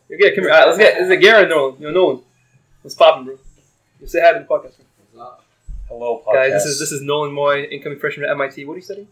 Yo, 0.09 0.17
Gary, 0.19 0.35
come 0.35 0.45
here. 0.45 0.53
All 0.53 0.59
right, 0.59 0.67
let's 0.67 0.79
get 0.79 0.99
is 0.99 1.11
it 1.11 1.21
Gary 1.21 1.45
or 1.45 1.49
Nolan? 1.49 1.81
Yo, 1.81 1.91
Nolan. 1.91 2.23
What's 2.83 2.95
popping, 2.95 3.25
bro? 3.25 3.39
You 4.01 4.07
say 4.07 4.21
hi 4.21 4.33
to 4.33 4.39
the 4.41 4.45
podcast. 4.47 4.75
Hello, 5.89 6.23
podcast. 6.27 6.35
Guys, 6.35 6.53
this 6.53 6.65
is 6.67 6.79
this 6.81 6.93
is 6.93 7.03
Nolan 7.03 7.33
Moy, 7.33 7.63
incoming 7.65 7.99
freshman 7.99 8.27
at 8.27 8.33
MIT. 8.33 8.65
What 8.65 8.75
are 8.75 8.77
you 8.77 8.83
studying? 8.83 9.09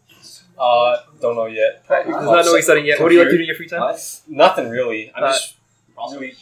Uh, 0.59 0.97
don't 1.21 1.35
know 1.37 1.47
yet. 1.47 1.83
He 1.87 1.95
does 1.95 2.07
not 2.25 2.45
know 2.45 2.51
what 2.53 2.57
he's 2.57 2.65
studying 2.65 2.87
yet. 2.87 3.01
What 3.01 3.09
do 3.11 3.15
you 3.15 3.21
like 3.21 3.31
to 3.31 3.37
do 3.37 3.41
in 3.43 3.47
your 3.47 3.57
free 3.57 3.69
time? 3.69 3.83
Uh, 3.83 3.97
nothing 4.29 4.69
really. 4.71 5.13
I'm 5.15 5.25
Uh, 5.25 5.33
just 5.33 5.55
really. 6.13 6.35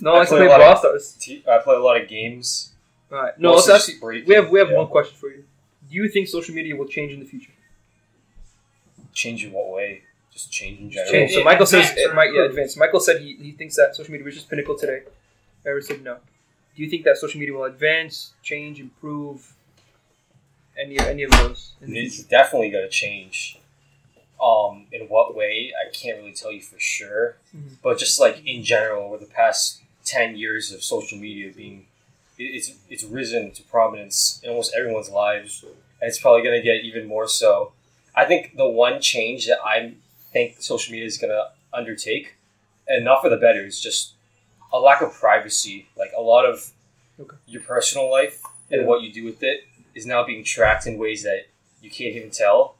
No, 0.00 0.14
I 0.14 0.22
I 0.22 0.26
play 0.26 0.38
play 0.38 0.46
a 0.46 0.50
lot 0.50 0.58
Brawl 0.58 0.72
of- 0.72 0.78
Stars. 0.78 1.16
T- 1.20 1.44
I 1.48 1.58
play 1.58 1.76
a 1.76 1.78
lot 1.78 2.00
of 2.00 2.08
games. 2.08 2.72
All 3.10 3.18
right. 3.22 3.38
No, 3.38 3.52
let's 3.54 3.68
Mostly 3.68 3.92
ask. 3.94 4.00
breaking, 4.00 4.28
We 4.28 4.34
have 4.34 4.50
we 4.50 4.58
have 4.58 4.70
yeah. 4.70 4.78
one 4.78 4.88
question 4.88 5.16
for 5.16 5.28
you. 5.28 5.44
Do 5.88 5.94
you 5.96 6.08
think 6.08 6.28
social 6.28 6.54
media 6.54 6.74
will 6.76 6.86
change 6.88 7.12
in 7.12 7.20
the 7.20 7.26
future? 7.26 7.52
Change 9.12 9.44
in 9.44 9.52
what 9.52 9.68
way? 9.70 10.02
Just 10.32 10.50
change 10.50 10.80
in 10.80 10.90
general. 10.90 11.12
Change. 11.12 11.32
So 11.32 11.40
it- 11.40 11.44
Michael 11.44 11.66
says, 11.66 11.90
advance 11.90 12.06
or 12.08 12.12
it 12.12 12.14
might, 12.14 12.32
yeah, 12.34 12.44
advance. 12.44 12.76
Michael 12.76 13.00
said 13.00 13.20
he, 13.20 13.34
he 13.36 13.52
thinks 13.52 13.76
that 13.76 13.94
social 13.94 14.12
media 14.12 14.24
reaches 14.24 14.42
pinnacle 14.44 14.76
today. 14.78 15.02
Ever 15.66 15.80
said 15.82 16.02
no. 16.02 16.16
Do 16.74 16.82
you 16.82 16.88
think 16.88 17.04
that 17.04 17.18
social 17.18 17.38
media 17.38 17.54
will 17.54 17.64
advance, 17.64 18.32
change, 18.42 18.80
improve? 18.80 19.52
Any 20.78 20.98
any 20.98 21.22
of 21.24 21.30
those? 21.32 21.72
in 21.82 21.92
the 21.92 22.00
It's 22.00 22.14
future? 22.16 22.30
definitely 22.30 22.70
going 22.70 22.84
to 22.84 22.90
change. 22.90 23.58
Um, 24.42 24.86
in 24.90 25.02
what 25.02 25.36
way? 25.36 25.72
I 25.78 25.90
can't 25.92 26.18
really 26.18 26.32
tell 26.32 26.50
you 26.50 26.62
for 26.62 26.80
sure. 26.80 27.36
Mhm. 27.54 27.76
But 27.82 27.98
just 27.98 28.18
like 28.18 28.44
in 28.46 28.64
general, 28.64 29.04
over 29.08 29.18
the 29.18 29.26
past 29.30 29.80
ten 30.04 30.34
years 30.36 30.72
of 30.72 30.82
social 30.82 31.18
media 31.18 31.52
being, 31.54 31.86
it's 32.38 32.72
it's 32.88 33.04
risen 33.04 33.52
to 33.52 33.62
prominence 33.64 34.40
in 34.42 34.48
almost 34.50 34.74
everyone's 34.74 35.10
lives, 35.10 35.62
and 35.62 36.08
it's 36.08 36.18
probably 36.18 36.42
going 36.42 36.58
to 36.58 36.64
get 36.64 36.82
even 36.84 37.06
more 37.06 37.28
so. 37.28 37.72
I 38.16 38.24
think 38.24 38.56
the 38.56 38.66
one 38.68 39.00
change 39.00 39.46
that 39.46 39.58
I 39.64 39.94
think 40.32 40.56
social 40.60 40.92
media 40.92 41.06
is 41.06 41.18
going 41.18 41.30
to 41.30 41.50
undertake, 41.72 42.34
and 42.88 43.04
not 43.04 43.22
for 43.22 43.28
the 43.28 43.36
better, 43.36 43.60
It's 43.64 43.80
just 43.80 44.12
a 44.72 44.78
lack 44.80 45.02
of 45.02 45.12
privacy. 45.12 45.86
Like 45.96 46.12
a 46.16 46.20
lot 46.22 46.44
of 46.46 46.70
Okay. 47.20 47.36
your 47.46 47.62
personal 47.62 48.10
life 48.10 48.40
and 48.70 48.80
Yeah. 48.82 48.86
what 48.86 49.02
you 49.02 49.12
do 49.12 49.24
with 49.24 49.42
it 49.42 49.64
is 49.94 50.06
now 50.06 50.24
being 50.24 50.42
tracked 50.42 50.86
in 50.86 50.98
ways 50.98 51.22
that 51.24 51.46
you 51.82 51.90
can't 51.90 52.16
even 52.16 52.30
tell. 52.30 52.76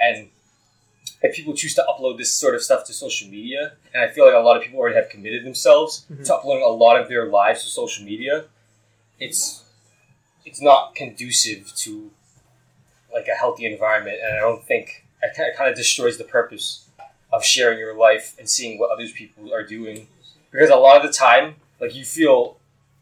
And 0.00 0.30
if 1.22 1.34
people 1.36 1.54
choose 1.54 1.74
to 1.74 1.82
upload 1.88 2.16
this 2.18 2.32
sort 2.32 2.54
of 2.54 2.62
stuff 2.62 2.84
to 2.86 2.92
social 2.94 3.28
media, 3.28 3.74
and 3.92 4.02
I 4.02 4.08
feel 4.08 4.24
like 4.24 4.34
a 4.34 4.38
lot 4.38 4.56
of 4.56 4.62
people 4.62 4.78
already 4.80 4.96
have 4.96 5.08
committed 5.10 5.44
themselves 5.44 6.06
Mhm. 6.10 6.24
to 6.24 6.34
uploading 6.34 6.64
a 6.64 6.68
lot 6.68 6.98
of 7.00 7.08
their 7.08 7.26
lives 7.26 7.62
to 7.64 7.68
social 7.68 8.04
media, 8.04 8.46
it's 9.20 9.60
it's 10.44 10.60
not 10.60 10.94
conducive 10.94 11.74
to 11.74 12.10
like 13.12 13.28
a 13.28 13.34
healthy 13.34 13.64
environment, 13.64 14.18
and 14.22 14.36
I 14.36 14.40
don't 14.40 14.64
think 14.66 15.04
it 15.22 15.56
kind 15.56 15.70
of 15.70 15.76
destroys 15.76 16.18
the 16.18 16.24
purpose 16.24 16.83
of 17.34 17.44
sharing 17.44 17.78
your 17.78 17.96
life 17.96 18.34
and 18.38 18.48
seeing 18.48 18.78
what 18.78 18.90
other 18.90 19.06
people 19.08 19.52
are 19.52 19.64
doing. 19.66 20.06
Because 20.50 20.70
a 20.70 20.76
lot 20.76 20.96
of 20.96 21.02
the 21.02 21.12
time, 21.12 21.56
like 21.80 21.94
you 21.94 22.04
feel 22.04 22.56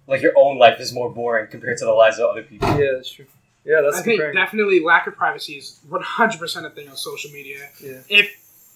like 0.07 0.23
your 0.23 0.33
own 0.37 0.59
life 0.59 0.81
is 0.81 0.93
more 0.93 1.11
boring 1.11 1.47
compared 1.51 1.77
to 1.79 1.85
the 1.85 1.93
lives 1.93 2.19
of 2.19 2.31
other 2.31 2.43
people. 2.43 2.69
Yeah, 2.79 2.93
that's 2.97 3.11
true. 3.11 3.27
Yeah, 3.65 3.81
that's 3.83 3.99
I 3.99 4.03
think 4.03 4.19
comparing. 4.19 4.35
definitely 4.37 4.81
lack 4.81 5.07
of 5.07 5.15
privacy 5.17 5.53
is 5.55 5.79
100% 5.89 6.65
a 6.65 6.71
thing 6.71 6.89
on 6.89 6.97
social 6.97 7.31
media. 7.31 7.59
Yeah. 7.83 8.01
If 8.09 8.27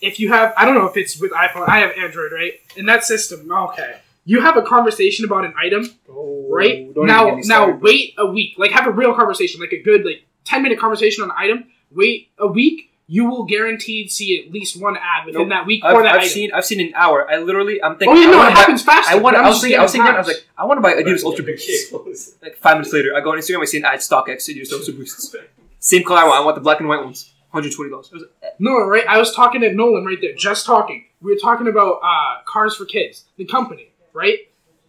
if 0.03 0.21
you 0.21 0.29
have, 0.29 0.53
I 0.59 0.67
don't 0.67 0.75
know 0.75 0.87
if 0.87 0.97
it's 0.99 1.19
with 1.19 1.33
iPhone, 1.33 1.67
I 1.69 1.79
have 1.79 1.93
Android, 1.97 2.31
right? 2.31 2.53
In 2.77 2.85
that 2.87 3.03
system, 3.03 3.51
okay, 3.51 3.97
you 4.27 4.43
have 4.43 4.57
a 4.59 4.63
conversation 4.63 5.25
about 5.25 5.47
an 5.47 5.55
item, 5.59 5.89
Oh, 6.09 6.47
right? 6.51 6.95
now, 6.95 7.37
get 7.37 7.47
now 7.47 7.71
wait 7.71 8.13
a 8.19 8.27
week, 8.27 8.55
like 8.59 8.73
have 8.73 8.87
a 8.87 8.91
real 8.91 9.15
conversation, 9.15 9.59
like 9.61 9.73
a 9.73 9.81
good 9.81 10.05
like 10.05 10.23
10 10.45 10.63
minute 10.63 10.79
conversation 10.79 11.25
on 11.25 11.31
an 11.31 11.37
item. 11.39 11.65
Wait 11.91 12.29
a 12.39 12.47
week, 12.47 12.93
you 13.09 13.25
will 13.31 13.45
guaranteed 13.45 14.11
see 14.11 14.43
at 14.45 14.53
least 14.53 14.81
one 14.81 14.97
ad 14.97 15.27
within 15.27 15.43
Nope. 15.43 15.49
that 15.51 15.67
week 15.67 15.85
I've, 15.85 15.95
for 15.95 16.03
that 16.03 16.15
I've 16.15 16.21
item. 16.23 16.29
seen 16.29 16.51
I've 16.53 16.65
seen 16.65 16.81
an 16.81 16.93
hour. 16.97 17.31
I 17.31 17.39
literally 17.39 17.81
I'm 17.83 17.97
thinking. 17.99 18.09
oh 18.09 18.15
thinking. 18.15 18.31
yeah, 18.31 18.37
no, 18.37 18.39
wanna 18.39 18.51
it 18.51 18.55
buy- 18.55 18.61
happens 18.61 18.83
faster. 18.83 19.13
I 19.15 19.19
want. 19.19 19.37
I 19.37 19.43
was 19.43 19.51
just 19.57 19.63
thinking. 19.63 19.79
I 19.79 19.83
was 19.83 19.93
saying 19.93 20.03
thinking. 20.05 20.17
I 20.17 20.19
was 20.19 20.27
like, 20.29 20.45
I 20.59 20.65
want 20.65 20.79
to 20.79 20.83
buy 20.83 20.95
Adidas 20.95 21.25
Ultra 21.25 21.45
Boosts. 21.45 22.35
Like 22.43 22.57
five 22.57 22.75
minutes 22.77 22.93
later, 22.93 23.15
I 23.17 23.21
go 23.21 23.31
on 23.33 23.39
Instagram. 23.39 23.63
I 23.63 23.65
see 23.67 23.79
an 23.79 23.85
ad 23.85 24.01
StockX 24.01 24.49
Adidas 24.51 24.73
Ultra 24.73 24.95
Boosts. 24.95 25.35
Same 25.79 26.03
color 26.05 26.21
I 26.21 26.25
want. 26.25 26.41
I 26.41 26.45
want 26.45 26.55
the 26.57 26.61
black 26.63 26.81
and 26.81 26.89
white 26.89 27.05
ones. 27.05 27.33
Hundred 27.53 27.73
twenty 27.73 27.91
dollars. 27.91 28.13
No, 28.59 28.85
right? 28.87 29.05
I 29.09 29.19
was 29.19 29.33
talking 29.35 29.61
to 29.61 29.73
Nolan 29.73 30.05
right 30.05 30.19
there, 30.21 30.35
just 30.35 30.67
talking. 30.67 31.05
We 31.23 31.33
were 31.33 31.39
talking 31.39 31.69
about 31.69 32.01
uh, 32.03 32.43
Cars 32.45 32.75
for 32.75 32.85
Kids, 32.87 33.25
the 33.37 33.45
company, 33.47 33.91
right? 34.13 34.39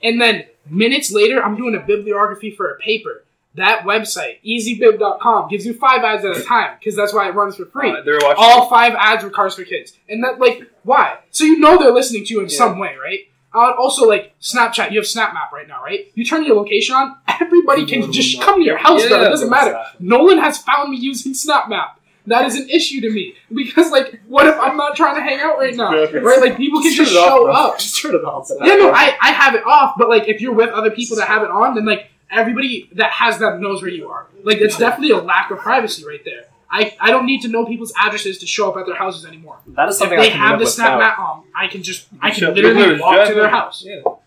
And 0.02 0.20
then 0.20 0.46
minutes 0.70 1.12
later, 1.12 1.42
I'm 1.42 1.56
doing 1.56 1.76
a 1.76 1.80
bibliography 1.80 2.52
for 2.52 2.72
a 2.72 2.78
paper. 2.80 3.24
That 3.58 3.84
website, 3.84 4.38
easybib.com, 4.46 5.50
gives 5.50 5.66
you 5.66 5.74
five 5.74 6.04
ads 6.04 6.24
at 6.26 6.38
a 6.38 6.44
time 6.44 6.78
because 6.80 6.96
that's 6.96 7.14
why 7.14 7.28
it 7.28 7.34
runs 7.36 7.56
for 7.56 7.66
free. 7.66 7.92
Uh, 7.92 8.02
they're 8.06 8.20
watching. 8.22 8.36
All 8.38 8.70
five 8.70 8.94
ads 8.98 9.24
were 9.24 9.30
Cars 9.30 9.56
for 9.56 9.64
Kids. 9.64 9.94
And 10.10 10.24
that, 10.24 10.40
like, 10.40 10.62
why? 10.84 11.18
So 11.32 11.44
you 11.44 11.60
know 11.60 11.78
they're 11.78 11.92
listening 11.92 12.24
to 12.26 12.34
you 12.34 12.40
in 12.42 12.48
Yeah. 12.50 12.58
some 12.58 12.80
way, 12.80 12.96
right? 13.04 13.20
Uh, 13.54 13.74
also, 13.80 14.06
like, 14.08 14.34
Snapchat, 14.40 14.92
you 14.92 15.00
have 15.00 15.06
SnapMap 15.08 15.52
right 15.52 15.68
now, 15.68 15.82
right? 15.84 16.12
You 16.14 16.24
turn 16.26 16.44
your 16.46 16.56
location 16.56 16.96
on, 16.96 17.16
everybody 17.28 17.86
can 17.86 18.12
just 18.12 18.40
come 18.42 18.60
to 18.60 18.66
your 18.66 18.78
house, 18.78 19.02
Yeah, 19.04 19.10
bro. 19.10 19.22
It 19.24 19.30
doesn't 19.30 19.50
matter. 19.50 19.72
exactly. 19.72 20.08
Nolan 20.08 20.38
has 20.40 20.58
found 20.60 20.92
me 20.92 20.98
using 20.98 21.34
SnapMap. 21.34 21.92
That 22.28 22.46
is 22.46 22.58
an 22.58 22.70
issue 22.70 23.00
to 23.02 23.10
me 23.10 23.36
because, 23.56 23.90
like, 23.90 24.20
what 24.28 24.46
if 24.48 24.60
I'm 24.60 24.76
not 24.76 24.98
trying 24.98 25.16
to 25.16 25.22
hang 25.22 25.40
out 25.40 25.58
right 25.58 25.74
now? 25.74 25.92
Right? 25.94 26.42
Like, 26.42 26.58
people 26.58 26.82
can 26.82 26.94
just 26.94 27.14
show 27.14 27.48
up. 27.50 27.80
Just 27.80 28.02
turn 28.02 28.14
it 28.16 28.24
off. 28.26 28.50
Yeah, 28.64 28.76
no, 28.76 28.92
I, 28.92 29.16
I 29.22 29.32
have 29.32 29.56
it 29.56 29.66
off, 29.66 29.96
but 29.98 30.10
like, 30.10 30.28
if 30.28 30.42
you're 30.42 30.54
with 30.54 30.70
other 30.70 30.92
people 30.92 31.16
that 31.18 31.28
have 31.30 31.42
it 31.44 31.50
on, 31.50 31.74
then 31.76 31.86
like 31.86 32.12
everybody 32.32 32.90
that 32.94 33.12
has 33.12 33.40
them 33.40 33.62
knows 33.62 33.82
where 33.82 33.92
you 33.92 34.10
are. 34.10 34.28
Like, 34.44 34.58
it's 34.60 34.78
definitely 34.78 35.12
a 35.12 35.22
lack 35.22 35.52
of 35.52 35.60
privacy 35.60 36.06
right 36.06 36.24
there. 36.26 36.46
I, 36.70 36.96
I 37.00 37.12
don't 37.12 37.26
need 37.26 37.42
to 37.44 37.48
know 37.48 37.66
people's 37.66 37.94
addresses 37.98 38.40
to 38.40 38.46
show 38.46 38.70
up 38.70 38.78
at 38.78 38.86
their 38.86 38.96
houses 38.96 39.26
anymore. 39.26 39.58
That 39.68 39.88
is 39.88 39.96
If 39.96 40.00
something 40.00 40.20
I 40.20 40.24
they 40.24 40.30
can 40.32 40.40
have 40.40 40.60
the 40.60 40.66
without. 40.66 41.02
SnapMap 41.02 41.20
on, 41.20 41.38
um, 41.38 41.44
I 41.56 41.68
can 41.68 41.82
just 41.82 42.08
I 42.22 42.32
can 42.32 42.54
literally 42.54 42.76
literally 42.76 43.00
walk 43.00 43.16
drive 43.16 43.28
to 43.30 43.34
their 43.36 43.50
house. 43.50 43.84
Yeah. 43.86 44.02
All 44.04 44.20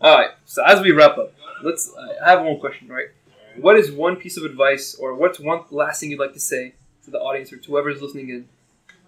right. 0.00 0.30
So 0.44 0.62
as 0.64 0.80
we 0.80 0.92
wrap 0.92 1.18
up, 1.18 1.34
let's. 1.64 1.92
I 2.24 2.30
have 2.30 2.44
one 2.44 2.60
question. 2.60 2.86
Right. 2.88 3.08
What 3.60 3.76
is 3.76 3.90
one 3.90 4.14
piece 4.14 4.36
of 4.36 4.44
advice, 4.44 4.94
or 4.94 5.14
what's 5.14 5.40
one 5.40 5.64
last 5.70 6.00
thing 6.00 6.12
you'd 6.12 6.20
like 6.20 6.34
to 6.34 6.40
say 6.40 6.74
to 7.04 7.10
the 7.10 7.18
audience 7.18 7.52
or 7.52 7.56
to 7.56 7.66
whoever's 7.68 8.00
listening 8.00 8.28
in, 8.28 8.48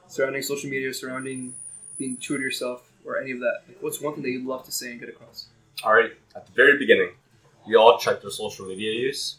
surrounding 0.09 0.43
social 0.43 0.69
media, 0.69 0.93
surrounding 0.93 1.55
being 1.97 2.17
true 2.17 2.39
to 2.39 2.43
yourself, 2.43 2.91
or 3.05 3.21
any 3.21 3.31
of 3.31 3.39
that? 3.39 3.61
Like, 3.69 3.81
what's 3.81 4.01
one 4.01 4.15
thing 4.15 4.25
that 4.25 4.31
you'd 4.31 4.47
love 4.47 4.65
to 4.65 4.73
say 4.73 4.91
and 4.91 4.99
get 4.99 5.09
across? 5.09 5.47
All 5.85 5.95
right, 5.95 6.11
at 6.35 6.45
the 6.47 6.53
very 6.53 6.77
beginning, 6.77 7.11
we 7.67 7.75
all 7.77 7.99
checked 7.99 8.25
our 8.25 8.31
social 8.31 8.67
media 8.67 8.93
use. 8.93 9.37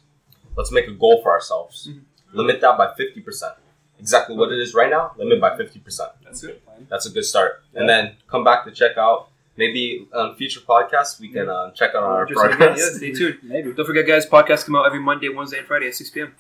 Let's 0.55 0.72
make 0.72 0.88
a 0.88 0.91
goal 0.91 1.22
for 1.24 1.32
ourselves. 1.32 1.88
Mhm. 1.89 2.01
Limit 2.34 2.61
that 2.61 2.78
by 2.78 2.93
50%. 2.93 3.53
Exactly 3.99 4.36
what 4.36 4.51
it 4.51 4.59
is 4.59 4.74
right 4.74 4.89
now, 4.89 5.11
limit 5.17 5.39
by 5.39 5.55
50%. 5.55 6.09
That's 6.24 6.41
good. 6.41 6.61
That's 6.89 7.05
a 7.05 7.09
good 7.11 7.26
start. 7.26 7.63
And 7.76 7.88
then 7.88 8.15
come 8.28 8.43
back 8.43 8.65
to 8.65 8.72
check 8.72 8.97
out. 8.97 9.28
Maybe 9.57 10.07
on 10.13 10.36
future 10.36 10.61
podcasts, 10.61 11.19
we 11.19 11.28
can 11.28 11.49
uh, 11.49 11.72
check 11.72 11.91
out 11.93 12.03
our 12.03 12.26
Just 12.26 12.39
progress. 12.39 12.80
yeah, 12.80 12.97
stay 12.97 13.11
tuned. 13.11 13.39
Maybe. 13.43 13.74
Don't 13.74 13.86
forget, 13.86 14.07
guys. 14.07 14.26
Podcasts 14.26 14.65
come 14.65 14.76
out 14.76 14.86
every 14.86 14.99
Monday, 14.99 15.30
Wednesday, 15.30 15.59
and 15.59 15.67
Friday 15.67 15.88
at 15.88 15.93
six 15.95 16.09
p.m. 16.09 16.34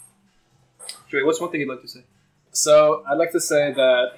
Joey, 1.09 1.23
what's 1.23 1.39
one 1.39 1.51
thing 1.51 1.59
you'd 1.61 1.69
like 1.69 1.81
to 1.81 1.87
say? 1.87 2.03
So 2.51 3.03
I'd 3.07 3.15
like 3.17 3.31
to 3.33 3.39
say 3.41 3.73
that 3.73 4.13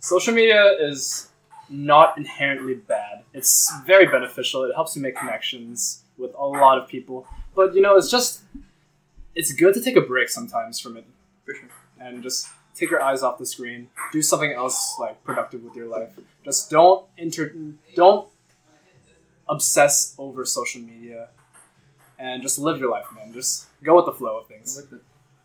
social 0.00 0.34
media 0.34 0.64
is 0.80 1.28
not 1.70 2.18
inherently 2.18 2.74
bad. 2.74 3.22
It's 3.32 3.72
very 3.86 4.06
beneficial. 4.06 4.64
It 4.64 4.74
helps 4.74 4.94
you 4.96 5.02
make 5.02 5.16
connections 5.16 6.02
with 6.18 6.32
a 6.34 6.44
lot 6.44 6.78
of 6.78 6.88
people. 6.88 7.26
But 7.54 7.74
you 7.74 7.82
know, 7.82 7.96
it's 7.96 8.10
just 8.10 8.42
it's 9.34 9.52
good 9.52 9.74
to 9.74 9.80
take 9.80 9.96
a 9.96 10.00
break 10.00 10.28
sometimes 10.28 10.78
from 10.80 10.96
it 10.96 11.06
For 11.44 11.54
sure. 11.54 11.68
and 12.00 12.22
just 12.22 12.48
take 12.74 12.90
your 12.90 13.02
eyes 13.02 13.22
off 13.22 13.38
the 13.38 13.46
screen. 13.46 13.88
Do 14.12 14.22
something 14.22 14.52
else 14.52 14.96
like 14.98 15.22
productive 15.24 15.62
with 15.62 15.74
your 15.74 15.86
life. 15.86 16.10
Just 16.44 16.70
don't 16.70 17.06
inter 17.16 17.52
don't 17.94 18.28
obsess 19.48 20.14
over 20.18 20.44
social 20.44 20.80
media 20.80 21.28
and 22.18 22.42
just 22.42 22.58
live 22.58 22.78
your 22.78 22.90
life, 22.90 23.06
man. 23.14 23.32
Just 23.32 23.66
go 23.82 23.96
with 23.96 24.06
the 24.06 24.12
flow 24.12 24.38
of 24.38 24.46
things. 24.46 24.80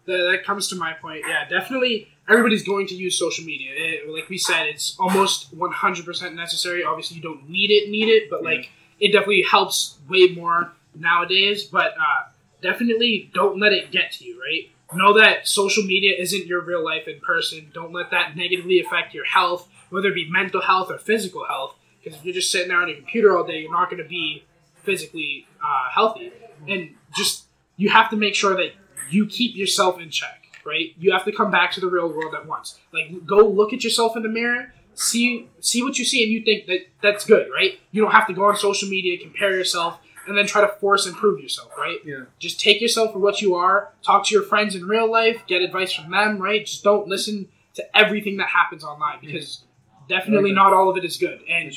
that 0.05 0.43
comes 0.45 0.67
to 0.69 0.75
my 0.75 0.93
point. 0.93 1.23
Yeah, 1.27 1.47
definitely. 1.47 2.07
Everybody's 2.27 2.63
going 2.63 2.87
to 2.87 2.95
use 2.95 3.17
social 3.17 3.43
media. 3.43 3.71
It, 3.73 4.09
like 4.09 4.29
we 4.29 4.37
said, 4.37 4.67
it's 4.67 4.95
almost 4.99 5.55
100% 5.57 6.35
necessary. 6.35 6.83
Obviously, 6.83 7.17
you 7.17 7.23
don't 7.23 7.49
need 7.49 7.71
it, 7.71 7.89
need 7.89 8.07
it, 8.07 8.29
but 8.29 8.43
like 8.43 8.69
it 8.99 9.11
definitely 9.11 9.45
helps 9.49 9.97
way 10.09 10.29
more 10.29 10.73
nowadays. 10.95 11.63
But 11.63 11.93
uh, 11.93 12.29
definitely 12.61 13.29
don't 13.33 13.59
let 13.59 13.73
it 13.73 13.91
get 13.91 14.11
to 14.13 14.25
you. 14.25 14.41
Right? 14.41 14.69
Know 14.93 15.19
that 15.19 15.47
social 15.47 15.83
media 15.83 16.15
isn't 16.17 16.47
your 16.47 16.61
real 16.61 16.83
life 16.83 17.07
in 17.07 17.19
person. 17.19 17.69
Don't 17.73 17.93
let 17.93 18.11
that 18.11 18.35
negatively 18.35 18.79
affect 18.79 19.13
your 19.13 19.25
health, 19.25 19.69
whether 19.89 20.09
it 20.09 20.15
be 20.15 20.29
mental 20.29 20.61
health 20.61 20.89
or 20.89 20.97
physical 20.97 21.45
health. 21.45 21.75
Because 22.03 22.17
if 22.17 22.25
you're 22.25 22.33
just 22.33 22.51
sitting 22.51 22.69
there 22.69 22.81
on 22.81 22.87
your 22.87 22.97
computer 22.97 23.37
all 23.37 23.43
day, 23.43 23.61
you're 23.61 23.71
not 23.71 23.89
going 23.89 24.01
to 24.01 24.09
be 24.09 24.43
physically 24.83 25.45
uh, 25.63 25.89
healthy. 25.91 26.31
And 26.67 26.95
just 27.15 27.45
you 27.77 27.89
have 27.89 28.09
to 28.09 28.15
make 28.15 28.35
sure 28.35 28.55
that 28.55 28.71
you 29.09 29.25
keep 29.25 29.55
yourself 29.55 29.99
in 29.99 30.09
check, 30.09 30.43
right? 30.65 30.93
You 30.97 31.11
have 31.11 31.25
to 31.25 31.31
come 31.31 31.51
back 31.51 31.71
to 31.73 31.81
the 31.81 31.87
real 31.87 32.09
world 32.09 32.33
at 32.33 32.45
once. 32.45 32.79
Like 32.91 33.25
go 33.25 33.47
look 33.47 33.73
at 33.73 33.83
yourself 33.83 34.15
in 34.15 34.23
the 34.23 34.29
mirror, 34.29 34.73
see 34.99 35.47
see 35.61 35.81
what 35.81 35.97
you 35.97 36.03
see 36.03 36.23
and 36.23 36.31
you 36.31 36.43
think 36.43 36.67
that 36.67 36.87
that's 37.01 37.25
good, 37.25 37.47
right? 37.53 37.79
You 37.91 38.01
don't 38.01 38.11
have 38.11 38.27
to 38.27 38.33
go 38.33 38.45
on 38.45 38.57
social 38.57 38.89
media, 38.89 39.17
compare 39.17 39.55
yourself 39.55 39.99
and 40.27 40.37
then 40.37 40.45
try 40.45 40.61
to 40.61 40.67
force 40.67 41.07
improve 41.07 41.41
yourself, 41.41 41.71
right? 41.77 41.99
Yeah. 42.05 42.25
Just 42.37 42.59
take 42.59 42.81
yourself 42.81 43.13
for 43.13 43.19
what 43.19 43.41
you 43.41 43.55
are, 43.55 43.93
talk 44.03 44.25
to 44.27 44.35
your 44.35 44.43
friends 44.43 44.75
in 44.75 44.85
real 44.85 45.09
life, 45.09 45.43
get 45.47 45.61
advice 45.61 45.93
from 45.93 46.11
them, 46.11 46.37
right? 46.37 46.65
Just 46.65 46.83
don't 46.83 47.07
listen 47.07 47.47
to 47.75 47.97
everything 47.97 48.37
that 48.37 48.49
happens 48.49 48.83
online 48.83 49.19
because 49.21 49.63
definitely 50.09 50.51
not 50.51 50.73
all 50.73 50.89
of 50.89 50.97
it 50.97 51.05
is 51.05 51.17
good. 51.17 51.39
And 51.49 51.73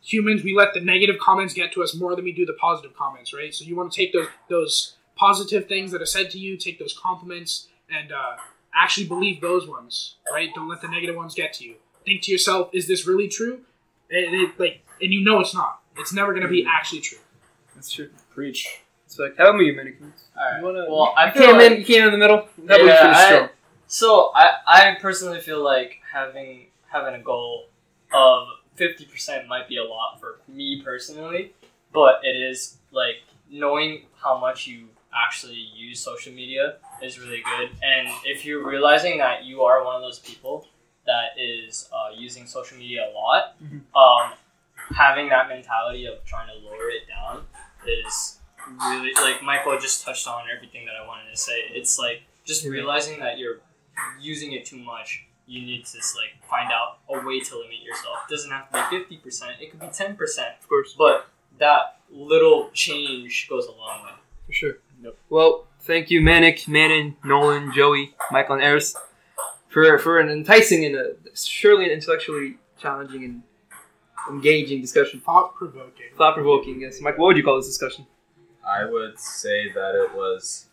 humans 0.00 0.42
we 0.42 0.54
let 0.54 0.74
the 0.74 0.80
negative 0.80 1.16
comments 1.18 1.54
get 1.54 1.72
to 1.72 1.82
us 1.82 1.94
more 1.94 2.14
than 2.14 2.24
we 2.24 2.32
do 2.32 2.44
the 2.44 2.52
positive 2.60 2.94
comments 2.94 3.32
right 3.32 3.54
so 3.54 3.64
you 3.64 3.74
want 3.74 3.90
to 3.90 3.96
take 3.96 4.12
those 4.12 4.28
those 4.50 4.96
positive 5.16 5.66
things 5.66 5.90
that 5.92 6.02
are 6.02 6.06
said 6.06 6.30
to 6.30 6.38
you 6.38 6.58
take 6.58 6.78
those 6.78 6.98
compliments 7.02 7.68
and 7.90 8.12
uh, 8.12 8.36
actually 8.74 9.06
believe 9.06 9.40
those 9.40 9.66
ones 9.66 10.16
right 10.30 10.50
don't 10.54 10.68
let 10.68 10.82
the 10.82 10.88
negative 10.88 11.16
ones 11.16 11.34
get 11.34 11.54
to 11.54 11.64
you 11.64 11.76
think 12.04 12.22
to 12.22 12.32
yourself 12.32 12.70
is 12.72 12.86
this 12.86 13.06
really 13.06 13.28
true 13.28 13.60
and 14.10 14.34
it, 14.34 14.58
like 14.60 14.82
and 15.02 15.12
you 15.12 15.22
know 15.24 15.40
it's 15.40 15.54
not 15.54 15.80
it's 15.96 16.12
never 16.12 16.32
going 16.32 16.42
to 16.42 16.48
be 16.48 16.66
actually 16.68 17.00
true 17.00 17.18
That's 17.74 17.90
true. 17.90 18.10
Preach. 18.30 18.80
It's 19.06 19.18
like, 19.18 19.36
how 19.36 19.50
about 19.50 19.58
you, 19.60 19.74
Mannequin? 19.76 20.12
Alright. 20.36 20.62
Wanna- 20.62 20.86
Well, 20.88 21.14
I 21.16 21.30
came 21.30 21.56
like- 21.56 21.72
in. 21.72 21.78
You 21.78 21.84
came 21.84 22.04
in 22.04 22.10
the 22.12 22.18
middle. 22.18 22.38
How 22.38 22.64
about 22.64 22.80
you 22.80 22.86
Yeah, 22.86 23.02
finish 23.02 23.16
I- 23.16 23.26
strong? 23.26 23.48
So 23.86 24.32
I, 24.34 24.46
I 24.66 24.96
personally 25.00 25.40
feel 25.40 25.62
like 25.62 25.98
having 26.12 26.66
having 26.90 27.14
a 27.14 27.22
goal 27.22 27.66
of 28.12 28.48
fifty 28.74 29.04
percent 29.04 29.46
might 29.46 29.68
be 29.68 29.76
a 29.76 29.84
lot 29.84 30.18
for 30.20 30.40
me 30.48 30.82
personally, 30.82 31.52
but 31.92 32.20
it 32.24 32.34
is 32.50 32.78
like 32.90 33.16
knowing 33.50 34.02
how 34.20 34.38
much 34.38 34.66
you 34.66 34.88
actually 35.14 35.62
use 35.76 36.00
social 36.00 36.32
media 36.32 36.76
is 37.02 37.20
really 37.20 37.42
good. 37.42 37.70
And 37.82 38.08
if 38.24 38.44
you're 38.44 38.66
realizing 38.66 39.18
that 39.18 39.44
you 39.44 39.62
are 39.62 39.84
one 39.84 39.94
of 39.96 40.02
those 40.02 40.18
people 40.18 40.66
that 41.06 41.38
is 41.38 41.88
uh, 41.92 42.10
using 42.16 42.46
social 42.46 42.78
media 42.78 43.06
a 43.08 43.12
lot, 43.12 43.54
Mhm. 43.62 43.80
um, 43.94 44.32
having 44.96 45.28
that 45.28 45.48
mentality 45.48 46.06
of 46.06 46.24
trying 46.24 46.48
to 46.48 46.54
lower 46.66 46.88
it 46.90 47.06
down 47.08 47.46
is 47.86 48.38
really 48.88 49.12
like 49.14 49.42
Michael 49.42 49.78
just 49.78 50.04
touched 50.04 50.26
on 50.26 50.44
everything 50.54 50.86
that 50.86 50.94
I 51.02 51.06
wanted 51.06 51.30
to 51.30 51.36
say. 51.36 51.60
It's 51.70 51.98
like 51.98 52.22
just 52.44 52.64
realizing 52.66 53.20
that 53.20 53.38
you're 53.38 53.60
using 54.20 54.52
it 54.52 54.64
too 54.64 54.78
much. 54.78 55.24
You 55.46 55.60
need 55.60 55.84
to 55.84 55.92
just, 55.98 56.16
like 56.16 56.42
find 56.48 56.72
out 56.72 56.98
a 57.10 57.24
way 57.26 57.40
to 57.40 57.58
limit 57.58 57.82
yourself. 57.82 58.16
It 58.28 58.32
doesn't 58.32 58.50
have 58.50 58.70
to 58.70 58.86
be 58.90 58.98
fifty 58.98 59.16
percent. 59.18 59.60
It 59.60 59.70
could 59.70 59.80
be 59.80 59.88
ten 59.88 60.16
percent. 60.16 60.54
Of 60.62 60.68
course. 60.68 60.94
But 60.96 61.28
that 61.58 61.98
little 62.10 62.70
change 62.72 63.46
goes 63.48 63.66
a 63.66 63.72
long 63.72 64.04
way. 64.04 64.12
For 64.46 64.52
sure. 64.52 64.72
Yep. 65.02 65.16
Well, 65.28 65.66
thank 65.82 66.10
you, 66.10 66.22
Manic, 66.22 66.66
Manon, 66.66 67.16
Nolan, 67.22 67.72
Joey, 67.74 68.14
Michael, 68.30 68.54
and 68.54 68.64
Eris, 68.64 68.96
for 69.74 69.98
for 69.98 70.18
an 70.20 70.30
enticing 70.30 70.84
and 70.86 70.94
a, 70.96 71.12
surely 71.34 71.84
an 71.84 71.90
intellectually 71.90 72.56
challenging 72.78 73.24
and 73.24 73.42
engaging 74.30 74.80
discussion. 74.80 75.20
thought 75.20 75.54
provoking 75.54 76.06
Thought 76.16 76.34
provoking, 76.34 76.80
yes. 76.80 77.00
Mike, 77.02 77.18
what 77.18 77.26
would 77.26 77.36
you 77.36 77.42
call 77.44 77.56
this 77.58 77.66
discussion? 77.66 78.06
I 78.66 78.86
would 78.86 79.18
say 79.18 79.70
that 79.72 79.94
it 79.94 80.14
was 80.14 80.66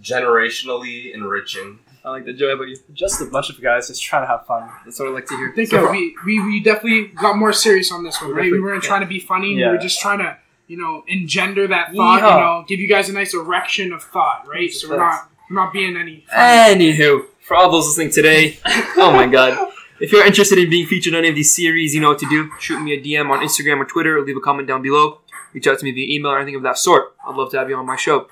generationally 0.00 1.12
enriching. 1.14 1.78
I 2.04 2.10
like 2.10 2.24
that. 2.24 2.34
Joy, 2.34 2.48
how 2.48 2.54
about 2.54 2.68
you? 2.68 2.76
Just 2.92 3.20
a 3.20 3.26
bunch 3.26 3.50
of 3.50 3.60
guys 3.60 3.88
just 3.88 4.02
trying 4.02 4.22
to 4.22 4.26
have 4.26 4.46
fun. 4.46 4.68
That's 4.84 4.98
what 4.98 5.08
I 5.08 5.12
like 5.12 5.26
to 5.26 5.36
hear. 5.36 5.50
I 5.50 5.54
think 5.54 5.68
So 5.70 5.88
uh, 5.88 5.90
we, 5.92 6.14
we, 6.24 6.40
we 6.44 6.60
definitely 6.62 7.08
got 7.08 7.36
more 7.36 7.52
serious 7.52 7.92
on 7.92 8.02
this 8.04 8.20
one, 8.20 8.32
right? 8.32 8.50
We 8.50 8.60
weren't 8.60 8.82
trying 8.82 9.02
to 9.02 9.06
be 9.06 9.20
funny. 9.20 9.50
Yeah. 9.50 9.54
We 9.54 9.60
Yeah. 9.62 9.70
were 9.72 9.78
just 9.78 10.00
trying 10.00 10.18
to, 10.18 10.36
you 10.66 10.76
know, 10.76 11.04
engender 11.06 11.66
that 11.68 11.94
thought. 11.94 12.20
Yeehaw. 12.22 12.34
You 12.34 12.40
know, 12.40 12.64
give 12.66 12.80
you 12.80 12.88
guys 12.88 13.08
a 13.08 13.12
nice 13.12 13.34
erection 13.34 13.92
of 13.92 14.02
thought, 14.02 14.46
right? 14.48 14.70
So 14.72 14.88
we're 14.88 14.96
not 14.98 15.28
we're 15.52 15.62
not 15.62 15.72
being 15.72 15.96
any. 15.96 16.24
Anywho, 16.32 17.26
for 17.40 17.56
all 17.56 17.70
those 17.70 17.86
listening 17.86 18.10
today, 18.10 18.58
oh 18.96 19.12
my 19.14 19.26
god. 19.26 19.68
If 20.00 20.10
you're 20.10 20.26
interested 20.26 20.58
in 20.58 20.70
being 20.70 20.86
featured 20.86 21.14
on 21.14 21.18
any 21.18 21.28
of 21.28 21.34
these 21.34 21.54
series, 21.54 21.94
you 21.94 22.00
know 22.00 22.08
what 22.08 22.18
to 22.20 22.28
do. 22.28 22.50
Shoot 22.58 22.80
me 22.80 22.92
a 22.94 23.00
DM 23.00 23.30
on 23.30 23.40
Instagram 23.46 23.78
or 23.78 23.84
Twitter, 23.84 24.18
or 24.18 24.22
leave 24.22 24.36
a 24.36 24.40
comment 24.40 24.66
down 24.66 24.82
below. 24.82 25.20
Reach 25.52 25.66
out 25.66 25.78
to 25.78 25.84
me 25.84 25.92
via 25.92 26.16
email 26.16 26.32
or 26.32 26.38
anything 26.38 26.56
of 26.56 26.62
that 26.62 26.78
sort. 26.78 27.14
I'd 27.26 27.36
love 27.36 27.50
to 27.50 27.58
have 27.58 27.68
you 27.68 27.76
on 27.76 27.86
my 27.86 27.96
show. 27.96 28.28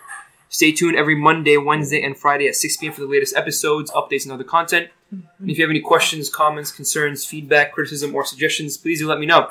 Stay 0.49 0.73
tuned 0.73 0.97
every 0.97 1.15
Monday, 1.15 1.57
Wednesday, 1.59 2.03
and 2.03 2.17
Friday 2.17 2.49
at 2.49 2.57
6 2.57 2.79
p.m. 2.79 2.93
for 2.93 3.03
the 3.03 3.07
latest 3.07 3.37
episodes, 3.37 3.91
updates, 3.93 4.25
and 4.25 4.33
other 4.33 4.43
content. 4.43 4.89
And 5.11 5.51
if 5.51 5.59
you 5.59 5.65
have 5.65 5.71
any 5.71 5.81
questions, 5.81 6.29
comments, 6.29 6.73
concerns, 6.73 7.25
feedback, 7.25 7.73
criticism, 7.73 8.15
or 8.15 8.25
suggestions, 8.25 8.77
please 8.77 8.99
do 8.99 9.07
let 9.07 9.21
me 9.21 9.27
know. 9.27 9.49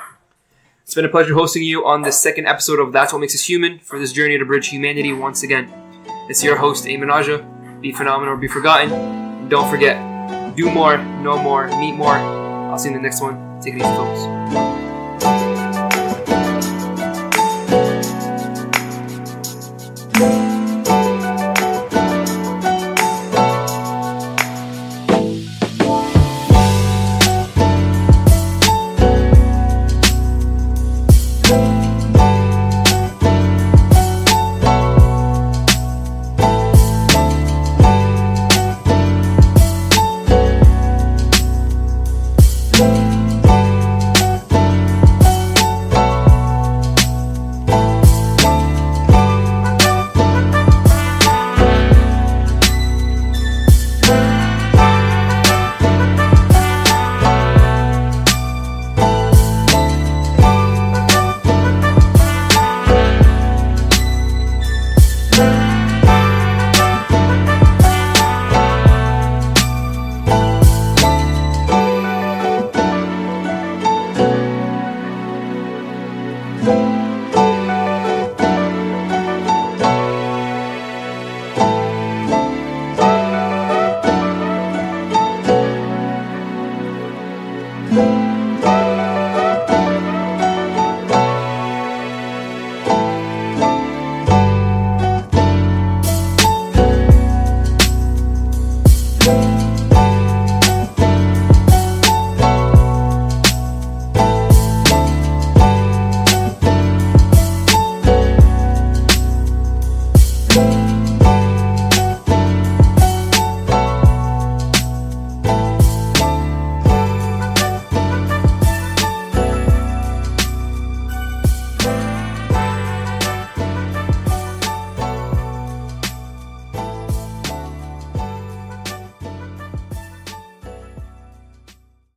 It's 0.82 0.94
been 0.94 1.04
a 1.04 1.08
pleasure 1.08 1.34
hosting 1.34 1.62
you 1.62 1.86
on 1.86 2.02
this 2.02 2.18
second 2.18 2.46
episode 2.46 2.80
of 2.80 2.92
That's 2.92 3.12
What 3.12 3.20
Makes 3.20 3.36
Us 3.36 3.48
Human 3.48 3.78
for 3.78 3.98
this 3.98 4.12
journey 4.12 4.36
to 4.36 4.44
bridge 4.44 4.68
humanity 4.68 5.12
once 5.12 5.42
again. 5.42 5.72
It's 6.28 6.44
your 6.44 6.56
host, 6.56 6.84
Aiman 6.84 7.08
Najah. 7.08 7.59
Be 7.80 7.92
phenomenal 7.92 8.34
or 8.34 8.36
be 8.36 8.48
forgotten. 8.48 9.48
Don't 9.48 9.70
forget, 9.70 9.96
do 10.54 10.70
more, 10.70 10.98
know 10.98 11.42
more, 11.42 11.66
meet 11.78 11.92
more. 11.92 12.14
I'll 12.14 12.78
see 12.78 12.90
you 12.90 12.96
in 12.96 13.02
the 13.02 13.06
next 13.08 13.22
one. 13.22 13.58
Take 13.60 13.74
it 13.74 13.78
easy, 13.78 13.88
folks. 13.96 15.69